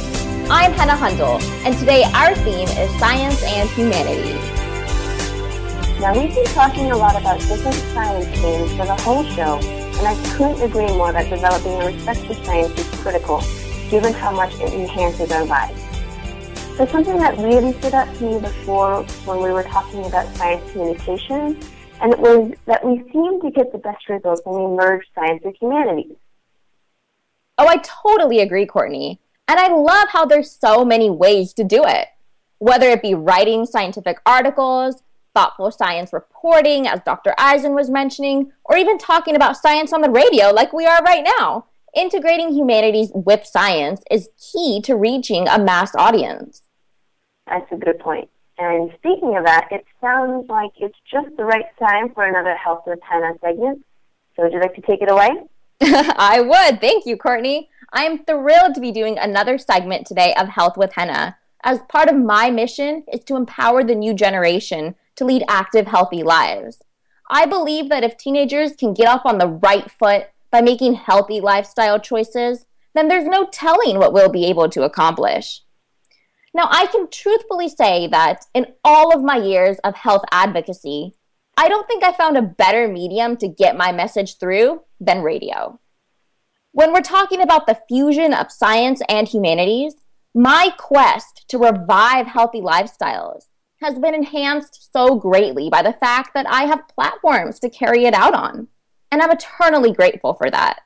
I'm 0.50 0.74
Henna 0.74 0.94
Hundal, 0.94 1.40
and 1.64 1.78
today 1.78 2.06
our 2.16 2.34
theme 2.34 2.68
is 2.68 2.90
science 3.00 3.44
and 3.44 3.70
humanities. 3.70 4.59
Now, 6.00 6.18
we've 6.18 6.34
been 6.34 6.46
talking 6.46 6.92
a 6.92 6.98
lot 6.98 7.20
about 7.20 7.40
different 7.40 7.76
science 7.76 8.26
themes 8.40 8.72
for 8.72 8.86
the 8.86 8.96
whole 9.02 9.22
show, 9.26 9.58
and 9.60 10.08
I 10.08 10.16
couldn't 10.38 10.62
agree 10.62 10.88
more 10.88 11.12
that 11.12 11.30
developing 11.30 11.74
a 11.74 11.88
respect 11.88 12.22
for 12.22 12.36
science 12.36 12.80
is 12.80 12.88
critical, 13.02 13.44
given 13.90 14.14
how 14.14 14.32
much 14.32 14.54
it 14.62 14.74
enhances 14.74 15.30
our 15.30 15.44
lives. 15.44 15.78
So 16.78 16.86
something 16.86 17.18
that 17.18 17.38
really 17.38 17.74
stood 17.80 17.94
out 17.94 18.16
to 18.16 18.24
me 18.24 18.40
before 18.40 19.04
when 19.26 19.44
we 19.44 19.52
were 19.52 19.64
talking 19.64 20.06
about 20.06 20.34
science 20.38 20.72
communication, 20.72 21.60
and 22.00 22.14
it 22.14 22.20
was 22.20 22.54
that 22.66 22.86
we 22.86 23.04
seem 23.12 23.42
to 23.42 23.52
get 23.52 23.74
the 23.74 23.80
best 23.80 24.08
results 24.08 24.42
when 24.46 24.72
we 24.72 24.78
merge 24.78 25.06
science 25.14 25.42
and 25.44 25.54
humanities. 25.60 26.16
Oh, 27.58 27.68
I 27.68 27.76
totally 27.84 28.40
agree, 28.40 28.66
Courtney. 28.66 29.20
And 29.50 29.60
I 29.60 29.68
love 29.68 30.08
how 30.08 30.26
there's 30.26 30.50
so 30.50 30.86
many 30.86 31.10
ways 31.10 31.52
to 31.56 31.66
do 31.66 31.84
it. 31.86 32.08
Whether 32.60 32.88
it 32.88 33.02
be 33.02 33.16
writing 33.16 33.66
scientific 33.66 34.22
articles, 34.26 35.04
thoughtful 35.34 35.72
science 35.72 36.14
reporting, 36.14 36.88
as 36.88 37.02
Dr. 37.06 37.34
Eisen 37.38 37.74
was 37.74 37.90
mentioning, 37.90 38.52
or 38.66 38.78
even 38.78 38.98
talking 38.98 39.36
about 39.36 39.58
science 39.58 39.94
on 39.94 40.02
the 40.02 40.10
radio 40.10 40.52
like 40.52 40.74
we 40.74 40.86
are 40.86 41.02
right 41.04 41.28
now. 41.40 41.66
Integrating 41.96 42.54
humanities 42.54 43.12
with 43.14 43.46
science 43.46 44.02
is 44.12 44.30
key 44.38 44.82
to 44.82 44.96
reaching 44.96 45.48
a 45.48 45.58
mass 45.58 45.96
audience. 45.96 46.62
That's 47.48 47.72
a 47.72 47.78
good 47.78 48.00
point. 48.00 48.30
And 48.60 48.92
speaking 48.98 49.38
of 49.38 49.46
that, 49.46 49.70
it 49.72 49.86
sounds 50.02 50.48
like 50.50 50.72
it's 50.78 50.98
just 51.12 51.36
the 51.38 51.46
right 51.46 51.66
time 51.80 52.14
for 52.14 52.26
another 52.26 52.56
Health 52.56 52.84
with 52.86 53.00
Henna 53.02 53.34
segment. 53.42 53.86
So 54.36 54.44
would 54.44 54.54
you 54.54 54.60
like 54.60 54.76
to 54.76 54.82
take 54.82 55.02
it 55.02 55.10
away? 55.10 55.30
I 55.82 56.42
would. 56.42 56.82
Thank 56.82 57.06
you, 57.06 57.16
Courtney. 57.16 57.70
I 57.92 58.04
am 58.04 58.24
thrilled 58.26 58.76
to 58.76 58.82
be 58.82 58.92
doing 58.92 59.18
another 59.18 59.58
segment 59.58 60.06
today 60.06 60.36
of 60.36 60.50
Health 60.50 60.78
with 60.78 60.94
Henna, 60.94 61.38
as 61.64 61.80
part 61.90 62.10
of 62.10 62.16
my 62.16 62.50
mission 62.50 63.04
is 63.12 63.24
to 63.26 63.36
empower 63.36 63.84
the 63.84 63.96
new 63.96 64.14
generation 64.14 64.96
to 65.20 65.26
lead 65.26 65.44
active, 65.48 65.86
healthy 65.86 66.24
lives. 66.24 66.82
I 67.30 67.46
believe 67.46 67.90
that 67.90 68.04
if 68.04 68.18
teenagers 68.18 68.76
can 68.76 68.94
get 68.94 69.08
off 69.08 69.22
on 69.26 69.38
the 69.38 69.48
right 69.48 69.90
foot 69.92 70.28
by 70.50 70.62
making 70.62 70.96
healthy 70.96 71.40
lifestyle 71.42 72.00
choices, 72.00 72.66
then 72.96 73.08
there's 73.08 73.28
no 73.28 73.46
telling 73.46 74.00
what 74.00 74.14
we'll 74.14 74.32
be 74.32 74.46
able 74.46 74.68
to 74.70 74.84
accomplish. 74.84 75.62
Now, 76.54 76.68
I 76.72 76.88
can 76.88 77.10
truthfully 77.12 77.70
say 77.70 78.08
that 78.08 78.46
in 78.56 78.68
all 78.84 79.14
of 79.14 79.22
my 79.22 79.38
years 79.38 79.78
of 79.84 79.94
health 79.94 80.24
advocacy, 80.32 81.14
I 81.56 81.68
don't 81.68 81.86
think 81.86 82.04
I 82.04 82.14
found 82.14 82.38
a 82.38 82.42
better 82.42 82.88
medium 82.88 83.38
to 83.38 83.48
get 83.48 83.78
my 83.78 83.92
message 83.92 84.38
through 84.38 84.82
than 85.00 85.22
radio. 85.22 85.80
When 86.72 86.94
we're 86.94 87.02
talking 87.02 87.42
about 87.42 87.68
the 87.68 87.80
fusion 87.88 88.34
of 88.34 88.52
science 88.52 89.02
and 89.10 89.28
humanities, 89.28 89.96
my 90.34 90.74
quest 90.78 91.46
to 91.50 91.58
revive 91.58 92.28
healthy 92.28 92.62
lifestyles 92.62 93.48
has 93.82 93.98
been 93.98 94.14
enhanced 94.14 94.92
so 94.92 95.16
greatly 95.16 95.70
by 95.70 95.82
the 95.82 95.94
fact 95.94 96.34
that 96.34 96.46
I 96.50 96.64
have 96.64 96.88
platforms 96.88 97.60
to 97.60 97.70
carry 97.70 98.06
it 98.06 98.14
out 98.14 98.34
on. 98.34 98.68
And 99.12 99.22
I'm 99.22 99.32
eternally 99.32 99.92
grateful 99.92 100.34
for 100.34 100.50
that. 100.52 100.82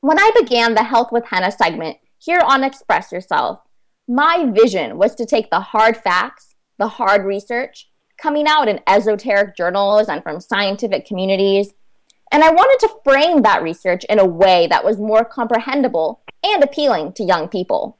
When 0.00 0.18
I 0.18 0.30
began 0.38 0.74
the 0.74 0.84
Health 0.84 1.10
with 1.10 1.24
Henna 1.26 1.50
segment 1.50 1.96
here 2.18 2.40
on 2.40 2.62
Express 2.62 3.10
Yourself, 3.10 3.60
my 4.06 4.50
vision 4.54 4.98
was 4.98 5.14
to 5.16 5.26
take 5.26 5.50
the 5.50 5.60
hard 5.60 5.96
facts, 5.96 6.54
the 6.78 6.88
hard 6.88 7.24
research, 7.24 7.90
coming 8.18 8.46
out 8.46 8.68
in 8.68 8.80
esoteric 8.86 9.56
journals 9.56 10.08
and 10.08 10.22
from 10.22 10.40
scientific 10.40 11.06
communities, 11.06 11.72
and 12.32 12.42
I 12.42 12.50
wanted 12.50 12.86
to 12.86 12.94
frame 13.04 13.42
that 13.42 13.62
research 13.62 14.04
in 14.04 14.18
a 14.18 14.24
way 14.24 14.66
that 14.68 14.84
was 14.84 14.98
more 14.98 15.24
comprehensible 15.24 16.22
and 16.42 16.62
appealing 16.62 17.12
to 17.14 17.24
young 17.24 17.48
people. 17.48 17.98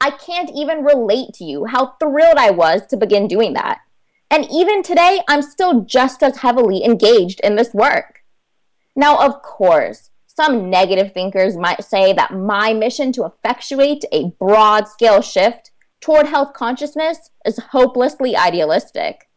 I 0.00 0.10
can't 0.10 0.50
even 0.54 0.84
relate 0.84 1.34
to 1.34 1.44
you 1.44 1.66
how 1.66 1.96
thrilled 2.00 2.38
I 2.38 2.50
was 2.50 2.86
to 2.86 2.96
begin 2.96 3.28
doing 3.28 3.52
that. 3.52 3.80
And 4.30 4.46
even 4.50 4.82
today, 4.82 5.20
I'm 5.28 5.42
still 5.42 5.82
just 5.82 6.22
as 6.22 6.38
heavily 6.38 6.84
engaged 6.84 7.40
in 7.40 7.56
this 7.56 7.74
work. 7.74 8.20
Now, 8.96 9.18
of 9.18 9.42
course, 9.42 10.10
some 10.26 10.70
negative 10.70 11.12
thinkers 11.12 11.56
might 11.56 11.84
say 11.84 12.12
that 12.12 12.32
my 12.32 12.72
mission 12.72 13.12
to 13.12 13.24
effectuate 13.24 14.04
a 14.12 14.30
broad 14.38 14.88
scale 14.88 15.20
shift 15.20 15.70
toward 16.00 16.26
health 16.26 16.54
consciousness 16.54 17.30
is 17.44 17.58
hopelessly 17.70 18.36
idealistic. 18.36 19.28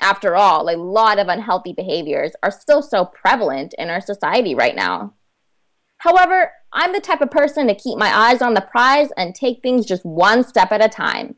After 0.00 0.36
all, 0.36 0.68
a 0.68 0.76
lot 0.76 1.18
of 1.18 1.28
unhealthy 1.28 1.72
behaviors 1.72 2.32
are 2.42 2.50
still 2.50 2.82
so 2.82 3.04
prevalent 3.04 3.74
in 3.78 3.90
our 3.90 4.00
society 4.00 4.54
right 4.54 4.76
now. 4.76 5.14
However, 6.06 6.52
I'm 6.72 6.92
the 6.92 7.00
type 7.00 7.20
of 7.20 7.32
person 7.32 7.66
to 7.66 7.74
keep 7.74 7.98
my 7.98 8.16
eyes 8.16 8.40
on 8.40 8.54
the 8.54 8.60
prize 8.60 9.08
and 9.16 9.34
take 9.34 9.60
things 9.60 9.84
just 9.84 10.04
one 10.06 10.44
step 10.44 10.70
at 10.70 10.84
a 10.84 10.88
time. 10.88 11.34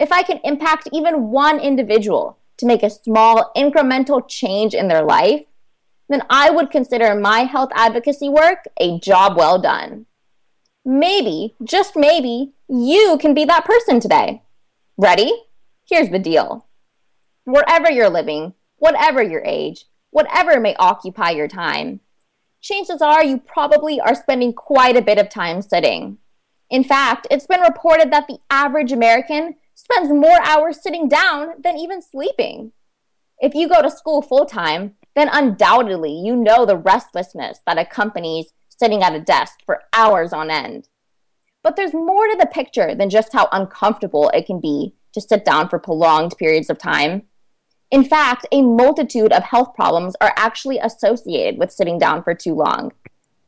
If 0.00 0.12
I 0.12 0.22
can 0.22 0.40
impact 0.44 0.88
even 0.94 1.28
one 1.28 1.60
individual 1.60 2.38
to 2.56 2.64
make 2.64 2.82
a 2.82 2.88
small 2.88 3.52
incremental 3.54 4.26
change 4.26 4.72
in 4.72 4.88
their 4.88 5.02
life, 5.02 5.44
then 6.08 6.22
I 6.30 6.48
would 6.48 6.70
consider 6.70 7.14
my 7.14 7.40
health 7.40 7.68
advocacy 7.74 8.30
work 8.30 8.60
a 8.80 8.98
job 8.98 9.36
well 9.36 9.58
done. 9.58 10.06
Maybe, 10.86 11.54
just 11.62 11.94
maybe, 11.94 12.54
you 12.66 13.18
can 13.20 13.34
be 13.34 13.44
that 13.44 13.66
person 13.66 14.00
today. 14.00 14.40
Ready? 14.96 15.30
Here's 15.86 16.08
the 16.08 16.18
deal. 16.18 16.66
Wherever 17.44 17.90
you're 17.90 18.08
living, 18.08 18.54
whatever 18.78 19.22
your 19.22 19.44
age, 19.44 19.84
whatever 20.08 20.58
may 20.60 20.74
occupy 20.76 21.28
your 21.30 21.48
time, 21.48 22.00
chances 22.60 23.00
are 23.00 23.24
you 23.24 23.38
probably 23.38 24.00
are 24.00 24.14
spending 24.14 24.52
quite 24.52 24.96
a 24.96 25.02
bit 25.02 25.18
of 25.18 25.28
time 25.28 25.62
sitting. 25.62 26.18
In 26.70 26.84
fact, 26.84 27.26
it's 27.30 27.46
been 27.46 27.60
reported 27.60 28.12
that 28.12 28.26
the 28.26 28.38
average 28.50 28.92
American 28.92 29.54
spends 29.74 30.10
more 30.10 30.38
hours 30.42 30.82
sitting 30.82 31.08
down 31.08 31.62
than 31.62 31.78
even 31.78 32.02
sleeping. 32.02 32.72
If 33.38 33.54
you 33.54 33.68
go 33.68 33.80
to 33.80 33.90
school 33.90 34.20
full 34.20 34.44
time, 34.44 34.96
then 35.14 35.30
undoubtedly 35.32 36.12
you 36.12 36.36
know 36.36 36.66
the 36.66 36.76
restlessness 36.76 37.60
that 37.66 37.78
accompanies 37.78 38.52
sitting 38.68 39.02
at 39.02 39.14
a 39.14 39.20
desk 39.20 39.60
for 39.64 39.82
hours 39.92 40.32
on 40.32 40.50
end. 40.50 40.88
But 41.62 41.76
there's 41.76 41.94
more 41.94 42.26
to 42.26 42.36
the 42.38 42.46
picture 42.46 42.94
than 42.94 43.10
just 43.10 43.32
how 43.32 43.48
uncomfortable 43.52 44.30
it 44.30 44.46
can 44.46 44.60
be 44.60 44.94
to 45.12 45.20
sit 45.20 45.44
down 45.44 45.68
for 45.68 45.78
prolonged 45.78 46.36
periods 46.38 46.70
of 46.70 46.78
time. 46.78 47.22
In 47.90 48.04
fact, 48.04 48.46
a 48.52 48.62
multitude 48.62 49.32
of 49.32 49.42
health 49.42 49.74
problems 49.74 50.14
are 50.20 50.34
actually 50.36 50.78
associated 50.78 51.58
with 51.58 51.72
sitting 51.72 51.98
down 51.98 52.22
for 52.22 52.34
too 52.34 52.54
long, 52.54 52.92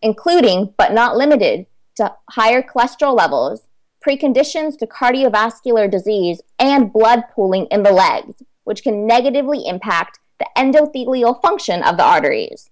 including, 0.00 0.72
but 0.78 0.92
not 0.92 1.16
limited 1.16 1.66
to, 1.96 2.14
higher 2.30 2.62
cholesterol 2.62 3.16
levels, 3.16 3.66
preconditions 4.06 4.78
to 4.78 4.86
cardiovascular 4.86 5.90
disease, 5.90 6.40
and 6.58 6.92
blood 6.92 7.24
pooling 7.34 7.66
in 7.66 7.82
the 7.82 7.92
legs, 7.92 8.42
which 8.64 8.82
can 8.82 9.06
negatively 9.06 9.66
impact 9.66 10.18
the 10.38 10.48
endothelial 10.56 11.40
function 11.42 11.82
of 11.82 11.98
the 11.98 12.04
arteries. 12.04 12.70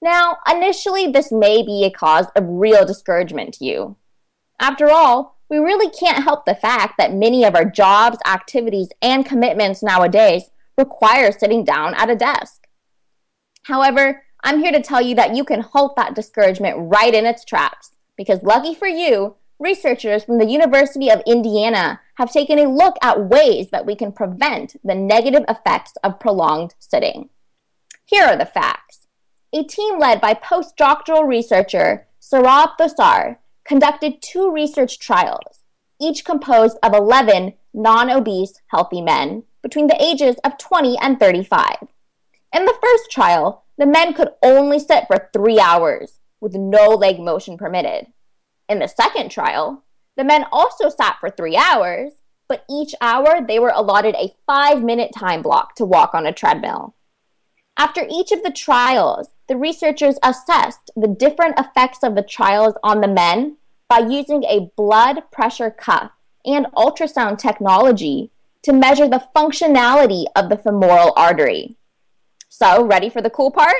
Now, 0.00 0.38
initially, 0.50 1.08
this 1.08 1.30
may 1.30 1.62
be 1.62 1.84
a 1.84 1.90
cause 1.90 2.26
of 2.34 2.44
real 2.46 2.86
discouragement 2.86 3.54
to 3.54 3.64
you. 3.66 3.96
After 4.58 4.90
all, 4.90 5.36
we 5.50 5.58
really 5.58 5.90
can't 5.90 6.24
help 6.24 6.46
the 6.46 6.54
fact 6.54 6.94
that 6.96 7.14
many 7.14 7.44
of 7.44 7.54
our 7.54 7.64
jobs, 7.64 8.18
activities, 8.26 8.88
and 9.02 9.26
commitments 9.26 9.82
nowadays 9.82 10.50
require 10.76 11.32
sitting 11.32 11.64
down 11.64 11.94
at 11.94 12.10
a 12.10 12.16
desk. 12.16 12.66
However, 13.64 14.22
I'm 14.42 14.60
here 14.60 14.72
to 14.72 14.82
tell 14.82 15.02
you 15.02 15.14
that 15.16 15.34
you 15.34 15.44
can 15.44 15.60
halt 15.60 15.96
that 15.96 16.14
discouragement 16.14 16.76
right 16.78 17.14
in 17.14 17.26
its 17.26 17.44
tracks 17.44 17.90
because, 18.16 18.42
lucky 18.42 18.74
for 18.74 18.86
you, 18.86 19.36
researchers 19.58 20.24
from 20.24 20.38
the 20.38 20.46
University 20.46 21.10
of 21.10 21.22
Indiana 21.26 22.00
have 22.16 22.32
taken 22.32 22.58
a 22.58 22.70
look 22.70 22.96
at 23.02 23.28
ways 23.28 23.70
that 23.70 23.86
we 23.86 23.94
can 23.94 24.12
prevent 24.12 24.76
the 24.84 24.94
negative 24.94 25.44
effects 25.48 25.92
of 26.04 26.20
prolonged 26.20 26.74
sitting. 26.78 27.30
Here 28.04 28.24
are 28.24 28.36
the 28.36 28.46
facts. 28.46 29.06
A 29.52 29.64
team 29.64 29.98
led 29.98 30.20
by 30.20 30.34
postdoctoral 30.34 31.26
researcher 31.26 32.06
Saurabh 32.20 32.76
Thosar 32.78 33.38
conducted 33.64 34.22
two 34.22 34.52
research 34.52 34.98
trials, 34.98 35.62
each 36.00 36.24
composed 36.24 36.78
of 36.82 36.94
11 36.94 37.54
non 37.74 38.10
obese 38.10 38.60
healthy 38.68 39.00
men 39.00 39.42
between 39.66 39.88
the 39.88 40.00
ages 40.00 40.36
of 40.44 40.56
20 40.58 40.96
and 40.98 41.18
35. 41.18 41.88
In 42.54 42.66
the 42.66 42.78
first 42.80 43.10
trial, 43.10 43.64
the 43.76 43.84
men 43.84 44.14
could 44.14 44.28
only 44.40 44.78
sit 44.78 45.08
for 45.08 45.28
three 45.32 45.58
hours, 45.58 46.20
with 46.40 46.54
no 46.54 46.90
leg 46.90 47.18
motion 47.18 47.58
permitted. 47.58 48.06
In 48.68 48.78
the 48.78 48.86
second 48.86 49.28
trial, 49.28 49.82
the 50.16 50.22
men 50.22 50.46
also 50.52 50.88
sat 50.88 51.16
for 51.18 51.30
three 51.30 51.56
hours, 51.56 52.12
but 52.48 52.64
each 52.70 52.94
hour 53.00 53.44
they 53.44 53.58
were 53.58 53.72
allotted 53.74 54.14
a 54.14 54.36
five 54.46 54.84
minute 54.84 55.10
time 55.12 55.42
block 55.42 55.74
to 55.74 55.84
walk 55.84 56.14
on 56.14 56.26
a 56.26 56.32
treadmill. 56.32 56.94
After 57.76 58.06
each 58.08 58.30
of 58.30 58.44
the 58.44 58.52
trials, 58.52 59.30
the 59.48 59.56
researchers 59.56 60.16
assessed 60.22 60.92
the 60.94 61.08
different 61.08 61.58
effects 61.58 62.04
of 62.04 62.14
the 62.14 62.22
trials 62.22 62.74
on 62.84 63.00
the 63.00 63.08
men 63.08 63.56
by 63.88 63.98
using 63.98 64.44
a 64.44 64.70
blood 64.76 65.24
pressure 65.32 65.72
cuff 65.72 66.12
and 66.44 66.66
ultrasound 66.76 67.38
technology 67.38 68.30
to 68.66 68.72
measure 68.72 69.06
the 69.06 69.24
functionality 69.34 70.24
of 70.34 70.48
the 70.48 70.58
femoral 70.58 71.12
artery. 71.16 71.76
So, 72.48 72.84
ready 72.84 73.08
for 73.08 73.22
the 73.22 73.30
cool 73.30 73.52
part? 73.52 73.76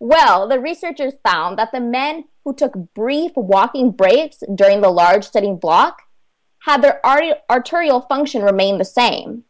Well, 0.00 0.48
the 0.48 0.58
researchers 0.58 1.12
found 1.22 1.58
that 1.58 1.72
the 1.72 1.80
men 1.80 2.24
who 2.42 2.54
took 2.54 2.94
brief 2.94 3.32
walking 3.36 3.90
breaks 3.90 4.38
during 4.54 4.80
the 4.80 4.88
large 4.88 5.28
sitting 5.30 5.58
block 5.58 6.00
had 6.60 6.80
their 6.80 7.04
arterial 7.50 8.00
function 8.00 8.40
remain 8.40 8.78
the 8.78 8.84
same. 8.86 9.44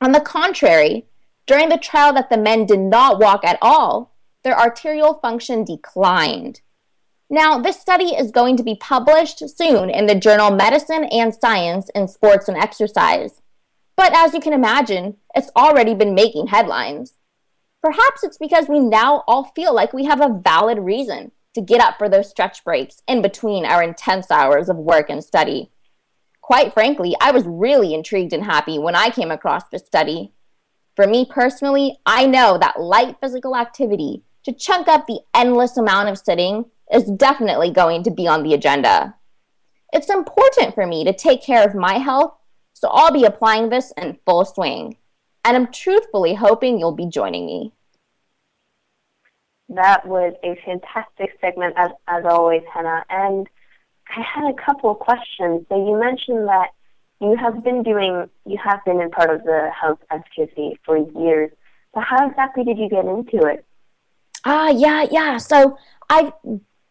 On 0.00 0.10
the 0.10 0.20
contrary, 0.20 1.06
during 1.46 1.68
the 1.68 1.78
trial 1.78 2.12
that 2.14 2.30
the 2.30 2.36
men 2.36 2.66
did 2.66 2.80
not 2.80 3.20
walk 3.20 3.44
at 3.44 3.58
all, 3.62 4.16
their 4.42 4.58
arterial 4.58 5.14
function 5.22 5.64
declined. 5.64 6.62
Now, 7.30 7.60
this 7.60 7.78
study 7.78 8.06
is 8.06 8.32
going 8.32 8.56
to 8.56 8.64
be 8.64 8.74
published 8.74 9.48
soon 9.56 9.88
in 9.88 10.06
the 10.06 10.16
journal 10.16 10.50
Medicine 10.50 11.04
and 11.04 11.32
Science 11.32 11.90
in 11.94 12.08
Sports 12.08 12.48
and 12.48 12.56
Exercise. 12.56 13.40
But 13.96 14.12
as 14.14 14.34
you 14.34 14.40
can 14.40 14.52
imagine, 14.52 15.16
it's 15.34 15.50
already 15.56 15.94
been 15.94 16.14
making 16.14 16.48
headlines. 16.48 17.14
Perhaps 17.82 18.24
it's 18.24 18.38
because 18.38 18.68
we 18.68 18.80
now 18.80 19.24
all 19.26 19.52
feel 19.54 19.74
like 19.74 19.92
we 19.92 20.04
have 20.06 20.20
a 20.20 20.40
valid 20.42 20.78
reason 20.78 21.32
to 21.54 21.60
get 21.60 21.80
up 21.80 21.98
for 21.98 22.08
those 22.08 22.28
stretch 22.28 22.64
breaks 22.64 23.02
in 23.06 23.22
between 23.22 23.64
our 23.64 23.82
intense 23.82 24.30
hours 24.30 24.68
of 24.68 24.76
work 24.76 25.08
and 25.08 25.22
study. 25.22 25.70
Quite 26.40 26.74
frankly, 26.74 27.14
I 27.20 27.30
was 27.30 27.44
really 27.46 27.94
intrigued 27.94 28.32
and 28.32 28.44
happy 28.44 28.78
when 28.78 28.96
I 28.96 29.10
came 29.10 29.30
across 29.30 29.68
this 29.68 29.86
study. 29.86 30.32
For 30.96 31.06
me 31.06 31.24
personally, 31.24 31.98
I 32.04 32.26
know 32.26 32.58
that 32.58 32.80
light 32.80 33.16
physical 33.20 33.56
activity 33.56 34.22
to 34.44 34.52
chunk 34.52 34.88
up 34.88 35.06
the 35.06 35.20
endless 35.32 35.76
amount 35.76 36.08
of 36.08 36.18
sitting 36.18 36.66
is 36.92 37.04
definitely 37.04 37.70
going 37.70 38.02
to 38.04 38.10
be 38.10 38.26
on 38.26 38.42
the 38.42 38.54
agenda. 38.54 39.14
It's 39.92 40.10
important 40.10 40.74
for 40.74 40.86
me 40.86 41.04
to 41.04 41.12
take 41.12 41.42
care 41.42 41.66
of 41.66 41.74
my 41.74 41.94
health 41.94 42.34
so 42.74 42.88
I'll 42.92 43.12
be 43.12 43.24
applying 43.24 43.70
this 43.70 43.92
in 43.96 44.18
full 44.26 44.44
swing. 44.44 44.96
And 45.44 45.56
I'm 45.56 45.72
truthfully 45.72 46.34
hoping 46.34 46.78
you'll 46.78 46.92
be 46.92 47.06
joining 47.06 47.46
me. 47.46 47.72
That 49.68 50.06
was 50.06 50.34
a 50.42 50.56
fantastic 50.64 51.38
segment, 51.40 51.74
as, 51.76 51.90
as 52.06 52.24
always, 52.24 52.62
Henna. 52.72 53.04
And 53.08 53.48
I 54.14 54.20
had 54.20 54.50
a 54.50 54.54
couple 54.54 54.90
of 54.90 54.98
questions. 54.98 55.66
So 55.68 55.76
you 55.76 55.98
mentioned 55.98 56.48
that 56.48 56.70
you 57.20 57.36
have 57.36 57.64
been 57.64 57.82
doing, 57.82 58.28
you 58.44 58.58
have 58.62 58.84
been 58.84 59.00
in 59.00 59.10
part 59.10 59.30
of 59.30 59.44
the 59.44 59.70
health 59.78 60.00
advocacy 60.10 60.78
for 60.84 60.98
years. 60.98 61.50
So 61.94 62.00
how 62.00 62.28
exactly 62.28 62.64
did 62.64 62.78
you 62.78 62.88
get 62.88 63.04
into 63.04 63.46
it? 63.46 63.64
Ah, 64.44 64.68
yeah, 64.70 65.06
yeah. 65.10 65.38
So 65.38 65.78
I 66.10 66.32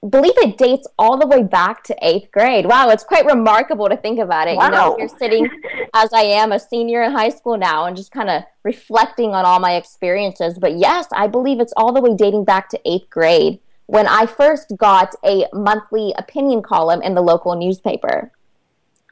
believe 0.10 0.34
it 0.38 0.58
dates 0.58 0.88
all 0.98 1.18
the 1.18 1.28
way 1.28 1.44
back 1.44 1.84
to 1.86 1.96
eighth 2.02 2.32
grade. 2.32 2.66
Wow, 2.66 2.90
it's 2.90 3.04
quite 3.04 3.26
remarkable 3.26 3.90
to 3.90 3.98
think 3.98 4.20
about 4.20 4.48
it. 4.48 4.58
Wow. 4.58 4.66
You 4.66 4.72
know, 4.72 4.98
you're 5.00 5.18
sitting 5.18 5.50
as 5.94 6.12
I 6.14 6.22
am, 6.22 6.52
a 6.52 6.60
senior 6.60 7.04
in 7.04 7.12
high 7.12 7.30
school 7.30 7.58
now, 7.58 7.86
and 7.86 7.96
just 7.96 8.12
kind 8.12 8.30
of 8.30 8.44
reflecting 8.64 9.34
on 9.34 9.46
all 9.46 9.60
my 9.60 9.76
experiences. 9.76 10.58
But 10.60 10.78
yes, 10.78 11.08
I 11.14 11.28
believe 11.28 11.60
it's 11.60 11.74
all 11.78 11.94
the 11.94 12.02
way 12.02 12.16
dating 12.16 12.46
back 12.46 12.70
to 12.70 12.80
eighth 12.86 13.10
grade 13.10 13.60
when 13.86 14.08
I 14.08 14.26
first 14.26 14.74
got 14.78 15.14
a 15.26 15.46
monthly 15.54 16.14
opinion 16.18 16.62
column 16.62 17.02
in 17.02 17.16
the 17.16 17.22
local 17.22 17.56
newspaper. 17.56 18.32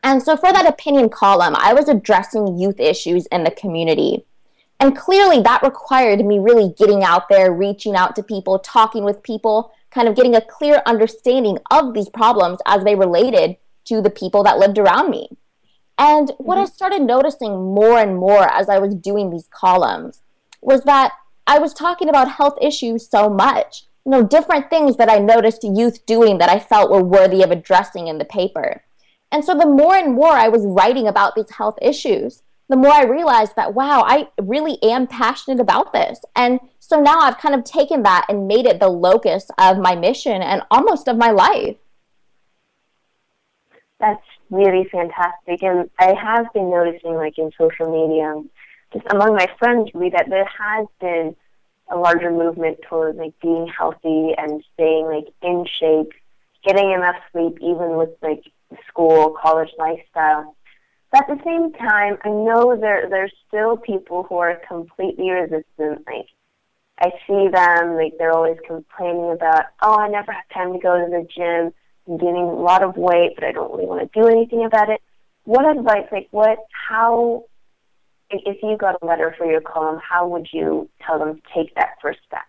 And 0.03 0.21
so 0.23 0.35
for 0.35 0.51
that 0.51 0.67
opinion 0.67 1.09
column, 1.09 1.55
I 1.57 1.73
was 1.73 1.87
addressing 1.87 2.57
youth 2.57 2.79
issues 2.79 3.27
in 3.27 3.43
the 3.43 3.51
community. 3.51 4.25
And 4.79 4.97
clearly 4.97 5.41
that 5.43 5.61
required 5.61 6.25
me 6.25 6.39
really 6.39 6.73
getting 6.75 7.03
out 7.03 7.29
there, 7.29 7.53
reaching 7.53 7.95
out 7.95 8.15
to 8.15 8.23
people, 8.23 8.57
talking 8.57 9.03
with 9.03 9.21
people, 9.21 9.71
kind 9.91 10.07
of 10.07 10.15
getting 10.15 10.35
a 10.35 10.41
clear 10.41 10.81
understanding 10.85 11.57
of 11.69 11.93
these 11.93 12.09
problems 12.09 12.59
as 12.65 12.83
they 12.83 12.95
related 12.95 13.57
to 13.85 14.01
the 14.01 14.09
people 14.09 14.43
that 14.43 14.57
lived 14.57 14.77
around 14.77 15.09
me. 15.09 15.29
And 15.97 16.31
what 16.37 16.57
I 16.57 16.63
mm-hmm. 16.63 16.73
started 16.73 17.01
noticing 17.01 17.73
more 17.73 17.99
and 17.99 18.15
more 18.15 18.51
as 18.51 18.69
I 18.69 18.79
was 18.79 18.95
doing 18.95 19.29
these 19.29 19.47
columns 19.51 20.21
was 20.61 20.83
that 20.83 21.11
I 21.45 21.59
was 21.59 21.73
talking 21.73 22.09
about 22.09 22.31
health 22.31 22.57
issues 22.61 23.07
so 23.07 23.29
much, 23.29 23.83
you 24.05 24.11
know, 24.11 24.23
different 24.23 24.69
things 24.69 24.97
that 24.97 25.09
I 25.09 25.19
noticed 25.19 25.63
youth 25.63 26.05
doing 26.05 26.37
that 26.37 26.49
I 26.49 26.59
felt 26.59 26.91
were 26.91 27.03
worthy 27.03 27.43
of 27.43 27.51
addressing 27.51 28.07
in 28.07 28.17
the 28.17 28.25
paper. 28.25 28.83
And 29.31 29.43
so 29.43 29.57
the 29.57 29.65
more 29.65 29.95
and 29.95 30.13
more 30.13 30.31
I 30.31 30.47
was 30.47 30.65
writing 30.65 31.07
about 31.07 31.35
these 31.35 31.49
health 31.51 31.77
issues, 31.81 32.43
the 32.69 32.77
more 32.77 32.91
I 32.91 33.03
realized 33.03 33.55
that, 33.55 33.73
wow, 33.73 34.03
I 34.05 34.29
really 34.41 34.81
am 34.81 35.07
passionate 35.07 35.59
about 35.59 35.93
this. 35.93 36.19
And 36.35 36.59
so 36.91 36.99
now 36.99 37.21
I've 37.21 37.37
kind 37.37 37.55
of 37.55 37.63
taken 37.63 38.03
that 38.03 38.25
and 38.27 38.49
made 38.49 38.65
it 38.65 38.81
the 38.81 38.89
locus 38.89 39.49
of 39.57 39.77
my 39.77 39.95
mission 39.95 40.41
and 40.41 40.61
almost 40.69 41.07
of 41.07 41.15
my 41.15 41.31
life. 41.31 41.77
That's 44.01 44.25
really 44.49 44.89
fantastic. 44.91 45.63
And 45.63 45.89
I 45.99 46.13
have 46.13 46.51
been 46.53 46.69
noticing, 46.69 47.13
like 47.13 47.37
in 47.37 47.49
social 47.57 47.89
media, 47.89 48.43
just 48.91 49.05
among 49.09 49.35
my 49.35 49.47
friends, 49.57 49.89
really, 49.93 50.09
that 50.09 50.29
there 50.29 50.43
has 50.43 50.85
been 50.99 51.33
a 51.89 51.95
larger 51.95 52.29
movement 52.29 52.79
towards 52.89 53.17
like 53.17 53.39
being 53.41 53.67
healthy 53.67 54.33
and 54.37 54.61
staying 54.73 55.05
like 55.05 55.33
in 55.41 55.65
shape, 55.79 56.11
getting 56.65 56.91
enough 56.91 57.15
sleep, 57.31 57.57
even 57.61 57.95
with 57.95 58.09
like 58.21 58.43
school, 58.89 59.37
college 59.41 59.71
lifestyle. 59.77 60.57
But 61.09 61.29
at 61.29 61.37
the 61.37 61.43
same 61.45 61.71
time, 61.71 62.17
I 62.25 62.29
know 62.29 62.75
there 62.75 63.07
there's 63.09 63.33
still 63.47 63.77
people 63.77 64.23
who 64.23 64.35
are 64.39 64.59
completely 64.67 65.29
resistant. 65.29 66.05
Like 66.05 66.27
I 67.01 67.11
see 67.27 67.47
them, 67.47 67.95
like 67.95 68.13
they're 68.19 68.31
always 68.31 68.57
complaining 68.65 69.31
about, 69.31 69.65
oh, 69.81 69.97
I 69.97 70.07
never 70.07 70.31
have 70.31 70.47
time 70.53 70.71
to 70.73 70.79
go 70.79 71.03
to 71.03 71.09
the 71.09 71.27
gym. 71.35 71.73
I'm 72.07 72.17
gaining 72.17 72.43
a 72.43 72.53
lot 72.53 72.83
of 72.83 72.95
weight, 72.95 73.33
but 73.35 73.43
I 73.43 73.51
don't 73.51 73.71
really 73.71 73.85
want 73.85 74.01
to 74.01 74.19
do 74.19 74.27
anything 74.27 74.65
about 74.65 74.89
it. 74.89 75.01
What 75.43 75.65
advice, 75.65 76.07
like 76.11 76.27
what, 76.29 76.59
how, 76.89 77.45
if 78.29 78.57
you 78.61 78.77
got 78.77 79.01
a 79.01 79.05
letter 79.05 79.33
for 79.35 79.49
your 79.49 79.61
column, 79.61 79.99
how 80.07 80.27
would 80.27 80.47
you 80.53 80.89
tell 81.05 81.17
them 81.17 81.35
to 81.35 81.41
take 81.55 81.73
that 81.75 81.95
first 82.01 82.19
step? 82.27 82.41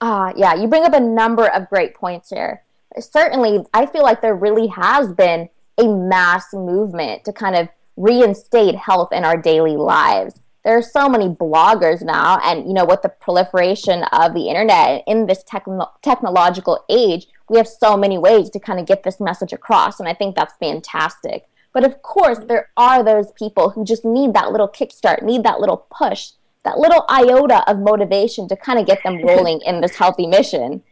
Ah, 0.00 0.32
yeah, 0.36 0.54
you 0.54 0.68
bring 0.68 0.84
up 0.84 0.94
a 0.94 1.00
number 1.00 1.46
of 1.46 1.68
great 1.68 1.94
points 1.94 2.30
here. 2.30 2.62
Certainly, 2.98 3.64
I 3.74 3.86
feel 3.86 4.02
like 4.02 4.22
there 4.22 4.34
really 4.34 4.68
has 4.68 5.12
been 5.12 5.48
a 5.78 5.86
mass 5.88 6.52
movement 6.52 7.24
to 7.24 7.32
kind 7.32 7.56
of 7.56 7.68
reinstate 7.96 8.76
health 8.76 9.12
in 9.12 9.24
our 9.24 9.36
daily 9.36 9.76
lives. 9.76 10.39
There 10.64 10.76
are 10.76 10.82
so 10.82 11.08
many 11.08 11.28
bloggers 11.28 12.02
now, 12.02 12.38
and 12.44 12.66
you 12.66 12.74
know, 12.74 12.84
with 12.84 13.02
the 13.02 13.08
proliferation 13.08 14.02
of 14.12 14.34
the 14.34 14.48
internet 14.48 15.04
in 15.06 15.26
this 15.26 15.42
techno- 15.42 15.90
technological 16.02 16.84
age, 16.90 17.26
we 17.48 17.56
have 17.56 17.66
so 17.66 17.96
many 17.96 18.18
ways 18.18 18.50
to 18.50 18.60
kind 18.60 18.78
of 18.78 18.86
get 18.86 19.02
this 19.02 19.20
message 19.20 19.52
across, 19.52 19.98
and 19.98 20.08
I 20.08 20.14
think 20.14 20.36
that's 20.36 20.54
fantastic. 20.60 21.46
But 21.72 21.84
of 21.84 22.02
course, 22.02 22.38
there 22.38 22.68
are 22.76 23.02
those 23.02 23.32
people 23.32 23.70
who 23.70 23.84
just 23.84 24.04
need 24.04 24.34
that 24.34 24.52
little 24.52 24.68
kickstart, 24.68 25.22
need 25.22 25.44
that 25.44 25.60
little 25.60 25.86
push, 25.90 26.32
that 26.64 26.78
little 26.78 27.04
iota 27.08 27.64
of 27.70 27.78
motivation 27.78 28.48
to 28.48 28.56
kind 28.56 28.78
of 28.78 28.86
get 28.86 29.02
them 29.02 29.22
rolling 29.24 29.60
in 29.64 29.80
this 29.80 29.96
healthy 29.96 30.26
mission. 30.26 30.82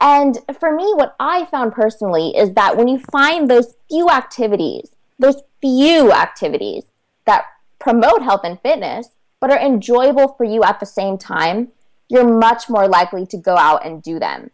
And 0.00 0.38
for 0.58 0.74
me, 0.74 0.92
what 0.94 1.16
I 1.18 1.46
found 1.46 1.72
personally 1.72 2.36
is 2.36 2.54
that 2.54 2.76
when 2.76 2.88
you 2.88 2.98
find 2.98 3.48
those 3.48 3.74
few 3.88 4.10
activities, 4.10 4.90
those 5.18 5.42
few 5.60 6.12
activities 6.12 6.84
that 7.26 7.44
promote 7.84 8.22
health 8.22 8.40
and 8.42 8.58
fitness, 8.60 9.10
but 9.40 9.52
are 9.52 9.58
enjoyable 9.58 10.28
for 10.36 10.44
you 10.44 10.64
at 10.64 10.80
the 10.80 10.86
same 10.86 11.18
time, 11.18 11.68
you're 12.08 12.26
much 12.26 12.68
more 12.68 12.88
likely 12.88 13.26
to 13.26 13.36
go 13.36 13.56
out 13.56 13.86
and 13.86 14.02
do 14.02 14.18
them. 14.18 14.50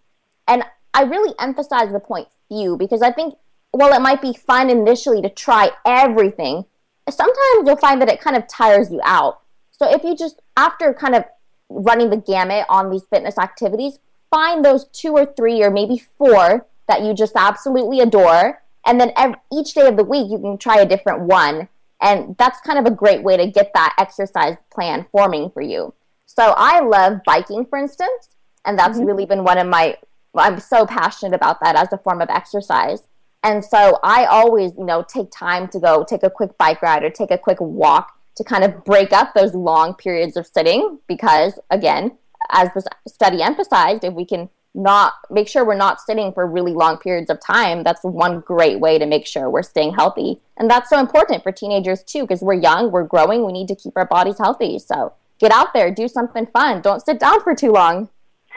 And 0.47 0.65
I 0.93 1.05
really 1.05 1.35
emphasize 1.39 1.93
the 1.93 2.01
point 2.01 2.29
few 2.49 2.77
because 2.77 3.01
I 3.01 3.13
think 3.13 3.37
while 3.71 3.93
it 3.93 4.03
might 4.03 4.21
be 4.21 4.35
fun 4.35 4.69
initially 4.69 5.23
to 5.23 5.29
try 5.29 5.71
everything, 5.87 6.65
sometimes 7.09 7.65
you'll 7.65 7.77
find 7.77 8.03
that 8.03 8.09
it 8.09 8.21
kind 8.21 8.37
of 8.37 8.49
tires 8.49 8.91
you 8.91 9.01
out. 9.05 9.41
So 9.71 9.89
if 9.89 10.03
you 10.03 10.17
just, 10.17 10.43
after 10.57 10.93
kind 10.93 11.15
of 11.15 11.25
running 11.69 12.11
the 12.11 12.17
gamut 12.17 12.67
on 12.69 12.91
these 12.91 13.05
fitness 13.05 13.39
activities, 13.39 14.01
find 14.29 14.65
those 14.65 14.87
two 14.89 15.13
or 15.13 15.25
three 15.25 15.63
or 15.63 15.71
maybe 15.71 15.99
four 15.99 16.67
that 16.89 17.03
you 17.03 17.15
just 17.15 17.37
absolutely 17.37 18.01
adore. 18.01 18.61
And 18.85 19.01
then 19.01 19.13
every, 19.17 19.37
each 19.53 19.75
day 19.75 19.87
of 19.87 19.97
the 19.97 20.05
week, 20.05 20.31
you 20.31 20.39
can 20.39 20.59
try 20.59 20.81
a 20.81 20.87
different 20.87 21.23
one 21.23 21.69
and 22.01 22.37
that's 22.39 22.61
kind 22.61 22.79
of 22.79 22.87
a 22.91 22.95
great 22.95 23.23
way 23.23 23.37
to 23.37 23.47
get 23.47 23.73
that 23.75 23.95
exercise 23.99 24.57
plan 24.73 25.07
forming 25.13 25.51
for 25.51 25.63
you. 25.63 25.95
So 26.27 26.55
I 26.57 26.81
love 26.81 27.21
biking, 27.25 27.67
for 27.67 27.79
instance, 27.79 28.31
and 28.65 28.79
that's 28.79 28.99
mm-hmm. 28.99 29.07
really 29.07 29.27
been 29.27 29.45
one 29.45 29.59
of 29.59 29.67
my, 29.67 29.97
I'm 30.35 30.61
so 30.61 30.87
passionate 30.87 31.35
about 31.35 31.61
that 31.61 31.77
as 31.77 31.93
a 31.93 31.99
form 31.99 32.21
of 32.21 32.31
exercise. 32.31 33.03
And 33.43 33.65
so 33.65 33.99
I 34.05 34.27
always, 34.27 34.77
you 34.77 34.85
know, 34.85 35.03
take 35.03 35.31
time 35.31 35.67
to 35.69 35.81
go 35.81 36.05
take 36.05 36.23
a 36.23 36.31
quick 36.31 36.57
bike 36.59 36.83
ride 36.83 37.05
or 37.05 37.11
take 37.11 37.31
a 37.31 37.39
quick 37.39 37.61
walk 37.61 38.13
to 38.37 38.45
kind 38.45 38.65
of 38.65 38.85
break 38.85 39.13
up 39.13 39.35
those 39.35 39.55
long 39.55 39.95
periods 39.95 40.37
of 40.37 40.47
sitting 40.47 40.99
because, 41.09 41.59
again, 41.71 42.17
as 42.51 42.69
the 42.75 42.83
study 43.09 43.43
emphasized, 43.43 44.05
if 44.05 44.15
we 44.15 44.25
can 44.25 44.49
not 44.75 45.15
make 45.31 45.49
sure 45.49 45.65
we're 45.65 45.75
not 45.75 46.01
sitting 46.01 46.33
for 46.33 46.47
really 46.47 46.73
long 46.73 46.97
periods 46.97 47.31
of 47.31 47.41
time. 47.45 47.83
That's 47.83 48.03
one 48.03 48.41
great 48.41 48.79
way 48.79 48.99
to 48.99 49.07
make 49.07 49.27
sure 49.27 49.51
we're 49.51 49.63
staying 49.63 49.95
healthy. 49.95 50.41
And 50.57 50.71
that's 50.71 50.89
so 50.89 50.99
important 50.99 51.43
for 51.43 51.51
teenagers 51.51 52.03
too 52.05 52.23
because 52.23 52.41
we're 52.41 52.55
young 52.55 52.93
we're 52.93 53.05
growing 53.05 53.45
we 53.45 53.53
need 53.53 53.69
to 53.69 53.75
keep 53.75 53.95
our 53.97 54.07
bodies 54.07 54.39
healthy. 54.39 54.79
So 54.79 55.15
get 55.39 55.53
out 55.53 55.75
there 55.75 55.93
do 55.93 56.07
something 56.07 56.47
fun. 56.47 56.83
Don't 56.83 57.05
sit 57.05 57.19
down 57.19 57.43
for 57.43 57.55
too 57.55 57.73
long. 57.73 58.09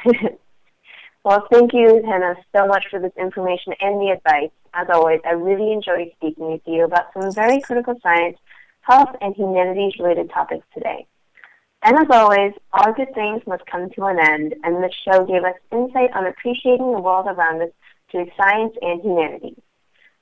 Well 1.25 1.47
thank 1.49 1.71
you 1.71 2.03
Henna 2.05 2.35
so 2.53 2.67
much 2.67 2.87
for 2.91 2.99
this 2.99 3.13
information 3.17 3.71
and 3.79 4.01
the 4.01 4.09
advice. 4.09 4.51
As 4.73 4.87
always 4.91 5.21
i 5.25 5.31
really 5.31 5.71
enjoyed 5.71 6.11
speaking 6.17 6.51
with 6.51 6.59
you 6.65 6.83
about 6.83 7.13
some 7.13 7.31
very 7.31 7.61
critical 7.61 7.97
science 8.03 8.37
health 8.81 9.15
and 9.21 9.33
humanities 9.33 9.93
related 9.99 10.29
topics 10.31 10.65
today 10.73 11.07
and 11.83 11.97
as 11.97 12.07
always, 12.09 12.53
all 12.71 12.93
good 12.93 13.13
things 13.13 13.41
must 13.45 13.65
come 13.65 13.89
to 13.89 14.05
an 14.05 14.19
end, 14.19 14.55
and 14.63 14.83
this 14.83 14.93
show 15.05 15.25
gave 15.25 15.43
us 15.43 15.55
insight 15.71 16.11
on 16.13 16.25
appreciating 16.25 16.91
the 16.91 17.01
world 17.01 17.27
around 17.27 17.61
us 17.61 17.69
through 18.09 18.29
science 18.37 18.73
and 18.81 19.01
humanities. 19.01 19.61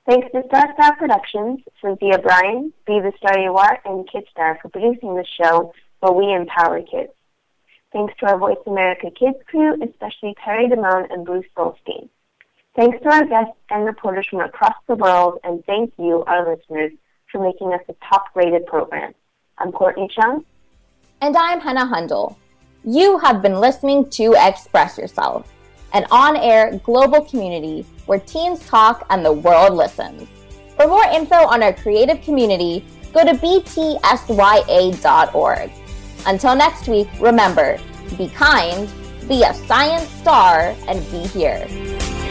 Thanks 0.06 0.26
to 0.32 0.42
Star 0.48 0.72
Star 0.74 0.96
Productions, 0.96 1.60
Cynthia 1.80 2.18
Bryan, 2.18 2.72
Be 2.86 2.98
the 2.98 3.12
Star 3.18 3.38
You 3.38 3.54
Are, 3.56 3.80
and 3.84 4.08
Kidstar 4.08 4.60
for 4.60 4.68
producing 4.68 5.14
the 5.14 5.24
show 5.40 5.72
where 6.00 6.12
we 6.12 6.34
empower 6.34 6.82
kids. 6.82 7.12
Thanks 7.92 8.14
to 8.18 8.26
our 8.26 8.38
Voice 8.38 8.56
America 8.66 9.10
Kids 9.10 9.36
crew, 9.46 9.74
especially 9.74 10.34
Perry 10.42 10.68
Damone 10.68 11.12
and 11.12 11.24
Bruce 11.24 11.46
Goldstein. 11.54 12.08
Thanks 12.74 12.98
to 13.02 13.10
our 13.10 13.26
guests 13.26 13.56
and 13.70 13.84
reporters 13.84 14.26
from 14.28 14.40
across 14.40 14.74
the 14.88 14.96
world, 14.96 15.38
and 15.44 15.64
thank 15.66 15.92
you, 15.98 16.24
our 16.26 16.50
listeners, 16.50 16.92
for 17.30 17.40
making 17.40 17.72
us 17.72 17.82
a 17.88 17.94
top-rated 18.08 18.66
program. 18.66 19.14
I'm 19.58 19.70
Courtney 19.70 20.08
Chung, 20.12 20.44
and 21.22 21.34
I'm 21.36 21.60
Henna 21.60 21.86
Hundal. 21.86 22.36
You 22.84 23.16
have 23.18 23.40
been 23.42 23.60
listening 23.60 24.10
to 24.10 24.34
Express 24.36 24.98
Yourself, 24.98 25.52
an 25.92 26.04
on 26.10 26.36
air 26.36 26.80
global 26.82 27.24
community 27.24 27.86
where 28.06 28.18
teens 28.18 28.66
talk 28.66 29.06
and 29.08 29.24
the 29.24 29.32
world 29.32 29.74
listens. 29.74 30.28
For 30.74 30.88
more 30.88 31.04
info 31.04 31.36
on 31.36 31.62
our 31.62 31.72
creative 31.72 32.20
community, 32.22 32.84
go 33.12 33.24
to 33.24 33.34
btsya.org. 33.34 34.00
Until 36.26 36.56
next 36.56 36.88
week, 36.88 37.08
remember 37.20 37.78
be 38.18 38.28
kind, 38.28 38.90
be 39.28 39.44
a 39.44 39.54
science 39.54 40.08
star, 40.08 40.74
and 40.88 41.08
be 41.12 41.20
here. 41.28 41.68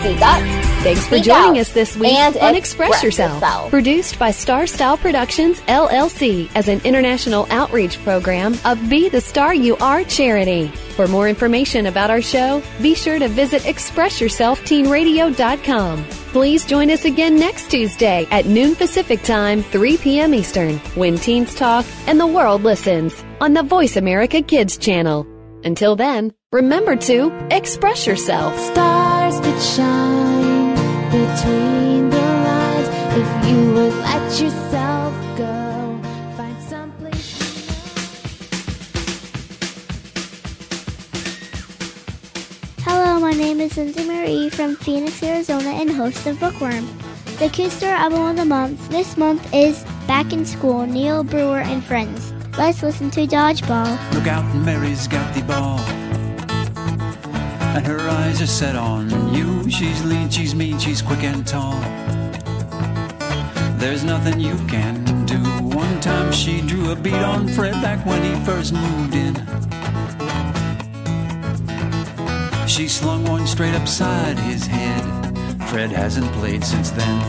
Speak 0.01 0.21
up. 0.21 0.41
Thanks 0.81 1.05
for 1.05 1.19
joining 1.19 1.51
out 1.51 1.57
us 1.57 1.73
this 1.73 1.95
week 1.95 2.11
and 2.11 2.35
on 2.37 2.55
Express, 2.55 2.89
express 2.89 3.03
yourself. 3.03 3.35
yourself. 3.35 3.69
Produced 3.69 4.17
by 4.17 4.31
Star 4.31 4.65
Style 4.65 4.97
Productions 4.97 5.59
LLC 5.61 6.49
as 6.55 6.67
an 6.67 6.81
international 6.83 7.45
outreach 7.51 8.03
program 8.03 8.55
of 8.65 8.89
Be 8.89 9.07
the 9.09 9.21
Star 9.21 9.53
You 9.53 9.77
Are 9.77 10.03
charity. 10.03 10.69
For 10.95 11.07
more 11.07 11.29
information 11.29 11.85
about 11.85 12.09
our 12.09 12.21
show, 12.21 12.63
be 12.81 12.95
sure 12.95 13.19
to 13.19 13.27
visit 13.27 13.61
expressyourselfteenradio.com. 13.61 16.03
Please 16.09 16.65
join 16.65 16.89
us 16.89 17.05
again 17.05 17.37
next 17.37 17.69
Tuesday 17.69 18.27
at 18.31 18.47
noon 18.47 18.75
Pacific 18.75 19.21
Time, 19.21 19.61
3 19.61 19.97
p.m. 19.97 20.33
Eastern, 20.33 20.79
when 20.95 21.15
teens 21.17 21.53
talk 21.53 21.85
and 22.07 22.19
the 22.19 22.25
world 22.25 22.63
listens 22.63 23.23
on 23.39 23.53
the 23.53 23.61
Voice 23.61 23.97
America 23.97 24.41
Kids 24.41 24.79
channel. 24.79 25.27
Until 25.63 25.95
then, 25.95 26.33
remember 26.51 26.97
to 26.97 27.31
express 27.49 28.05
yourself. 28.05 28.57
Stars 28.59 29.39
could 29.39 29.61
shine 29.61 30.75
between 31.05 32.09
the 32.09 32.17
lines 32.17 32.89
if 33.15 33.49
you 33.49 33.73
would 33.73 33.93
let 33.93 34.41
yourself 34.41 35.13
go. 35.37 35.97
Find 36.35 36.61
someplace. 36.63 37.37
Hello, 42.79 43.21
my 43.21 43.31
name 43.31 43.61
is 43.61 43.77
Lindsay 43.77 44.05
Marie 44.05 44.49
from 44.49 44.75
Phoenix, 44.75 45.23
Arizona, 45.23 45.69
and 45.69 45.89
host 45.89 46.27
of 46.27 46.37
Bookworm. 46.37 46.85
The 47.39 47.47
Kid 47.47 47.71
Star 47.71 47.93
album 47.93 48.23
of 48.27 48.35
the 48.35 48.43
month 48.43 48.89
this 48.89 49.15
month 49.15 49.53
is 49.53 49.85
Back 50.05 50.33
in 50.33 50.45
School, 50.45 50.85
Neil 50.85 51.23
Brewer 51.23 51.59
and 51.59 51.81
Friends. 51.81 52.33
Let's 52.57 52.83
listen 52.83 53.09
to 53.11 53.25
Dodgeball. 53.25 54.13
Look 54.13 54.27
out, 54.27 54.53
Mary's 54.53 55.07
got 55.07 55.33
the 55.33 55.43
ball. 55.43 55.79
And 57.73 57.87
her 57.87 58.09
eyes 58.09 58.41
are 58.41 58.47
set 58.47 58.75
on 58.75 59.33
you. 59.33 59.69
She's 59.69 60.03
lean, 60.03 60.29
she's 60.29 60.53
mean, 60.53 60.77
she's 60.77 61.01
quick 61.01 61.23
and 61.23 61.47
tall. 61.47 61.79
There's 63.79 64.03
nothing 64.03 64.41
you 64.41 64.55
can 64.67 65.25
do. 65.25 65.39
One 65.75 65.99
time 66.01 66.33
she 66.33 66.59
drew 66.61 66.91
a 66.91 66.95
beat 66.95 67.13
on 67.13 67.47
Fred 67.47 67.73
back 67.81 68.05
when 68.05 68.21
he 68.21 68.35
first 68.43 68.73
moved 68.73 69.15
in. 69.15 69.35
She 72.67 72.89
slung 72.89 73.23
one 73.23 73.47
straight 73.47 73.73
upside 73.73 74.37
his 74.39 74.67
head. 74.67 75.01
Fred 75.69 75.91
hasn't 75.91 76.29
played 76.33 76.65
since 76.65 76.89
then. 76.91 77.19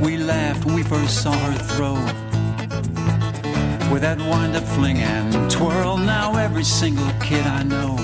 We 0.00 0.16
laughed 0.16 0.64
when 0.64 0.74
we 0.74 0.82
first 0.82 1.22
saw 1.22 1.32
her 1.32 1.58
throw. 1.76 2.31
With 3.92 4.00
that 4.00 4.18
wind 4.18 4.56
up 4.56 4.64
fling 4.64 4.96
and 4.96 5.50
twirl, 5.50 5.98
now 5.98 6.34
every 6.36 6.64
single 6.64 7.12
kid 7.20 7.46
I 7.46 7.62
know 7.62 7.98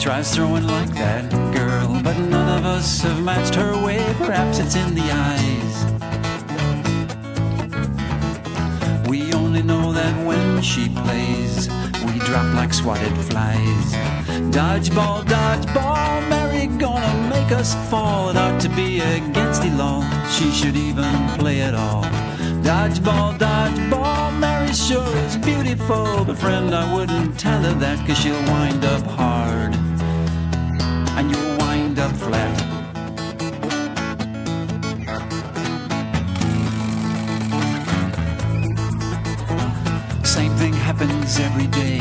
tries 0.00 0.34
throwing 0.34 0.66
like 0.66 0.92
that 0.96 1.30
girl, 1.54 2.00
but 2.02 2.18
none 2.18 2.58
of 2.58 2.66
us 2.66 3.00
have 3.02 3.22
matched 3.22 3.54
her 3.54 3.72
way. 3.86 4.04
Perhaps 4.18 4.58
it's 4.58 4.74
in 4.74 4.94
the 4.96 5.08
eyes. 5.30 5.74
We 9.08 9.32
only 9.32 9.62
know 9.62 9.92
that 9.92 10.26
when 10.26 10.60
she 10.60 10.88
plays, 10.88 11.68
we 12.04 12.18
drop 12.18 12.52
like 12.52 12.74
swatted 12.74 13.16
flies. 13.16 13.94
Dodgeball, 14.52 15.24
dodgeball, 15.24 16.28
Mary 16.28 16.66
gonna 16.66 17.30
make 17.30 17.52
us 17.52 17.74
fall. 17.88 18.28
It 18.30 18.36
ought 18.36 18.60
to 18.60 18.68
be 18.70 19.00
against 19.00 19.62
the 19.62 19.70
law. 19.70 20.02
She 20.28 20.50
should 20.50 20.76
even 20.76 21.28
play 21.38 21.60
it 21.60 21.74
all. 21.74 22.23
Dodgeball, 22.64 23.36
dodgeball, 23.36 24.38
Mary 24.38 24.72
sure 24.72 25.16
is 25.26 25.36
beautiful. 25.36 26.24
But 26.24 26.38
friend, 26.38 26.74
I 26.74 26.94
wouldn't 26.94 27.38
tell 27.38 27.60
her 27.60 27.74
that, 27.74 28.06
cause 28.06 28.18
she'll 28.18 28.42
wind 28.44 28.82
up 28.86 29.04
hard. 29.04 29.74
And 31.16 31.30
you'll 31.30 31.58
wind 31.58 31.98
up 31.98 32.12
flat. 32.12 32.56
Same 40.24 40.54
thing 40.56 40.72
happens 40.72 41.38
every 41.38 41.66
day. 41.66 41.98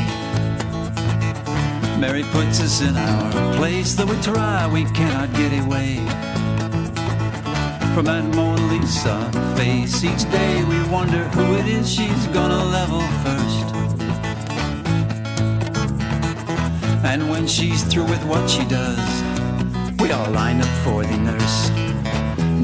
Mary 1.99 2.23
puts 2.31 2.61
us 2.61 2.81
in 2.81 2.95
our 2.95 3.55
place, 3.57 3.95
though 3.95 4.05
we 4.05 4.15
try, 4.21 4.65
we 4.71 4.85
cannot 4.91 5.33
get 5.33 5.51
away. 5.65 5.97
From 7.93 8.05
that 8.05 8.23
Lisa 8.83 9.31
face, 9.55 10.03
each 10.03 10.29
day 10.29 10.61
we 10.65 10.77
wonder 10.89 11.23
who 11.29 11.55
it 11.55 11.67
is 11.67 11.89
she's 11.89 12.27
gonna 12.27 12.65
level 12.65 12.99
first. 13.23 13.67
And 17.05 17.29
when 17.29 17.47
she's 17.47 17.81
through 17.83 18.03
with 18.03 18.21
what 18.25 18.49
she 18.49 18.65
does, 18.65 18.99
we 19.99 20.11
all 20.11 20.29
line 20.31 20.59
up 20.59 20.73
for 20.83 21.01
the 21.01 21.15
nurse. 21.15 21.69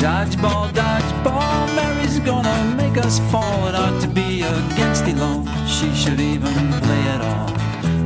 Dodgeball, 0.03 0.67
dodgeball, 0.73 1.73
Mary's 1.73 2.19
gonna 2.19 2.75
make 2.75 2.97
us 2.97 3.19
fall. 3.31 3.69
It 3.69 3.75
ought 3.75 4.01
to 4.01 4.09
be 4.09 4.41
against 4.41 5.05
the 5.05 5.13
law. 5.13 5.45
She 5.67 5.89
should 5.95 6.19
even 6.19 6.53
play 6.83 7.03
at 7.15 7.21
all. 7.21 7.47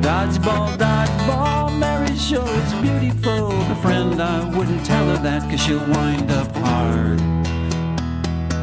Dodgeball, 0.08 0.78
dodgeball, 0.78 1.80
Mary 1.80 2.16
sure 2.16 2.48
is 2.48 2.74
beautiful. 2.76 3.50
But 3.68 3.82
friend, 3.82 4.22
I 4.22 4.56
wouldn't 4.56 4.86
tell 4.86 5.06
her 5.08 5.18
that, 5.24 5.50
cause 5.50 5.60
she'll 5.60 5.80
wind 5.80 6.30
up 6.30 6.56
hard. 6.58 7.43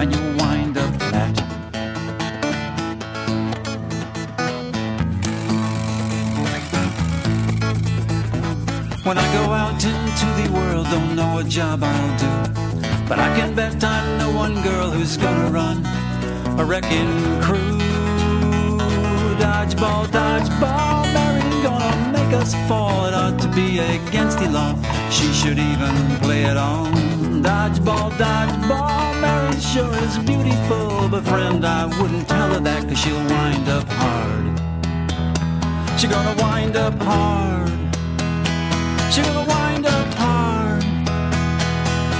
And 0.00 0.10
you'll 0.14 0.36
wind 0.38 0.78
up 0.78 0.94
flat. 1.02 1.36
When 9.04 9.18
I 9.18 9.32
go 9.34 9.52
out 9.52 9.84
into 9.84 10.26
the 10.40 10.50
world, 10.54 10.86
don't 10.86 11.14
know 11.14 11.34
what 11.34 11.48
job 11.48 11.84
I'll 11.84 12.18
do. 12.18 12.52
But 13.10 13.18
I 13.18 13.28
can 13.36 13.54
bet 13.54 13.84
I 13.84 14.16
know 14.16 14.30
one 14.34 14.62
girl 14.62 14.88
who's 14.88 15.18
gonna 15.18 15.50
run 15.50 15.84
a 16.58 16.64
wrecking 16.64 17.12
crew. 17.42 17.76
Dodgeball, 19.36 20.06
dodgeball, 20.06 21.12
Mary 21.12 21.62
gonna 21.62 22.12
make 22.14 22.32
us 22.40 22.54
fall. 22.66 23.04
It 23.04 23.12
ought 23.12 23.38
to 23.38 23.48
be 23.48 23.80
against 23.80 24.38
the 24.38 24.48
law. 24.48 24.74
She 25.10 25.30
should 25.34 25.58
even 25.58 25.94
play 26.20 26.44
it 26.44 26.56
on. 26.56 27.19
Dodgeball, 27.42 28.10
dodgeball, 28.18 29.20
Mary 29.22 29.60
sure 29.60 29.94
is 30.04 30.18
beautiful. 30.18 31.08
But 31.08 31.24
friend, 31.24 31.64
I 31.64 31.86
wouldn't 31.86 32.28
tell 32.28 32.52
her 32.52 32.60
that, 32.60 32.86
cause 32.86 32.98
she'll 32.98 33.16
wind 33.16 33.66
up 33.68 33.88
hard. 33.88 34.60
She 35.98 36.06
gonna 36.06 36.34
wind 36.42 36.76
up 36.76 37.00
hard. 37.02 37.70
She 39.12 39.22
gonna 39.22 39.48
wind 39.48 39.86
up 39.86 40.14
hard. 40.14 40.84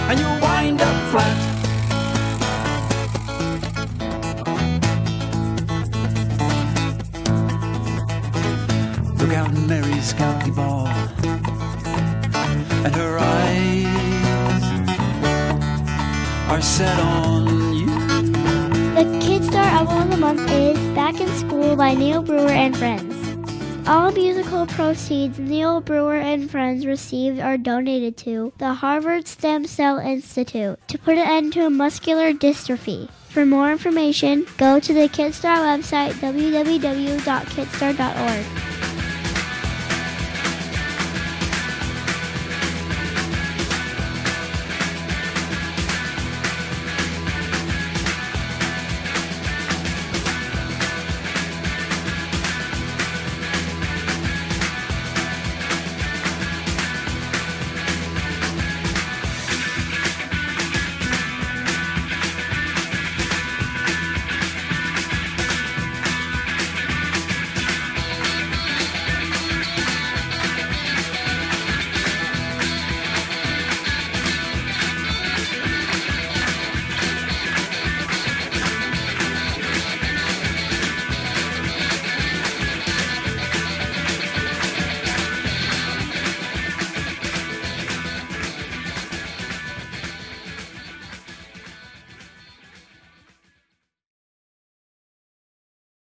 And 0.09 0.19
you'll 0.19 0.41
wind 0.41 0.81
up 0.81 0.97
flat. 1.13 1.37
Look 9.19 9.33
out, 9.33 9.53
Mary's 9.69 10.15
ball. 10.55 10.89
And 12.85 12.95
her 12.95 13.19
eyes 13.19 13.90
are 16.51 16.61
set 16.61 16.99
on 16.99 17.75
you. 17.75 17.87
The 17.87 19.19
Kid 19.23 19.45
Star 19.45 19.63
album 19.63 20.03
of 20.03 20.11
the 20.11 20.17
month 20.17 20.51
is 20.51 20.77
Back 20.97 21.21
in 21.21 21.29
School 21.39 21.77
by 21.77 21.95
Neil 21.95 22.25
Brewer 22.25 22.51
and 22.51 22.77
Friends. 22.77 23.15
All 23.87 24.11
musical 24.11 24.67
proceeds 24.67 25.39
Neil 25.39 25.81
Brewer 25.81 26.17
and 26.17 26.51
Friends 26.51 26.87
received 26.87 27.39
are 27.39 27.57
donated 27.57 28.17
to 28.19 28.53
the 28.59 28.75
Harvard 28.75 29.29
Stem 29.29 29.65
Cell 29.65 29.99
Institute 29.99 30.77
to 30.89 30.99
put 30.99 31.19
an 31.19 31.29
end 31.29 31.53
to 31.53 31.71
muscular 31.71 32.33
dystrophy. 32.33 33.09
For 33.29 33.47
more 33.47 33.71
information, 33.71 34.45
go 34.59 34.81
to 34.81 34.93
the 34.93 35.09
Kidstar 35.09 35.59
website 35.59 36.15
www.kidstar.org. 36.15 38.80